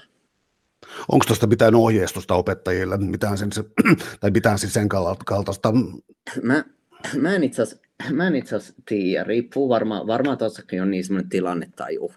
Onko 1.12 1.24
tuosta 1.26 1.46
mitään 1.46 1.74
ohjeistusta 1.74 2.34
opettajille, 2.34 2.98
mitään 2.98 3.38
sen, 3.38 3.50
tai 4.20 4.30
mitään 4.30 4.58
siis 4.58 4.74
sen 4.74 4.88
kaltaista? 5.24 5.72
Mä, 6.42 6.64
mä 7.16 7.34
en 7.34 7.44
itse 7.44 7.62
asiassa 7.62 7.81
mä 8.10 8.26
en 8.26 8.36
itse 8.36 8.56
asiassa 8.56 8.82
tiedä, 8.86 9.24
riippuu 9.24 9.68
varmaan, 9.68 10.06
varmaan 10.06 10.38
tuossakin 10.38 10.82
on 10.82 10.90
niin 10.90 11.04
semmoinen 11.04 11.30
tilannetaju. 11.30 12.12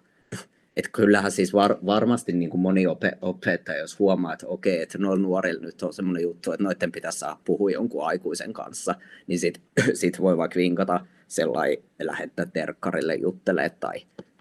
Että 0.78 0.92
kyllähän 0.94 1.32
siis 1.32 1.54
var, 1.54 1.78
varmasti 1.86 2.34
niin 2.34 2.50
kuin 2.50 2.62
moni 2.62 2.88
ope, 2.88 3.18
opettaja, 3.22 3.80
jos 3.80 4.00
huomaa, 4.00 4.34
että 4.34 4.48
okei, 4.48 4.82
että 4.82 4.98
noilla 4.98 5.24
nuorilla 5.24 5.62
nyt 5.62 5.82
on 5.82 5.94
semmoinen 5.94 6.24
juttu, 6.24 6.52
että 6.52 6.64
noiden 6.64 6.92
pitäisi 6.92 7.20
saada 7.20 7.38
puhua 7.46 7.72
jonkun 7.72 8.06
aikuisen 8.06 8.54
kanssa, 8.54 8.96
niin 9.28 9.40
sit, 9.40 9.62
sit 9.94 10.22
voi 10.22 10.38
vaikka 10.38 10.58
vinkata 10.58 11.06
sellainen 11.28 11.78
lähettää 12.02 12.46
terkkarille 12.46 13.16
juttelee 13.16 13.70
tai, 13.70 13.94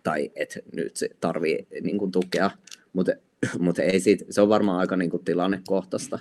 tai 0.02 0.30
että 0.34 0.60
nyt 0.72 0.96
se 0.96 1.08
tarvii 1.20 1.66
niin 1.82 1.98
kuin 1.98 2.12
tukea, 2.12 2.50
mutta 2.92 3.12
mut 3.58 3.78
ei 3.78 4.00
siitä, 4.00 4.24
se 4.30 4.40
on 4.40 4.48
varmaan 4.48 4.78
aika 4.78 4.96
niin 4.96 5.10
kuin 5.10 5.24
tilannekohtaista. 5.24 6.18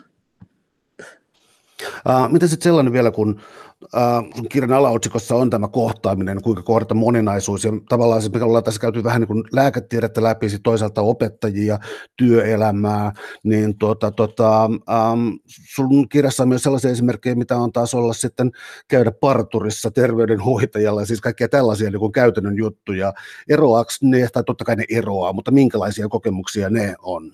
Uh, 2.10 2.32
miten 2.32 2.50
sitten 2.50 2.64
sellainen 2.64 2.94
vielä, 2.94 3.12
kun 3.12 3.42
uh, 3.84 4.36
sun 4.36 4.50
kirjan 4.50 4.74
alaotsikossa 4.74 5.36
on 5.36 5.50
tämä 5.50 5.68
kohtaaminen, 5.68 6.42
kuinka 6.42 6.64
kohdata 6.64 6.94
moninaisuus, 6.94 7.64
ja 7.64 7.72
tavallaan 7.90 8.22
se, 8.22 8.30
mikä 8.30 8.46
ollaan 8.46 8.64
tässä 8.64 8.82
käyty 8.82 9.04
vähän 9.04 9.22
niin 9.22 9.28
kuin 9.28 9.44
lääketiedettä 9.52 10.24
läpi, 10.24 10.50
sit 10.50 10.64
toisaalta 10.64 11.02
opettajia, 11.02 11.80
työelämää, 12.18 13.12
niin 13.44 13.78
tota, 13.78 14.12
tota, 14.12 14.66
um, 14.66 15.40
sun 15.48 16.10
kirjassa 16.10 16.44
on 16.44 16.50
myös 16.50 16.64
sellaisia 16.64 16.92
esimerkkejä, 16.92 17.36
mitä 17.36 17.58
on 17.58 17.72
taas 17.72 17.94
olla 17.94 18.14
sitten 18.14 18.52
käydä 18.88 19.12
parturissa 19.12 19.92
terveydenhoitajalla, 19.92 21.06
siis 21.06 21.22
kaikkia 21.22 21.50
tällaisia 21.50 21.90
niin 21.90 22.00
kuin 22.00 22.12
käytännön 22.12 22.58
juttuja. 22.58 23.14
Eroaako 23.50 23.92
ne, 24.02 24.28
tai 24.34 24.44
totta 24.44 24.66
kai 24.66 24.76
ne 24.76 24.86
eroaa, 24.90 25.34
mutta 25.34 25.52
minkälaisia 25.52 26.08
kokemuksia 26.08 26.70
ne 26.70 26.96
on? 27.02 27.32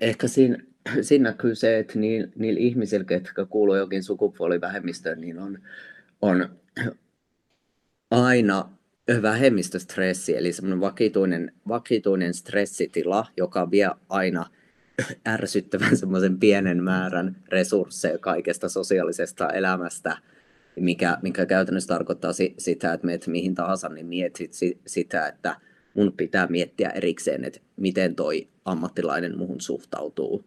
Ehkä 0.00 0.28
siinä 0.28 0.71
siinä 1.02 1.30
näkyy 1.30 1.54
se, 1.54 1.78
että 1.78 1.98
niillä, 1.98 2.28
niillä 2.36 2.60
ihmisillä, 2.60 3.04
jotka 3.10 3.46
kuuluu 3.46 3.76
jokin 3.76 4.02
sukupuolivähemmistöön, 4.02 5.20
niin 5.20 5.38
on, 5.38 5.58
on 6.22 6.48
aina 8.10 8.70
vähemmistöstressi, 9.22 10.36
eli 10.36 10.52
semmoinen 10.52 10.80
vakituinen, 10.80 11.52
vakituinen 11.68 12.34
stressitila, 12.34 13.26
joka 13.36 13.70
vie 13.70 13.90
aina 14.08 14.46
ärsyttävän 15.28 15.96
semmoisen 15.96 16.38
pienen 16.38 16.82
määrän 16.82 17.36
resursseja 17.48 18.18
kaikesta 18.18 18.68
sosiaalisesta 18.68 19.50
elämästä, 19.50 20.18
mikä, 20.76 21.18
mikä 21.22 21.46
käytännössä 21.46 21.94
tarkoittaa 21.94 22.32
si, 22.32 22.54
sitä, 22.58 22.92
että 22.92 23.06
meet 23.06 23.26
mihin 23.26 23.54
tahansa, 23.54 23.88
niin 23.88 24.06
mietit 24.06 24.52
si, 24.52 24.80
sitä, 24.86 25.26
että 25.26 25.56
mun 25.94 26.12
pitää 26.12 26.46
miettiä 26.46 26.88
erikseen, 26.88 27.44
että 27.44 27.60
miten 27.76 28.14
toi 28.14 28.48
ammattilainen 28.64 29.38
muhun 29.38 29.60
suhtautuu 29.60 30.44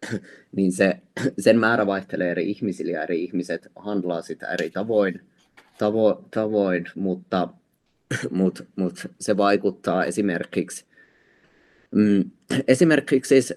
niin 0.56 0.72
se, 0.72 0.96
sen 1.38 1.58
määrä 1.58 1.86
vaihtelee 1.86 2.30
eri 2.30 2.50
ihmisillä 2.50 2.92
ja 2.92 3.02
eri 3.02 3.24
ihmiset 3.24 3.68
handlaa 3.76 4.22
sitä 4.22 4.46
eri 4.46 4.70
tavoin, 4.70 5.20
tavo, 5.78 6.24
tavoin 6.30 6.86
mutta, 6.94 7.48
mutta, 8.30 8.64
mutta 8.76 9.08
se 9.20 9.36
vaikuttaa 9.36 10.04
esimerkiksi, 10.04 10.84
mm, 11.94 12.30
esimerkiksi 12.68 13.28
siis 13.28 13.54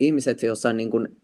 ihmiset 0.00 0.42
jossain 0.42 0.76
niin 0.76 0.90
kuin, 0.90 1.16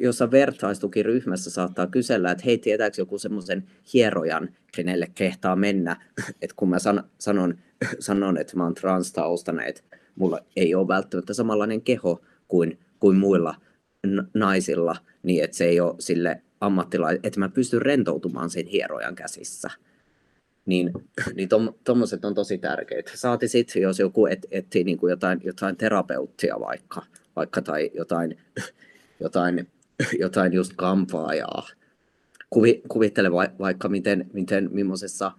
jossa 0.00 0.30
vertaistukiryhmässä 0.30 1.50
saattaa 1.50 1.86
kysellä, 1.86 2.30
että 2.30 2.44
hei, 2.46 2.58
tietääkö 2.58 2.94
joku 2.98 3.18
semmoisen 3.18 3.64
hierojan, 3.94 4.48
kenelle 4.76 5.10
kehtaa 5.14 5.56
mennä, 5.56 5.96
että 6.42 6.56
kun 6.56 6.70
mä 6.70 6.78
san, 6.78 7.04
sanon, 7.18 7.58
sanon, 7.98 8.38
että 8.38 8.56
mä 8.56 8.64
oon 8.64 8.74
transtaustainen, 8.74 9.66
että 9.66 9.82
mulla 10.14 10.38
ei 10.56 10.74
ole 10.74 10.88
välttämättä 10.88 11.34
samanlainen 11.34 11.82
keho 11.82 12.20
kuin, 12.48 12.78
kuin 13.00 13.16
muilla 13.16 13.54
naisilla, 14.34 14.96
niin 15.22 15.44
että 15.44 15.56
se 15.56 15.64
ei 15.64 15.80
ole 15.80 15.94
sille 15.98 16.42
ammattilainen, 16.60 17.20
että 17.22 17.40
mä 17.40 17.48
pystyn 17.48 17.82
rentoutumaan 17.82 18.50
sen 18.50 18.66
hierojan 18.66 19.14
käsissä. 19.14 19.70
Niin, 20.66 20.92
niin 21.36 21.48
tuommoiset 21.84 22.24
on 22.24 22.34
tosi 22.34 22.58
tärkeitä. 22.58 23.10
Saati 23.14 23.48
sitten, 23.48 23.82
jos 23.82 23.98
joku 23.98 24.26
et, 24.26 24.46
etsii 24.50 24.84
niin 24.84 24.98
kuin 24.98 25.10
jotain, 25.10 25.40
jotain 25.44 25.76
terapeuttia 25.76 26.60
vaikka, 26.60 27.02
vaikka 27.36 27.62
tai 27.62 27.90
jotain, 27.94 28.38
jotain, 29.20 29.68
jotain 30.24 30.52
just 30.52 30.72
kampaajaa. 30.76 31.68
Kuvi, 32.50 32.82
kuvittele 32.88 33.32
va, 33.32 33.48
vaikka 33.58 33.88
miten, 33.88 34.30
miten 34.32 34.68
millaisessa, 34.72 35.32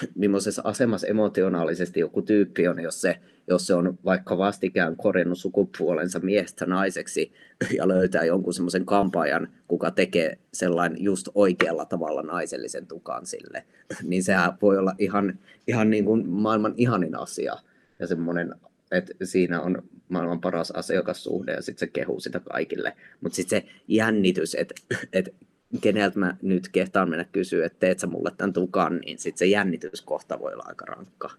millaisessa 0.14 0.62
asemassa 0.64 1.06
emotionaalisesti 1.06 2.00
joku 2.00 2.22
tyyppi 2.22 2.68
on, 2.68 2.80
jos 2.80 3.00
se 3.00 3.20
jos 3.46 3.66
se 3.66 3.74
on 3.74 3.98
vaikka 4.04 4.38
vastikään 4.38 4.96
korjannut 4.96 5.38
sukupuolensa 5.38 6.18
miestä 6.18 6.66
naiseksi 6.66 7.32
ja 7.78 7.88
löytää 7.88 8.24
jonkun 8.24 8.54
semmoisen 8.54 8.86
kampaajan, 8.86 9.48
kuka 9.68 9.90
tekee 9.90 10.38
sellainen 10.52 11.02
just 11.02 11.28
oikealla 11.34 11.84
tavalla 11.84 12.22
naisellisen 12.22 12.86
tukan 12.86 13.26
sille, 13.26 13.64
niin 14.02 14.22
sehän 14.24 14.52
voi 14.62 14.78
olla 14.78 14.94
ihan, 14.98 15.38
ihan 15.66 15.90
niin 15.90 16.04
kuin 16.04 16.28
maailman 16.28 16.74
ihanin 16.76 17.14
asia 17.18 17.56
ja 17.98 18.06
semmoinen, 18.06 18.54
että 18.90 19.12
siinä 19.24 19.60
on 19.60 19.82
maailman 20.08 20.40
paras 20.40 20.70
asiakassuhde 20.70 21.52
ja 21.52 21.62
sitten 21.62 21.80
se 21.88 21.92
kehuu 21.92 22.20
sitä 22.20 22.40
kaikille. 22.40 22.96
Mutta 23.20 23.36
sitten 23.36 23.62
se 23.62 23.68
jännitys, 23.88 24.54
että 24.54 24.74
et 25.12 25.34
keneltä 25.80 26.18
mä 26.18 26.36
nyt 26.42 26.68
kehtaan 26.68 27.10
mennä 27.10 27.24
kysyä, 27.24 27.66
että 27.66 27.78
teet 27.78 27.98
sä 27.98 28.06
mulle 28.06 28.32
tämän 28.36 28.52
tukan, 28.52 28.98
niin 28.98 29.18
sitten 29.18 29.38
se 29.38 29.46
jännityskohta 29.46 30.40
voi 30.40 30.52
olla 30.52 30.64
aika 30.66 30.84
rankka. 30.84 31.30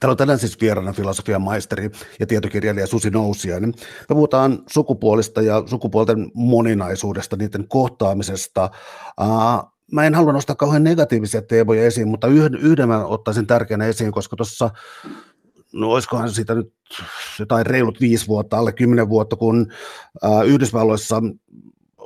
Täällä 0.00 0.12
on 0.12 0.16
tänään 0.16 0.38
siis 0.38 0.60
vieraana 0.60 0.92
filosofian 0.92 1.42
maisteri 1.42 1.90
ja 2.20 2.26
tietokirjailija 2.26 2.86
Susi 2.86 3.10
Nousiainen. 3.10 3.74
Me 4.08 4.14
puhutaan 4.14 4.58
sukupuolista 4.70 5.42
ja 5.42 5.62
sukupuolten 5.66 6.30
moninaisuudesta, 6.34 7.36
niiden 7.36 7.68
kohtaamisesta. 7.68 8.70
Mä 9.92 10.06
en 10.06 10.14
halua 10.14 10.32
nostaa 10.32 10.56
kauhean 10.56 10.84
negatiivisia 10.84 11.42
teemoja 11.42 11.84
esiin, 11.84 12.08
mutta 12.08 12.26
yhden, 12.26 12.54
yhden 12.54 12.88
mä 12.88 13.06
ottaisin 13.06 13.46
tärkeänä 13.46 13.86
esiin, 13.86 14.12
koska 14.12 14.36
tuossa 14.36 14.70
no 15.72 15.90
olisikohan 15.90 16.30
siitä 16.30 16.54
nyt 16.54 16.72
jotain 17.38 17.66
reilut 17.66 18.00
viisi 18.00 18.26
vuotta, 18.26 18.58
alle 18.58 18.72
kymmenen 18.72 19.08
vuotta, 19.08 19.36
kun 19.36 19.72
Yhdysvalloissa 20.46 21.22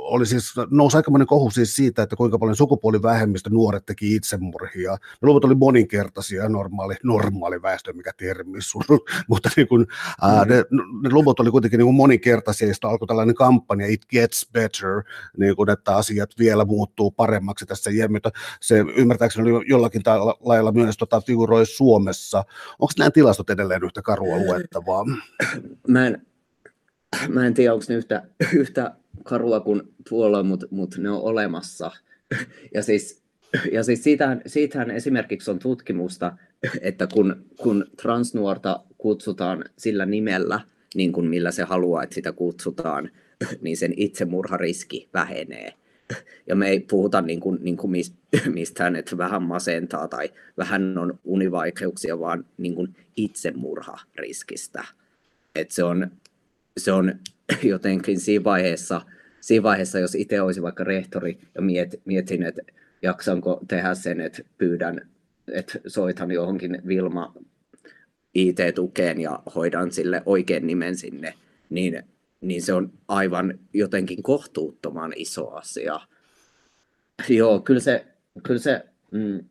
oli 0.06 0.26
siis, 0.26 0.54
nousi 0.70 0.96
aikamoinen 0.96 1.26
kohu 1.26 1.50
siis 1.50 1.76
siitä, 1.76 2.02
että 2.02 2.16
kuinka 2.16 2.38
paljon 2.38 2.56
sukupuolivähemmistö 2.56 3.50
nuoret 3.50 3.86
teki 3.86 4.14
itsemurhia. 4.14 4.92
Ne 4.92 4.98
luvut 5.22 5.44
oli 5.44 5.54
moninkertaisia, 5.54 6.48
normaali, 6.48 6.94
normaali 7.02 7.62
väestö, 7.62 7.92
mikä 7.92 8.12
termi 8.16 8.62
sun, 8.62 8.82
mutta 9.28 9.50
niin 9.56 9.68
kun, 9.68 9.80
mm. 9.80 10.28
ää, 10.28 10.44
ne, 10.44 10.54
ne, 11.02 11.10
luvut 11.10 11.40
oli 11.40 11.50
kuitenkin 11.50 11.78
niin 11.78 11.94
moninkertaisia, 11.94 12.68
ja 12.68 12.74
alkoi 12.82 13.08
tällainen 13.08 13.34
kampanja, 13.34 13.86
it 13.86 14.06
gets 14.10 14.48
better, 14.52 15.02
niin 15.38 15.56
kun, 15.56 15.70
että 15.70 15.96
asiat 15.96 16.30
vielä 16.38 16.64
muuttuu 16.64 17.10
paremmaksi 17.10 17.66
tässä 17.66 17.90
mutta 18.10 18.30
Se 18.60 18.84
ymmärtääkseni 18.96 19.52
oli 19.52 19.64
jollakin 19.68 20.02
lailla 20.40 20.72
myös 20.72 20.96
tota, 20.96 21.20
figuroi 21.20 21.66
Suomessa. 21.66 22.44
Onko 22.78 22.92
nämä 22.98 23.10
tilastot 23.10 23.50
edelleen 23.50 23.84
yhtä 23.84 24.02
karua 24.02 24.36
luettavaa? 24.36 25.04
Mä 25.88 26.06
en, 26.06 26.26
mä 27.28 27.46
en 27.46 27.54
tiedä, 27.54 27.74
onko 27.74 27.84
ne 27.88 27.94
yhtä, 27.94 28.22
yhtä 28.54 28.94
karua 29.24 29.60
kuin 29.60 29.82
tuolla, 30.08 30.42
mutta 30.42 30.66
mut 30.70 30.98
ne 30.98 31.10
on 31.10 31.22
olemassa. 31.22 31.90
Ja 32.74 32.82
siis, 32.82 33.22
ja 33.72 33.82
siis 33.82 34.04
siitähän, 34.04 34.42
siitähän 34.46 34.90
esimerkiksi 34.90 35.50
on 35.50 35.58
tutkimusta, 35.58 36.32
että 36.80 37.06
kun, 37.06 37.44
kun 37.56 37.86
transnuorta 38.02 38.84
kutsutaan 38.98 39.64
sillä 39.78 40.06
nimellä, 40.06 40.60
niin 40.94 41.12
kuin 41.12 41.26
millä 41.26 41.50
se 41.50 41.62
haluaa, 41.62 42.02
että 42.02 42.14
sitä 42.14 42.32
kutsutaan, 42.32 43.10
niin 43.62 43.76
sen 43.76 43.94
itsemurhariski 43.96 45.08
vähenee. 45.14 45.72
Ja 46.46 46.56
me 46.56 46.68
ei 46.68 46.80
puhuta 46.80 47.20
niin 47.20 47.40
kuin, 47.40 47.58
niin 47.62 47.76
kuin 47.76 47.92
mistään, 48.46 48.96
että 48.96 49.18
vähän 49.18 49.42
masentaa 49.42 50.08
tai 50.08 50.30
vähän 50.56 50.98
on 50.98 51.18
univaikeuksia, 51.24 52.18
vaan 52.20 52.44
niin 52.58 52.74
kuin 52.74 52.96
itsemurhariskistä. 53.16 54.84
Että 55.54 55.74
se 55.74 55.84
on, 55.84 56.10
se 56.78 56.92
on 56.92 57.14
jotenkin 57.62 58.20
siinä 58.20 58.44
vaiheessa, 58.44 59.00
siinä 59.40 59.62
vaiheessa, 59.62 59.98
jos 59.98 60.14
itse 60.14 60.40
olisi 60.40 60.62
vaikka 60.62 60.84
rehtori 60.84 61.38
ja 61.54 61.62
miet, 61.62 62.00
mietin, 62.04 62.42
että 62.42 62.62
jaksanko 63.02 63.60
tehdä 63.68 63.94
sen, 63.94 64.20
että 64.20 64.42
pyydän, 64.58 65.08
että 65.52 65.78
soitan 65.86 66.30
johonkin 66.30 66.82
Vilma 66.86 67.34
IT-tukeen 68.34 69.20
ja 69.20 69.42
hoidan 69.54 69.92
sille 69.92 70.22
oikein 70.26 70.66
nimen 70.66 70.96
sinne, 70.96 71.34
niin, 71.70 72.02
niin 72.40 72.62
se 72.62 72.72
on 72.72 72.92
aivan 73.08 73.58
jotenkin 73.72 74.22
kohtuuttoman 74.22 75.12
iso 75.16 75.50
asia. 75.50 76.00
Joo, 77.28 77.60
kyllä 77.60 77.80
se, 77.80 78.06
kyllä 78.42 78.60
se, 78.60 78.84
mm, 79.10 79.44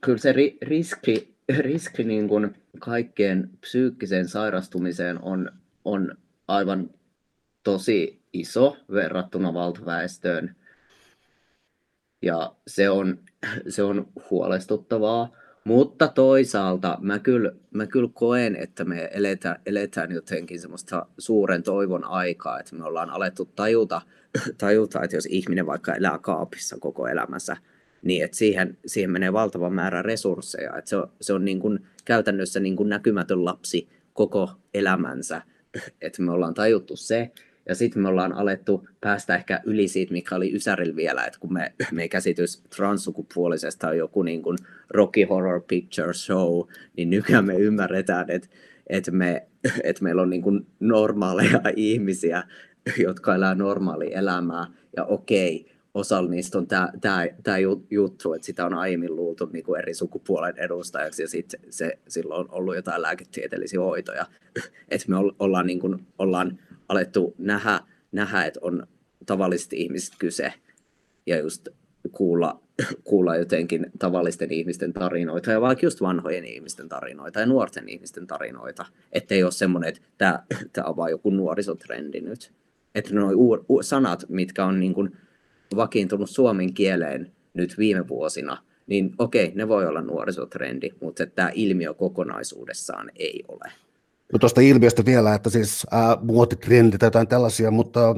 kyllä 0.00 0.18
se 0.18 0.32
ri, 0.32 0.58
riski, 0.62 1.34
riski 1.58 2.04
niin 2.04 2.28
kuin 2.28 2.54
kaikkeen 2.78 3.50
psyykkiseen 3.60 4.28
sairastumiseen 4.28 5.22
on, 5.22 5.50
on 5.84 6.16
aivan 6.48 6.90
tosi 7.62 8.22
iso 8.32 8.76
verrattuna 8.92 9.54
valtaväestöön. 9.54 10.56
Ja 12.22 12.54
se 12.66 12.90
on, 12.90 13.18
se 13.68 13.82
on 13.82 14.08
huolestuttavaa. 14.30 15.40
Mutta 15.64 16.08
toisaalta 16.08 16.98
mä 17.00 17.18
kyllä, 17.18 17.52
mä 17.70 17.86
kyllä 17.86 18.10
koen, 18.14 18.56
että 18.56 18.84
me 18.84 19.10
eletään, 19.12 19.60
eletään 19.66 20.12
jotenkin 20.12 20.60
semmoista 20.60 21.06
suuren 21.18 21.62
toivon 21.62 22.04
aikaa, 22.04 22.60
että 22.60 22.76
me 22.76 22.84
ollaan 22.84 23.10
alettu 23.10 23.44
tajuta, 23.44 24.02
tajuta 24.58 25.02
että 25.02 25.16
jos 25.16 25.26
ihminen 25.26 25.66
vaikka 25.66 25.94
elää 25.94 26.18
kaapissa 26.18 26.76
koko 26.80 27.08
elämänsä, 27.08 27.56
niin 28.02 28.24
että 28.24 28.36
siihen, 28.36 28.78
siihen 28.86 29.10
menee 29.10 29.32
valtava 29.32 29.70
määrä 29.70 30.02
resursseja. 30.02 30.76
Että 30.78 30.88
se 30.88 30.96
on, 30.96 31.12
se 31.20 31.32
on 31.32 31.44
niin 31.44 31.60
kuin 31.60 31.86
käytännössä 32.04 32.60
niin 32.60 32.76
kuin 32.76 32.88
näkymätön 32.88 33.44
lapsi 33.44 33.88
koko 34.12 34.50
elämänsä. 34.74 35.42
Että 36.02 36.22
me 36.22 36.32
ollaan 36.32 36.54
tajuttu 36.54 36.96
se, 36.96 37.30
ja 37.68 37.74
sitten 37.74 38.02
me 38.02 38.08
ollaan 38.08 38.32
alettu 38.32 38.88
päästä 39.00 39.34
ehkä 39.34 39.60
yli 39.64 39.88
siitä, 39.88 40.12
mikä 40.12 40.36
oli 40.36 40.54
Ysärillä 40.54 40.96
vielä, 40.96 41.24
että 41.24 41.40
kun 41.40 41.52
me, 41.52 41.72
me 41.92 42.08
käsitys 42.08 42.62
transsukupuolisesta 42.76 43.88
on 43.88 43.98
joku 43.98 44.22
niin 44.22 44.42
kuin 44.42 44.58
Rocky 44.90 45.24
Horror 45.24 45.62
Picture 45.68 46.14
Show, 46.14 46.68
niin 46.96 47.10
nykyään 47.10 47.44
me 47.44 47.54
ymmärretään, 47.54 48.30
että, 48.30 48.48
että, 48.86 49.10
me, 49.10 49.46
että 49.84 50.04
meillä 50.04 50.22
on 50.22 50.30
niin 50.30 50.42
kuin 50.42 50.66
normaaleja 50.80 51.60
ihmisiä 51.76 52.42
jotka 52.98 53.34
elää 53.34 53.54
normaalia 53.54 54.18
elämää, 54.18 54.66
ja 54.96 55.04
okei, 55.04 55.72
osalla 55.94 56.30
niistä 56.30 56.58
on 56.58 56.66
tämä, 56.66 57.56
juttu, 57.90 58.32
että 58.32 58.46
sitä 58.46 58.66
on 58.66 58.74
aiemmin 58.74 59.16
luultu 59.16 59.46
niin 59.52 59.64
kuin 59.64 59.78
eri 59.78 59.94
sukupuolen 59.94 60.58
edustajaksi, 60.58 61.22
ja 61.22 61.28
sitten 61.28 61.60
se, 61.70 61.98
silloin 62.08 62.40
on 62.40 62.48
ollut 62.50 62.76
jotain 62.76 63.02
lääketieteellisiä 63.02 63.80
hoitoja, 63.80 64.26
että 64.88 65.08
me 65.08 65.16
ollaan, 65.38 65.66
niin 65.66 65.80
kuin, 65.80 66.06
ollaan 66.18 66.58
alettu 66.90 67.34
nähdä, 67.38 67.80
nähdä, 68.12 68.44
että 68.44 68.60
on 68.62 68.86
tavallisesti 69.26 69.76
ihmiset 69.76 70.14
kyse, 70.18 70.52
ja 71.26 71.38
just 71.38 71.68
kuulla, 72.12 72.60
kuulla 73.04 73.36
jotenkin 73.36 73.86
tavallisten 73.98 74.52
ihmisten 74.52 74.92
tarinoita 74.92 75.50
ja 75.50 75.60
vaikka 75.60 75.86
just 75.86 76.00
vanhojen 76.00 76.44
ihmisten 76.44 76.88
tarinoita 76.88 77.40
ja 77.40 77.46
nuorten 77.46 77.88
ihmisten 77.88 78.26
tarinoita. 78.26 78.86
Että 79.12 79.34
ei 79.34 79.42
ole 79.42 79.52
semmoinen, 79.52 79.88
että 79.88 80.00
tämä, 80.18 80.42
tämä 80.72 80.86
on 80.86 80.96
vain 80.96 81.10
joku 81.10 81.30
nuorisotrendi 81.30 82.20
nyt. 82.20 82.52
Että 82.94 83.14
nuo 83.14 83.82
sanat, 83.82 84.24
mitkä 84.28 84.64
on 84.64 84.80
niin 84.80 84.94
kuin 84.94 85.16
vakiintunut 85.76 86.30
suomen 86.30 86.74
kieleen 86.74 87.32
nyt 87.54 87.78
viime 87.78 88.08
vuosina, 88.08 88.62
niin 88.86 89.14
okei, 89.18 89.52
ne 89.54 89.68
voi 89.68 89.86
olla 89.86 90.02
nuorisotrendi, 90.02 90.90
mutta 91.00 91.26
tämä 91.26 91.50
ilmiö 91.54 91.94
kokonaisuudessaan 91.94 93.10
ei 93.16 93.44
ole. 93.48 93.72
No 94.32 94.38
tuosta 94.38 94.60
ilmiöstä 94.60 95.04
vielä, 95.04 95.34
että 95.34 95.50
siis 95.50 95.86
äh, 95.94 96.00
muotitrendit 96.22 96.98
tai 96.98 97.06
jotain 97.06 97.28
tällaisia, 97.28 97.70
mutta 97.70 98.16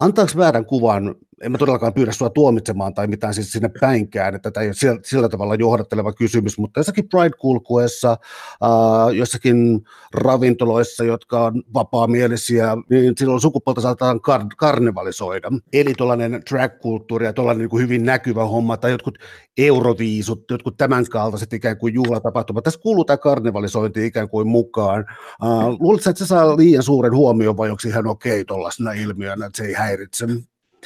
antaako 0.00 0.32
väärän 0.36 0.66
kuvan 0.66 1.14
en 1.42 1.52
mä 1.52 1.58
todellakaan 1.58 1.94
pyydä 1.94 2.12
sinua 2.12 2.30
tuomitsemaan 2.30 2.94
tai 2.94 3.06
mitään 3.06 3.34
siis 3.34 3.52
sinne 3.52 3.70
päinkään, 3.80 4.34
että 4.34 4.50
tämä 4.50 4.62
ei 4.62 4.68
ole 4.68 4.74
sillä, 4.74 4.98
sillä 5.04 5.28
tavalla 5.28 5.54
johdatteleva 5.54 6.12
kysymys, 6.12 6.58
mutta 6.58 6.80
jossakin 6.80 7.08
Pride-kulkuessa, 7.08 8.12
äh, 8.12 9.14
jossakin 9.14 9.80
ravintoloissa, 10.14 11.04
jotka 11.04 11.44
on 11.44 11.62
vapaamielisiä, 11.74 12.76
niin 12.90 13.14
silloin 13.18 13.40
sukupuolta 13.40 13.80
saatetaan 13.80 14.16
kar- 14.16 14.54
karnevalisoida. 14.56 15.50
Eli 15.72 15.94
tuollainen 15.94 16.42
drag-kulttuuri 16.50 17.26
ja 17.26 17.32
tuollainen 17.32 17.68
niin 17.68 17.82
hyvin 17.82 18.04
näkyvä 18.04 18.44
homma 18.44 18.76
tai 18.76 18.90
jotkut 18.90 19.18
euroviisut, 19.58 20.44
jotkut 20.50 20.76
tämän 20.76 21.04
kaltaiset 21.10 21.52
ikään 21.52 21.78
kuin 21.78 21.94
juhlatapahtumat. 21.94 22.64
Tässä 22.64 22.80
kuuluu 22.80 23.04
tämä 23.04 23.16
karnevalisointi 23.16 24.06
ikään 24.06 24.28
kuin 24.28 24.48
mukaan. 24.48 25.04
Äh, 25.44 25.68
luuletko, 25.80 26.10
että 26.10 26.24
se 26.24 26.28
saa 26.28 26.56
liian 26.56 26.82
suuren 26.82 27.14
huomioon 27.14 27.56
vai 27.56 27.70
onko 27.70 27.82
ihan 27.86 28.06
okei 28.06 28.32
okay 28.32 28.44
tuollaisena 28.44 28.92
ilmiönä, 28.92 29.46
että 29.46 29.56
se 29.56 29.64
ei 29.64 29.74
häiritse? 29.74 30.26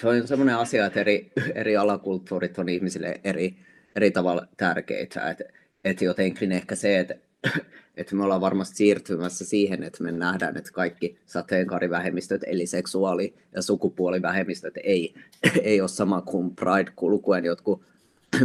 Se 0.01 0.09
on 0.09 0.29
semmoinen 0.29 0.57
asia, 0.57 0.87
että 0.87 1.01
eri, 1.01 1.33
eri 1.55 1.77
alakulttuurit 1.77 2.59
on 2.59 2.69
ihmisille 2.69 3.21
eri, 3.25 3.57
eri 3.97 4.11
tavalla 4.11 4.47
tärkeitä. 4.57 5.31
Että 5.31 5.45
et 5.85 6.03
jotenkin 6.03 6.53
ehkä 6.53 6.75
se, 6.75 6.99
että 6.99 7.15
et 7.97 8.13
me 8.13 8.25
ollaan 8.25 8.41
varmasti 8.41 8.77
siirtymässä 8.77 9.45
siihen, 9.45 9.83
että 9.83 10.05
me 10.05 10.13
nähdään, 10.13 10.57
että 10.57 10.73
kaikki 10.73 11.19
sateenkaarivähemmistöt, 11.27 12.43
eli 12.47 12.67
seksuaali- 12.67 13.35
ja 13.55 13.63
sukupuolivähemmistöt 13.63 14.75
ei, 14.85 15.15
ei 15.63 15.81
ole 15.81 15.89
sama 15.89 16.21
kuin 16.21 16.57
Pride-kulkuen 16.57 17.45
jotkut 17.45 17.83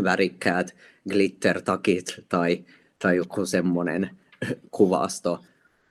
värikkäät 0.03 0.75
glitter-takit 1.09 2.23
tai, 2.29 2.65
tai 2.99 3.15
joku 3.15 3.45
semmoinen 3.45 4.09
kuvasto, 4.71 5.43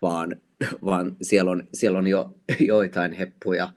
vaan, 0.03 0.37
vaan 0.85 1.17
siellä 1.23 1.51
on, 1.51 1.69
siellä 1.73 1.99
on 1.99 2.07
jo 2.07 2.35
joitain 2.61 3.13
heppuja, 3.13 3.73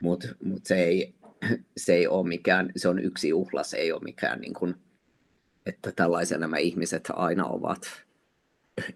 mutta 0.00 0.28
mut 0.44 0.66
se 0.66 0.84
ei, 0.84 1.14
se 1.76 1.94
ei 1.94 2.06
ole 2.06 2.28
mikään, 2.28 2.72
se 2.76 2.88
on 2.88 2.98
yksi 2.98 3.28
juhla, 3.28 3.62
se 3.62 3.76
ei 3.76 3.92
ole 3.92 4.02
mikään 4.04 4.40
niin 4.40 4.54
kuin, 4.54 4.74
että 5.66 5.92
tällaisia 5.96 6.38
nämä 6.38 6.56
ihmiset 6.58 7.08
aina 7.12 7.46
ovat. 7.46 7.80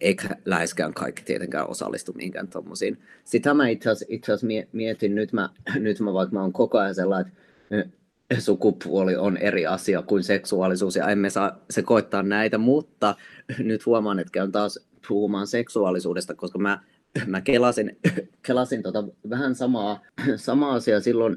Eikä 0.01 0.29
läheskään 0.45 0.95
kaikki 0.95 1.23
tietenkään 1.23 1.69
osallistu 1.69 2.13
mihinkään 2.13 2.49
tuommoisiin. 2.49 3.03
Sitä 3.25 3.55
mä 3.55 3.69
itse 3.69 3.91
asiassa 3.91 4.47
mietin, 4.73 5.15
nyt 5.15 5.33
mä, 5.33 5.49
nyt 5.77 6.01
mä 6.01 6.13
vaikka 6.13 6.35
mä 6.35 6.41
oon 6.43 6.53
koko 6.53 6.79
ajan 6.79 6.95
sellainen, 6.95 7.33
että 7.71 8.41
sukupuoli 8.41 9.17
on 9.17 9.37
eri 9.37 9.67
asia 9.67 10.03
kuin 10.03 10.23
seksuaalisuus 10.23 10.97
ja 10.97 11.09
emme 11.09 11.31
saa 11.31 11.59
sekoittaa 11.71 12.23
näitä, 12.23 12.59
mutta 12.59 13.15
nyt 13.59 13.87
huomaan, 13.87 14.19
että 14.19 14.33
käyn 14.33 14.53
taas 14.53 14.89
puhumaan 15.09 15.47
seksuaalisuudesta, 15.47 16.35
koska 16.35 16.59
mä 16.59 16.83
mä 17.27 17.41
kelasin, 17.41 17.99
kelasin 18.47 18.83
tota 18.83 19.05
vähän 19.31 19.55
samaa, 19.55 20.01
samaa 20.37 20.75
asiaa 20.75 21.01
silloin, 21.01 21.37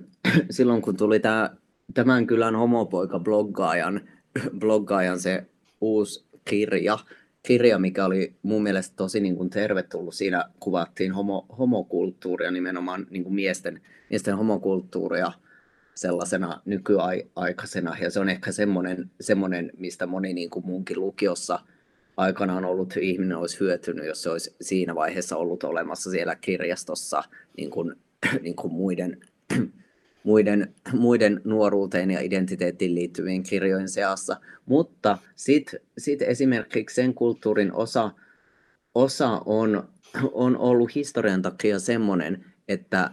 silloin, 0.49 0.81
kun 0.81 0.97
tuli 0.97 1.19
tää, 1.19 1.55
tämän 1.93 2.27
kylän 2.27 2.55
homopoika 2.55 3.19
bloggaajan, 3.19 4.01
bloggaajan 4.59 5.19
se 5.19 5.45
uusi 5.81 6.25
kirja, 6.45 6.99
kirja, 7.43 7.79
mikä 7.79 8.05
oli 8.05 8.35
mun 8.41 8.63
mielestä 8.63 8.95
tosi 8.95 9.19
niin 9.19 9.35
kuin 9.35 9.49
tervetullut. 9.49 10.15
Siinä 10.15 10.45
kuvattiin 10.59 11.11
homo, 11.11 11.45
homokulttuuria, 11.57 12.51
nimenomaan 12.51 13.07
niin 13.09 13.23
kuin 13.23 13.35
miesten, 13.35 13.81
miesten 14.09 14.37
homokulttuuria 14.37 15.31
sellaisena 15.95 16.61
nykyaikaisena. 16.65 17.97
Ja 18.01 18.09
se 18.09 18.19
on 18.19 18.29
ehkä 18.29 18.51
semmoinen, 18.51 19.11
semmoinen 19.21 19.71
mistä 19.77 20.07
moni 20.07 20.33
niin 20.33 20.49
kuin 20.49 20.65
munkin 20.65 20.99
lukiossa– 20.99 21.59
aikanaan 22.17 22.65
ollut 22.65 22.97
ihminen 22.97 23.37
olisi 23.37 23.59
hyötynyt, 23.59 24.05
jos 24.05 24.23
se 24.23 24.29
olisi 24.29 24.55
siinä 24.61 24.95
vaiheessa 24.95 25.37
ollut 25.37 25.63
olemassa 25.63 26.11
siellä 26.11 26.35
kirjastossa 26.35 27.23
niin 27.57 27.69
kuin, 27.69 27.95
niin 28.41 28.55
kuin 28.55 28.73
muiden, 28.73 29.19
muiden, 30.23 30.75
muiden 30.93 31.41
nuoruuteen 31.43 32.11
ja 32.11 32.21
identiteettiin 32.21 32.95
liittyvien 32.95 33.43
kirjojen 33.43 33.89
seassa. 33.89 34.37
Mutta 34.65 35.17
sitten 35.35 35.79
sit 35.97 36.21
esimerkiksi 36.21 36.95
sen 36.95 37.13
kulttuurin 37.13 37.73
osa, 37.73 38.11
osa 38.95 39.41
on, 39.45 39.89
on 40.33 40.57
ollut 40.57 40.95
historian 40.95 41.41
takia 41.41 41.79
semmoinen, 41.79 42.45
että, 42.67 43.11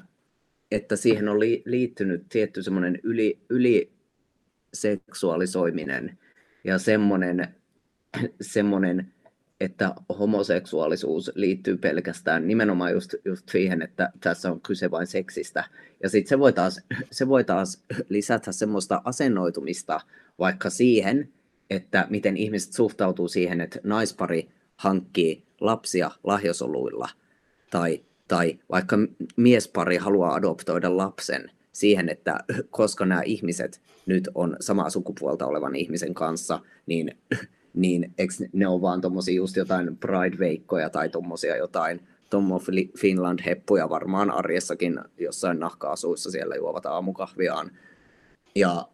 että 0.70 0.96
siihen 0.96 1.28
on 1.28 1.40
liittynyt 1.64 2.26
tietty 2.28 2.62
semmoinen 2.62 2.98
yli, 3.02 3.40
yliseksuaalisoiminen 3.50 6.18
ja 6.64 6.78
semmoinen 6.78 7.61
semmoinen, 8.40 9.12
että 9.60 9.94
homoseksuaalisuus 10.18 11.32
liittyy 11.34 11.76
pelkästään 11.76 12.48
nimenomaan 12.48 12.92
just, 12.92 13.14
just 13.24 13.48
siihen, 13.48 13.82
että 13.82 14.12
tässä 14.20 14.52
on 14.52 14.60
kyse 14.60 14.90
vain 14.90 15.06
seksistä. 15.06 15.64
Ja 16.02 16.08
sitten 16.08 16.38
se, 16.70 16.82
se 17.10 17.28
voi 17.28 17.44
taas 17.44 17.82
lisätä 18.08 18.52
semmoista 18.52 19.02
asennoitumista 19.04 20.00
vaikka 20.38 20.70
siihen, 20.70 21.28
että 21.70 22.06
miten 22.10 22.36
ihmiset 22.36 22.72
suhtautuu 22.72 23.28
siihen, 23.28 23.60
että 23.60 23.80
naispari 23.84 24.48
hankkii 24.76 25.44
lapsia 25.60 26.10
lahjosoluilla 26.24 27.08
tai, 27.70 28.00
tai 28.28 28.58
vaikka 28.70 28.98
miespari 29.36 29.96
haluaa 29.96 30.34
adoptoida 30.34 30.96
lapsen 30.96 31.50
siihen, 31.72 32.08
että 32.08 32.38
koska 32.70 33.06
nämä 33.06 33.22
ihmiset 33.22 33.80
nyt 34.06 34.28
on 34.34 34.56
samaa 34.60 34.90
sukupuolta 34.90 35.46
olevan 35.46 35.76
ihmisen 35.76 36.14
kanssa, 36.14 36.60
niin 36.86 37.18
niin 37.74 38.14
eikö 38.18 38.34
ne 38.52 38.66
ole 38.66 38.80
vaan 38.80 39.00
tuommoisia 39.00 39.34
just 39.34 39.56
jotain 39.56 39.98
Pride-veikkoja 39.98 40.90
tai 40.90 41.08
tuommoisia 41.08 41.56
jotain 41.56 42.00
Tommo 42.30 42.60
Finland-heppuja 42.98 43.88
varmaan 43.88 44.30
arjessakin 44.30 45.00
jossain 45.18 45.60
nahka-asuissa 45.60 46.30
siellä 46.30 46.54
juovat 46.54 46.86
aamukahviaan. 46.86 47.70
Ja, 48.54 48.88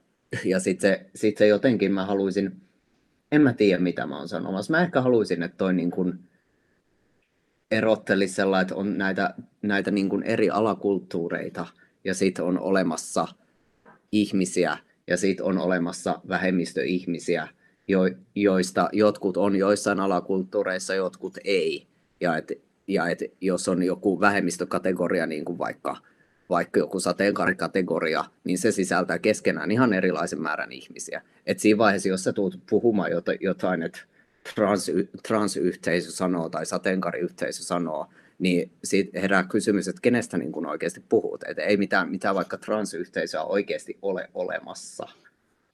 ja 0.44 0.60
sitten 0.60 0.90
se, 0.90 1.06
sit 1.14 1.38
se 1.38 1.46
jotenkin 1.46 1.92
mä 1.92 2.06
haluaisin, 2.06 2.60
en 3.32 3.42
mä 3.42 3.52
tiedä 3.52 3.82
mitä 3.82 4.06
mä 4.06 4.18
oon 4.18 4.28
sanomassa. 4.28 4.70
Mä 4.70 4.82
ehkä 4.82 5.00
haluaisin, 5.00 5.42
että 5.42 5.56
toi 5.56 5.74
niin 5.74 5.90
kuin 5.90 6.18
erottelisi 7.70 8.34
sellainen, 8.34 8.62
että 8.62 8.74
on 8.74 8.98
näitä, 8.98 9.34
näitä 9.62 9.90
niin 9.90 10.08
kuin 10.08 10.22
eri 10.22 10.50
alakulttuureita 10.50 11.66
ja 12.04 12.14
sitten 12.14 12.44
on 12.44 12.58
olemassa 12.58 13.28
ihmisiä 14.12 14.78
ja 15.06 15.16
sitten 15.16 15.46
on 15.46 15.58
olemassa 15.58 16.20
vähemmistöihmisiä 16.28 17.48
jo, 17.88 18.00
joista 18.34 18.88
jotkut 18.92 19.36
on 19.36 19.56
joissain 19.56 20.00
alakulttuureissa, 20.00 20.94
jotkut 20.94 21.38
ei. 21.44 21.86
Ja, 22.20 22.36
et, 22.36 22.52
ja 22.86 23.08
et, 23.08 23.18
jos 23.40 23.68
on 23.68 23.82
joku 23.82 24.20
vähemmistökategoria, 24.20 25.26
niin 25.26 25.44
kuin 25.44 25.58
vaikka, 25.58 25.96
vaikka 26.50 26.80
joku 26.80 27.00
sateenkaarikategoria, 27.00 28.24
niin 28.44 28.58
se 28.58 28.72
sisältää 28.72 29.18
keskenään 29.18 29.70
ihan 29.70 29.92
erilaisen 29.92 30.42
määrän 30.42 30.72
ihmisiä. 30.72 31.22
Et 31.46 31.58
siinä 31.58 31.78
vaiheessa, 31.78 32.08
jos 32.08 32.24
sä 32.24 32.32
tulet 32.32 32.60
puhumaan 32.70 33.10
jotain, 33.40 33.82
että 33.82 34.00
trans, 34.54 34.90
transyhteisö 35.28 36.10
sanoo 36.10 36.48
tai 36.48 36.66
sateenkaariyhteisö 36.66 37.62
sanoo, 37.62 38.06
niin 38.38 38.70
siitä 38.84 39.20
herää 39.20 39.44
kysymys, 39.44 39.88
että 39.88 40.00
kenestä 40.00 40.38
niin 40.38 40.52
kun 40.52 40.66
oikeasti 40.66 41.04
puhut. 41.08 41.42
Että 41.42 41.62
ei 41.62 41.76
mitään, 41.76 42.10
mitään 42.10 42.34
vaikka 42.34 42.58
transyhteisöä 42.58 43.42
oikeasti 43.42 43.98
ole 44.02 44.30
olemassa. 44.34 45.08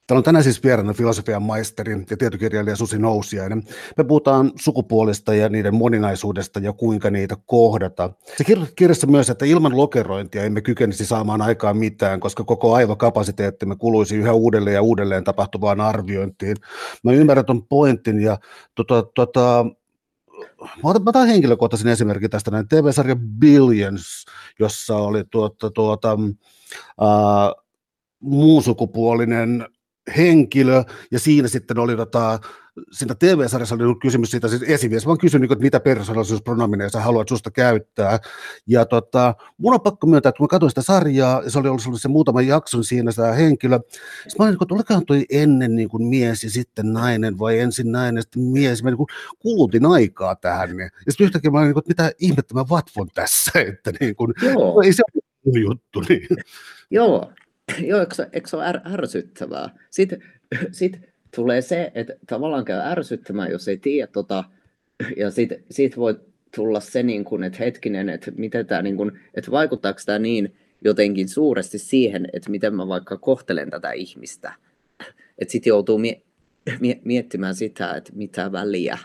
Täällä 0.07 0.19
on 0.19 0.23
tänään 0.23 0.43
siis 0.43 0.63
vieraana 0.63 0.93
filosofian 0.93 1.43
maisteri 1.43 2.05
ja 2.09 2.17
tietokirjailija 2.17 2.75
Susi 2.75 2.99
Nousiainen. 2.99 3.63
Me 3.97 4.03
puhutaan 4.03 4.51
sukupuolista 4.55 5.33
ja 5.33 5.49
niiden 5.49 5.75
moninaisuudesta 5.75 6.59
ja 6.59 6.73
kuinka 6.73 7.09
niitä 7.09 7.35
kohdata. 7.45 8.09
Se 8.37 8.43
kirjassa 8.75 9.07
myös, 9.07 9.29
että 9.29 9.45
ilman 9.45 9.77
lokerointia 9.77 10.43
emme 10.43 10.61
kykenisi 10.61 11.05
saamaan 11.05 11.41
aikaan 11.41 11.77
mitään, 11.77 12.19
koska 12.19 12.43
koko 12.43 12.73
aivokapasiteettimme 12.73 13.75
kuluisi 13.75 14.15
yhä 14.15 14.33
uudelleen 14.33 14.73
ja 14.73 14.81
uudelleen 14.81 15.23
tapahtuvaan 15.23 15.81
arviointiin. 15.81 16.55
Mä 17.03 17.11
ymmärrän 17.11 17.45
tuon 17.45 17.67
pointin 17.67 18.21
ja 18.21 18.37
tota, 18.75 19.03
tota, 19.15 19.65
mä 20.61 20.89
otan, 20.89 21.03
mä 21.03 21.09
otan 21.09 21.27
henkilökohtaisen 21.27 21.91
esimerkin 21.91 22.29
tästä 22.29 22.51
näin 22.51 22.67
TV-sarja 22.67 23.15
Billions, 23.39 24.25
jossa 24.59 24.97
oli 24.97 25.23
tuota, 25.31 25.71
tuota, 25.71 26.13
uh, 27.01 27.65
muunsukupuolinen 28.19 29.65
henkilö, 30.17 30.83
ja 31.11 31.19
siinä 31.19 31.47
sitten 31.47 31.79
oli 31.79 31.95
tota, 31.95 32.39
siinä 32.91 33.15
TV-sarjassa 33.15 33.75
oli 33.75 33.95
kysymys 34.01 34.31
siitä, 34.31 34.47
siis 34.47 34.63
esimies, 34.63 35.05
mä 35.05 35.11
oon 35.11 35.17
kysynyt, 35.17 35.51
että 35.51 35.63
mitä 35.63 35.79
persoonallisuuspronomineja 35.79 36.89
sä 36.89 36.99
haluat 36.99 37.29
susta 37.29 37.51
käyttää, 37.51 38.19
ja 38.67 38.85
tota, 38.85 39.35
mun 39.57 39.73
on 39.73 39.81
pakko 39.81 40.07
myöntää, 40.07 40.29
että 40.29 40.37
kun 40.37 40.43
mä 40.43 40.47
katsoin 40.47 40.69
sitä 40.69 40.81
sarjaa, 40.81 41.41
ja 41.43 41.49
se 41.49 41.59
oli 41.59 41.67
ollut 41.67 42.01
se 42.01 42.07
muutama 42.07 42.41
jakson 42.41 42.83
siinä 42.83 43.11
tämä 43.11 43.31
henkilö, 43.31 43.79
siis 44.21 44.37
mä 44.39 44.45
olin, 44.45 44.57
että 44.61 44.75
olikohan 44.75 45.05
toi 45.05 45.25
ennen 45.29 45.75
niin 45.75 45.89
kuin 45.89 46.07
mies 46.07 46.43
ja 46.43 46.49
sitten 46.49 46.93
nainen, 46.93 47.39
vai 47.39 47.59
ensin 47.59 47.91
nainen 47.91 48.15
ja 48.15 48.21
sitten 48.21 48.43
mies, 48.43 48.83
mä 48.83 48.89
niin 48.89 48.97
kuin 48.97 49.09
kulutin 49.39 49.85
aikaa 49.85 50.35
tähän, 50.35 50.69
ja 50.79 51.11
sitten 51.11 51.25
yhtäkkiä 51.25 51.51
mä 51.51 51.59
olin, 51.59 51.77
että 51.77 51.81
mitä 51.87 52.11
ihmettä 52.19 52.53
mä 52.53 52.65
vatvon 52.69 53.07
tässä, 53.13 53.51
että 53.69 53.91
niin 53.99 54.15
kuin, 54.15 54.33
Joo. 54.41 54.81
ei 54.81 54.93
se 54.93 55.03
ole 55.13 55.59
juttu. 55.59 56.03
Niin. 56.09 56.27
Joo, 56.91 57.31
Joo, 57.89 57.99
eikö, 57.99 58.27
eikö 58.33 58.49
se 58.49 58.55
ole 58.55 58.65
är, 58.65 58.79
ärsyttävää? 58.93 59.69
Sitten 59.89 60.23
sit 60.71 60.99
tulee 61.35 61.61
se, 61.61 61.91
että 61.95 62.13
tavallaan 62.27 62.65
käy 62.65 62.79
ärsyttämään, 62.79 63.51
jos 63.51 63.67
ei 63.67 63.77
tiedä 63.77 64.07
tota, 64.07 64.43
ja 65.17 65.31
sitten 65.31 65.63
sit 65.71 65.97
voi 65.97 66.19
tulla 66.55 66.79
se, 66.79 67.03
niin 67.03 67.23
kun, 67.23 67.43
että 67.43 67.63
hetkinen, 67.63 68.09
että, 68.09 68.31
miten 68.37 68.65
tämä, 68.65 68.81
niin 68.81 68.97
kun, 68.97 69.17
että 69.33 69.51
vaikuttaako 69.51 69.99
tämä 70.05 70.19
niin 70.19 70.55
jotenkin 70.83 71.29
suuresti 71.29 71.77
siihen, 71.77 72.27
että 72.33 72.49
miten 72.51 72.75
mä 72.75 72.87
vaikka 72.87 73.17
kohtelen 73.17 73.69
tätä 73.69 73.91
ihmistä. 73.91 74.53
Että 75.39 75.51
sitten 75.51 75.71
joutuu 75.71 75.97
mie- 75.97 76.21
mie- 76.79 77.01
miettimään 77.03 77.55
sitä, 77.55 77.93
että 77.93 78.11
mitä 78.15 78.51
väliä. 78.51 78.97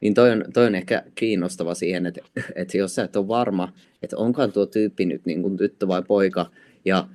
Niin 0.00 0.14
toi 0.14 0.30
on, 0.30 0.44
toi 0.54 0.66
on 0.66 0.74
ehkä 0.74 1.02
kiinnostava 1.14 1.74
siihen, 1.74 2.06
että, 2.06 2.20
että 2.54 2.78
jos 2.78 2.94
sä 2.94 3.04
et 3.04 3.16
ole 3.16 3.28
varma, 3.28 3.72
että 4.02 4.16
onkaan 4.16 4.52
tuo 4.52 4.66
tyyppi 4.66 5.04
nyt 5.04 5.26
niin 5.26 5.42
kuin 5.42 5.56
tyttö 5.56 5.88
vai 5.88 6.02
poika, 6.02 6.50
ja, 6.84 7.08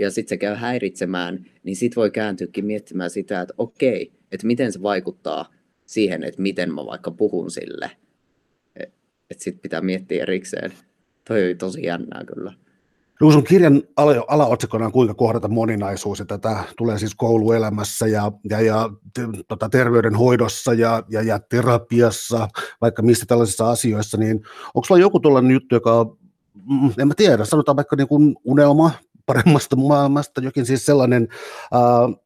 ja 0.00 0.10
sitten 0.10 0.28
se 0.28 0.36
käy 0.36 0.54
häiritsemään, 0.54 1.46
niin 1.62 1.76
sitten 1.76 2.00
voi 2.00 2.10
kääntyäkin 2.10 2.66
miettimään 2.66 3.10
sitä, 3.10 3.40
että 3.40 3.54
okei, 3.58 4.12
että 4.32 4.46
miten 4.46 4.72
se 4.72 4.82
vaikuttaa 4.82 5.52
siihen, 5.86 6.24
että 6.24 6.42
miten 6.42 6.74
mä 6.74 6.86
vaikka 6.86 7.10
puhun 7.10 7.50
sille. 7.50 7.90
Että 8.76 8.94
et 9.30 9.40
sitten 9.40 9.62
pitää 9.62 9.80
miettiä 9.80 10.22
erikseen. 10.22 10.72
Toi 11.28 11.50
on 11.50 11.58
tosi 11.58 11.82
jännää 11.82 12.24
kyllä. 12.24 12.52
No, 13.20 13.30
sun 13.30 13.44
kirjan 13.44 13.82
ala, 13.96 14.24
alaotsikkona 14.28 14.86
on 14.86 14.92
kuinka 14.92 15.14
kohdata 15.14 15.48
moninaisuus, 15.48 16.18
ja 16.18 16.24
tätä 16.24 16.64
tulee 16.76 16.98
siis 16.98 17.14
kouluelämässä 17.14 18.06
ja, 18.06 18.32
ja, 18.50 18.60
ja 18.60 18.90
tota, 19.48 19.68
terveydenhoidossa 19.68 20.74
ja, 20.74 21.02
ja, 21.08 21.22
ja 21.22 21.38
terapiassa, 21.38 22.48
vaikka 22.80 23.02
mistä 23.02 23.26
tällaisissa 23.26 23.70
asioissa, 23.70 24.16
niin 24.16 24.36
onko 24.74 24.84
sulla 24.86 25.00
joku 25.00 25.20
tuollainen 25.20 25.52
juttu, 25.52 25.74
joka, 25.74 26.16
mm, 26.54 26.90
en 26.98 27.08
mä 27.08 27.14
tiedä, 27.16 27.44
sanotaan 27.44 27.76
vaikka 27.76 27.96
niin 27.96 28.08
kuin 28.08 28.36
unelma 28.44 28.90
paremmasta 29.26 29.76
maailmasta, 29.76 30.40
jokin 30.40 30.66
siis 30.66 30.86
sellainen, 30.86 31.28
äh, 31.74 32.16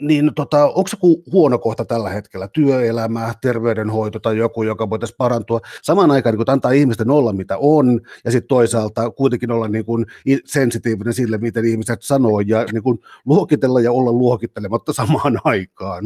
niin 0.00 0.34
tota, 0.34 0.66
onko 0.66 0.88
se 0.88 0.96
huono 1.32 1.58
kohta 1.58 1.84
tällä 1.84 2.10
hetkellä, 2.10 2.48
työelämä, 2.48 3.34
terveydenhoito 3.42 4.18
tai 4.18 4.36
joku, 4.36 4.62
joka 4.62 4.90
voitaisiin 4.90 5.16
parantua, 5.16 5.60
samaan 5.82 6.10
aikaan 6.10 6.36
niin 6.36 6.50
antaa 6.50 6.70
ihmisten 6.70 7.10
olla 7.10 7.32
mitä 7.32 7.58
on, 7.58 8.00
ja 8.24 8.30
sitten 8.30 8.48
toisaalta 8.48 9.10
kuitenkin 9.10 9.50
olla 9.50 9.68
niin 9.68 9.84
kuin 9.84 10.06
sensitiivinen 10.44 11.14
sille, 11.14 11.38
miten 11.38 11.64
ihmiset 11.64 12.02
sanoo, 12.02 12.40
ja 12.40 12.64
niin 12.72 12.82
kuin 12.82 12.98
luokitella 13.26 13.80
ja 13.80 13.92
olla 13.92 14.12
luokittelematta 14.12 14.92
samaan 14.92 15.38
aikaan. 15.44 16.04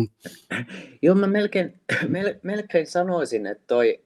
Joo, 1.03 1.15
mä 1.15 1.27
melkein, 1.27 1.81
mel, 2.09 2.35
melkein 2.43 2.87
sanoisin, 2.87 3.47
että 3.47 3.65
toi 3.67 4.01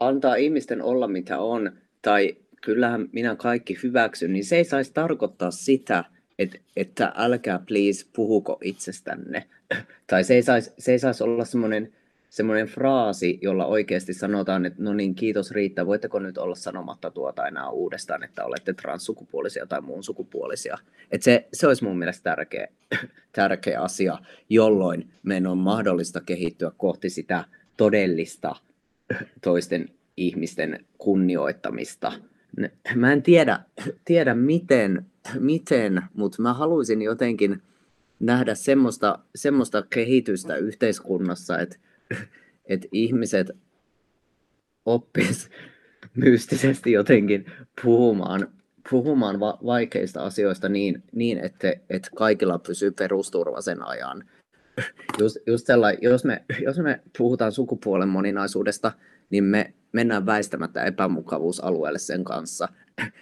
antaa 0.00 0.34
ihmisten 0.34 0.82
olla 0.82 1.08
mitä 1.08 1.38
on, 1.38 1.72
tai 2.02 2.36
kyllähän 2.60 3.08
minä 3.12 3.36
kaikki 3.36 3.78
hyväksyn, 3.82 4.32
niin 4.32 4.44
se 4.44 4.56
ei 4.56 4.64
saisi 4.64 4.92
tarkoittaa 4.94 5.50
sitä, 5.50 6.04
että, 6.38 6.58
että 6.76 7.12
älkää 7.16 7.58
please 7.68 8.06
puhuko 8.12 8.58
itsestänne. 8.64 9.44
tai 10.06 10.24
se 10.24 10.34
ei 10.34 10.42
saisi, 10.42 10.72
se 10.78 10.92
ei 10.92 10.98
saisi 10.98 11.24
olla 11.24 11.44
semmoinen, 11.44 11.92
semmoinen 12.30 12.66
fraasi, 12.66 13.38
jolla 13.42 13.66
oikeasti 13.66 14.14
sanotaan, 14.14 14.66
että 14.66 14.82
no 14.82 14.92
niin, 14.92 15.14
kiitos 15.14 15.50
riittää, 15.50 15.86
voitteko 15.86 16.18
nyt 16.18 16.38
olla 16.38 16.54
sanomatta 16.54 17.10
tuota 17.10 17.46
enää 17.46 17.68
uudestaan, 17.68 18.22
että 18.22 18.44
olette 18.44 18.72
transsukupuolisia 18.72 19.66
tai 19.66 19.80
muun 19.80 20.04
sukupuolisia. 20.04 20.78
Et 21.10 21.22
se, 21.22 21.48
se 21.52 21.66
olisi 21.66 21.84
mun 21.84 21.98
mielestä 21.98 22.30
tärkeä, 22.30 22.68
tärkeä 23.32 23.80
asia, 23.80 24.18
jolloin 24.48 25.10
meidän 25.22 25.46
on 25.46 25.58
mahdollista 25.58 26.20
kehittyä 26.20 26.72
kohti 26.76 27.10
sitä 27.10 27.44
todellista 27.76 28.56
toisten 29.42 29.88
ihmisten 30.16 30.84
kunnioittamista 30.98 32.12
mä 32.94 33.12
en 33.12 33.22
tiedä, 33.22 33.60
tiedä 34.04 34.34
miten, 34.34 35.06
miten 35.38 36.02
mutta 36.14 36.42
mä 36.42 36.54
haluaisin 36.54 37.02
jotenkin 37.02 37.62
nähdä 38.20 38.54
semmoista, 38.54 39.18
semmoista 39.34 39.82
kehitystä 39.82 40.56
yhteiskunnassa, 40.56 41.58
että, 41.58 41.76
että 42.64 42.88
ihmiset 42.92 43.50
oppis 44.86 45.50
mystisesti 46.16 46.92
jotenkin 46.92 47.46
puhumaan, 47.82 48.48
puhumaan 48.90 49.40
va- 49.40 49.58
vaikeista 49.64 50.22
asioista 50.22 50.68
niin, 50.68 51.02
niin 51.12 51.38
että, 51.38 51.72
että 51.90 52.10
kaikilla 52.16 52.58
pysyy 52.58 52.90
perusturva 52.90 53.60
sen 53.60 53.86
ajan. 53.86 54.24
Just, 55.18 55.36
just 55.46 55.66
jos, 56.00 56.24
me, 56.24 56.44
jos 56.64 56.78
me 56.78 57.00
puhutaan 57.18 57.52
sukupuolen 57.52 58.08
moninaisuudesta, 58.08 58.92
niin 59.30 59.44
me 59.44 59.74
mennään 59.92 60.26
väistämättä 60.26 60.84
epämukavuusalueelle 60.84 61.98
sen 61.98 62.24
kanssa. 62.24 62.68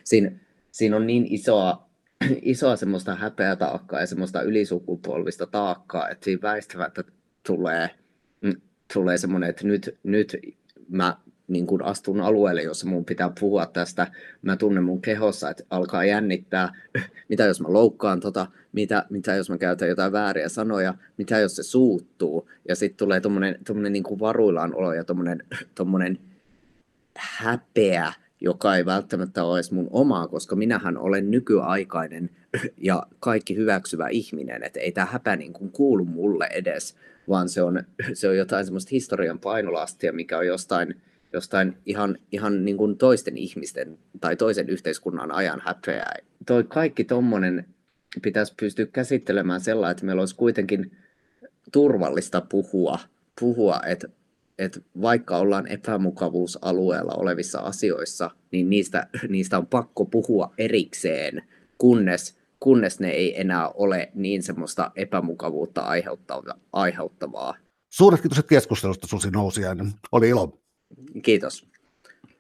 Siin, 0.04 0.40
siinä 0.70 0.96
on 0.96 1.06
niin 1.06 1.26
isoa, 1.30 1.88
isoa 2.42 2.76
semmoista 2.76 3.14
häpeä 3.14 3.56
taakkaa 3.56 4.00
ja 4.00 4.06
semmoista 4.06 4.42
ylisukupolvista 4.42 5.46
taakkaa, 5.46 6.08
että 6.08 6.24
siinä 6.24 6.42
väistämättä 6.42 7.04
tulee, 7.46 7.90
mm, 8.40 8.60
tulee 8.94 9.18
semmoinen, 9.18 9.50
että 9.50 9.66
nyt, 9.66 9.98
nyt 10.02 10.36
mä 10.88 11.16
niin 11.48 11.66
kuin 11.66 11.82
astun 11.82 12.20
alueelle, 12.20 12.62
jossa 12.62 12.86
mun 12.86 13.04
pitää 13.04 13.30
puhua 13.40 13.66
tästä. 13.66 14.06
Mä 14.42 14.56
tunnen 14.56 14.84
mun 14.84 15.02
kehossa, 15.02 15.50
että 15.50 15.64
alkaa 15.70 16.04
jännittää, 16.04 16.72
mitä 17.28 17.44
jos 17.44 17.60
mä 17.60 17.72
loukkaan 17.72 18.20
tota, 18.20 18.46
mitä, 18.72 19.04
mitä 19.10 19.34
jos 19.34 19.50
mä 19.50 19.58
käytän 19.58 19.88
jotain 19.88 20.12
vääriä 20.12 20.48
sanoja, 20.48 20.94
mitä 21.18 21.38
jos 21.38 21.56
se 21.56 21.62
suuttuu. 21.62 22.50
Ja 22.68 22.76
sitten 22.76 22.96
tulee 22.96 23.20
tommonen, 23.20 23.58
tommonen 23.66 23.92
niin 23.92 24.02
kuin 24.02 24.20
varuillaan 24.20 24.74
olo 24.74 24.92
ja 24.92 25.04
tommonen, 25.04 25.42
tommonen 25.74 26.18
häpeä, 27.18 28.12
joka 28.40 28.76
ei 28.76 28.84
välttämättä 28.84 29.44
ole 29.44 29.58
edes 29.58 29.72
mun 29.72 29.88
omaa, 29.90 30.28
koska 30.28 30.56
minähän 30.56 30.98
olen 30.98 31.30
nykyaikainen 31.30 32.30
ja 32.76 33.02
kaikki 33.20 33.56
hyväksyvä 33.56 34.08
ihminen, 34.08 34.62
että 34.62 34.80
ei 34.80 34.92
tämä 34.92 35.06
häpeä 35.06 35.36
niin 35.36 35.52
kuin 35.52 35.72
kuulu 35.72 36.04
mulle 36.04 36.48
edes, 36.52 36.96
vaan 37.28 37.48
se 37.48 37.62
on, 37.62 37.82
se 38.12 38.28
on 38.28 38.36
jotain 38.36 38.64
semmoista 38.64 38.88
historian 38.92 39.38
painolastia, 39.38 40.12
mikä 40.12 40.38
on 40.38 40.46
jostain, 40.46 41.02
jostain 41.32 41.76
ihan, 41.86 42.18
ihan 42.32 42.64
niin 42.64 42.76
kuin 42.76 42.98
toisten 42.98 43.36
ihmisten 43.36 43.98
tai 44.20 44.36
toisen 44.36 44.68
yhteiskunnan 44.68 45.32
ajan 45.32 45.62
häpeää. 45.64 46.14
Toi 46.46 46.64
kaikki 46.64 47.04
tommonen 47.04 47.66
pitäisi 48.22 48.54
pystyä 48.60 48.86
käsittelemään 48.86 49.60
sellainen, 49.60 49.90
että 49.90 50.04
meillä 50.04 50.22
olisi 50.22 50.36
kuitenkin 50.36 50.96
turvallista 51.72 52.40
puhua, 52.40 52.98
puhua 53.40 53.80
että 53.86 54.08
että 54.58 54.80
vaikka 55.02 55.36
ollaan 55.36 55.66
epämukavuusalueella 55.66 57.12
olevissa 57.12 57.58
asioissa, 57.58 58.30
niin 58.52 58.70
niistä, 58.70 59.06
niistä 59.28 59.58
on 59.58 59.66
pakko 59.66 60.04
puhua 60.04 60.54
erikseen, 60.58 61.42
kunnes, 61.78 62.36
kunnes 62.60 63.00
ne 63.00 63.10
ei 63.10 63.40
enää 63.40 63.68
ole 63.68 64.10
niin 64.14 64.42
semmoista 64.42 64.90
epämukavuutta 64.96 65.80
aiheuttavaa. 65.80 66.58
aiheuttavaa. 66.72 67.54
Suuret 67.88 68.20
kiitos 68.20 68.44
keskustelusta 68.44 69.06
Susi 69.06 69.30
Nousiainen. 69.30 69.92
Oli 70.12 70.28
ilo. 70.28 70.58
Kiitos. 71.22 71.67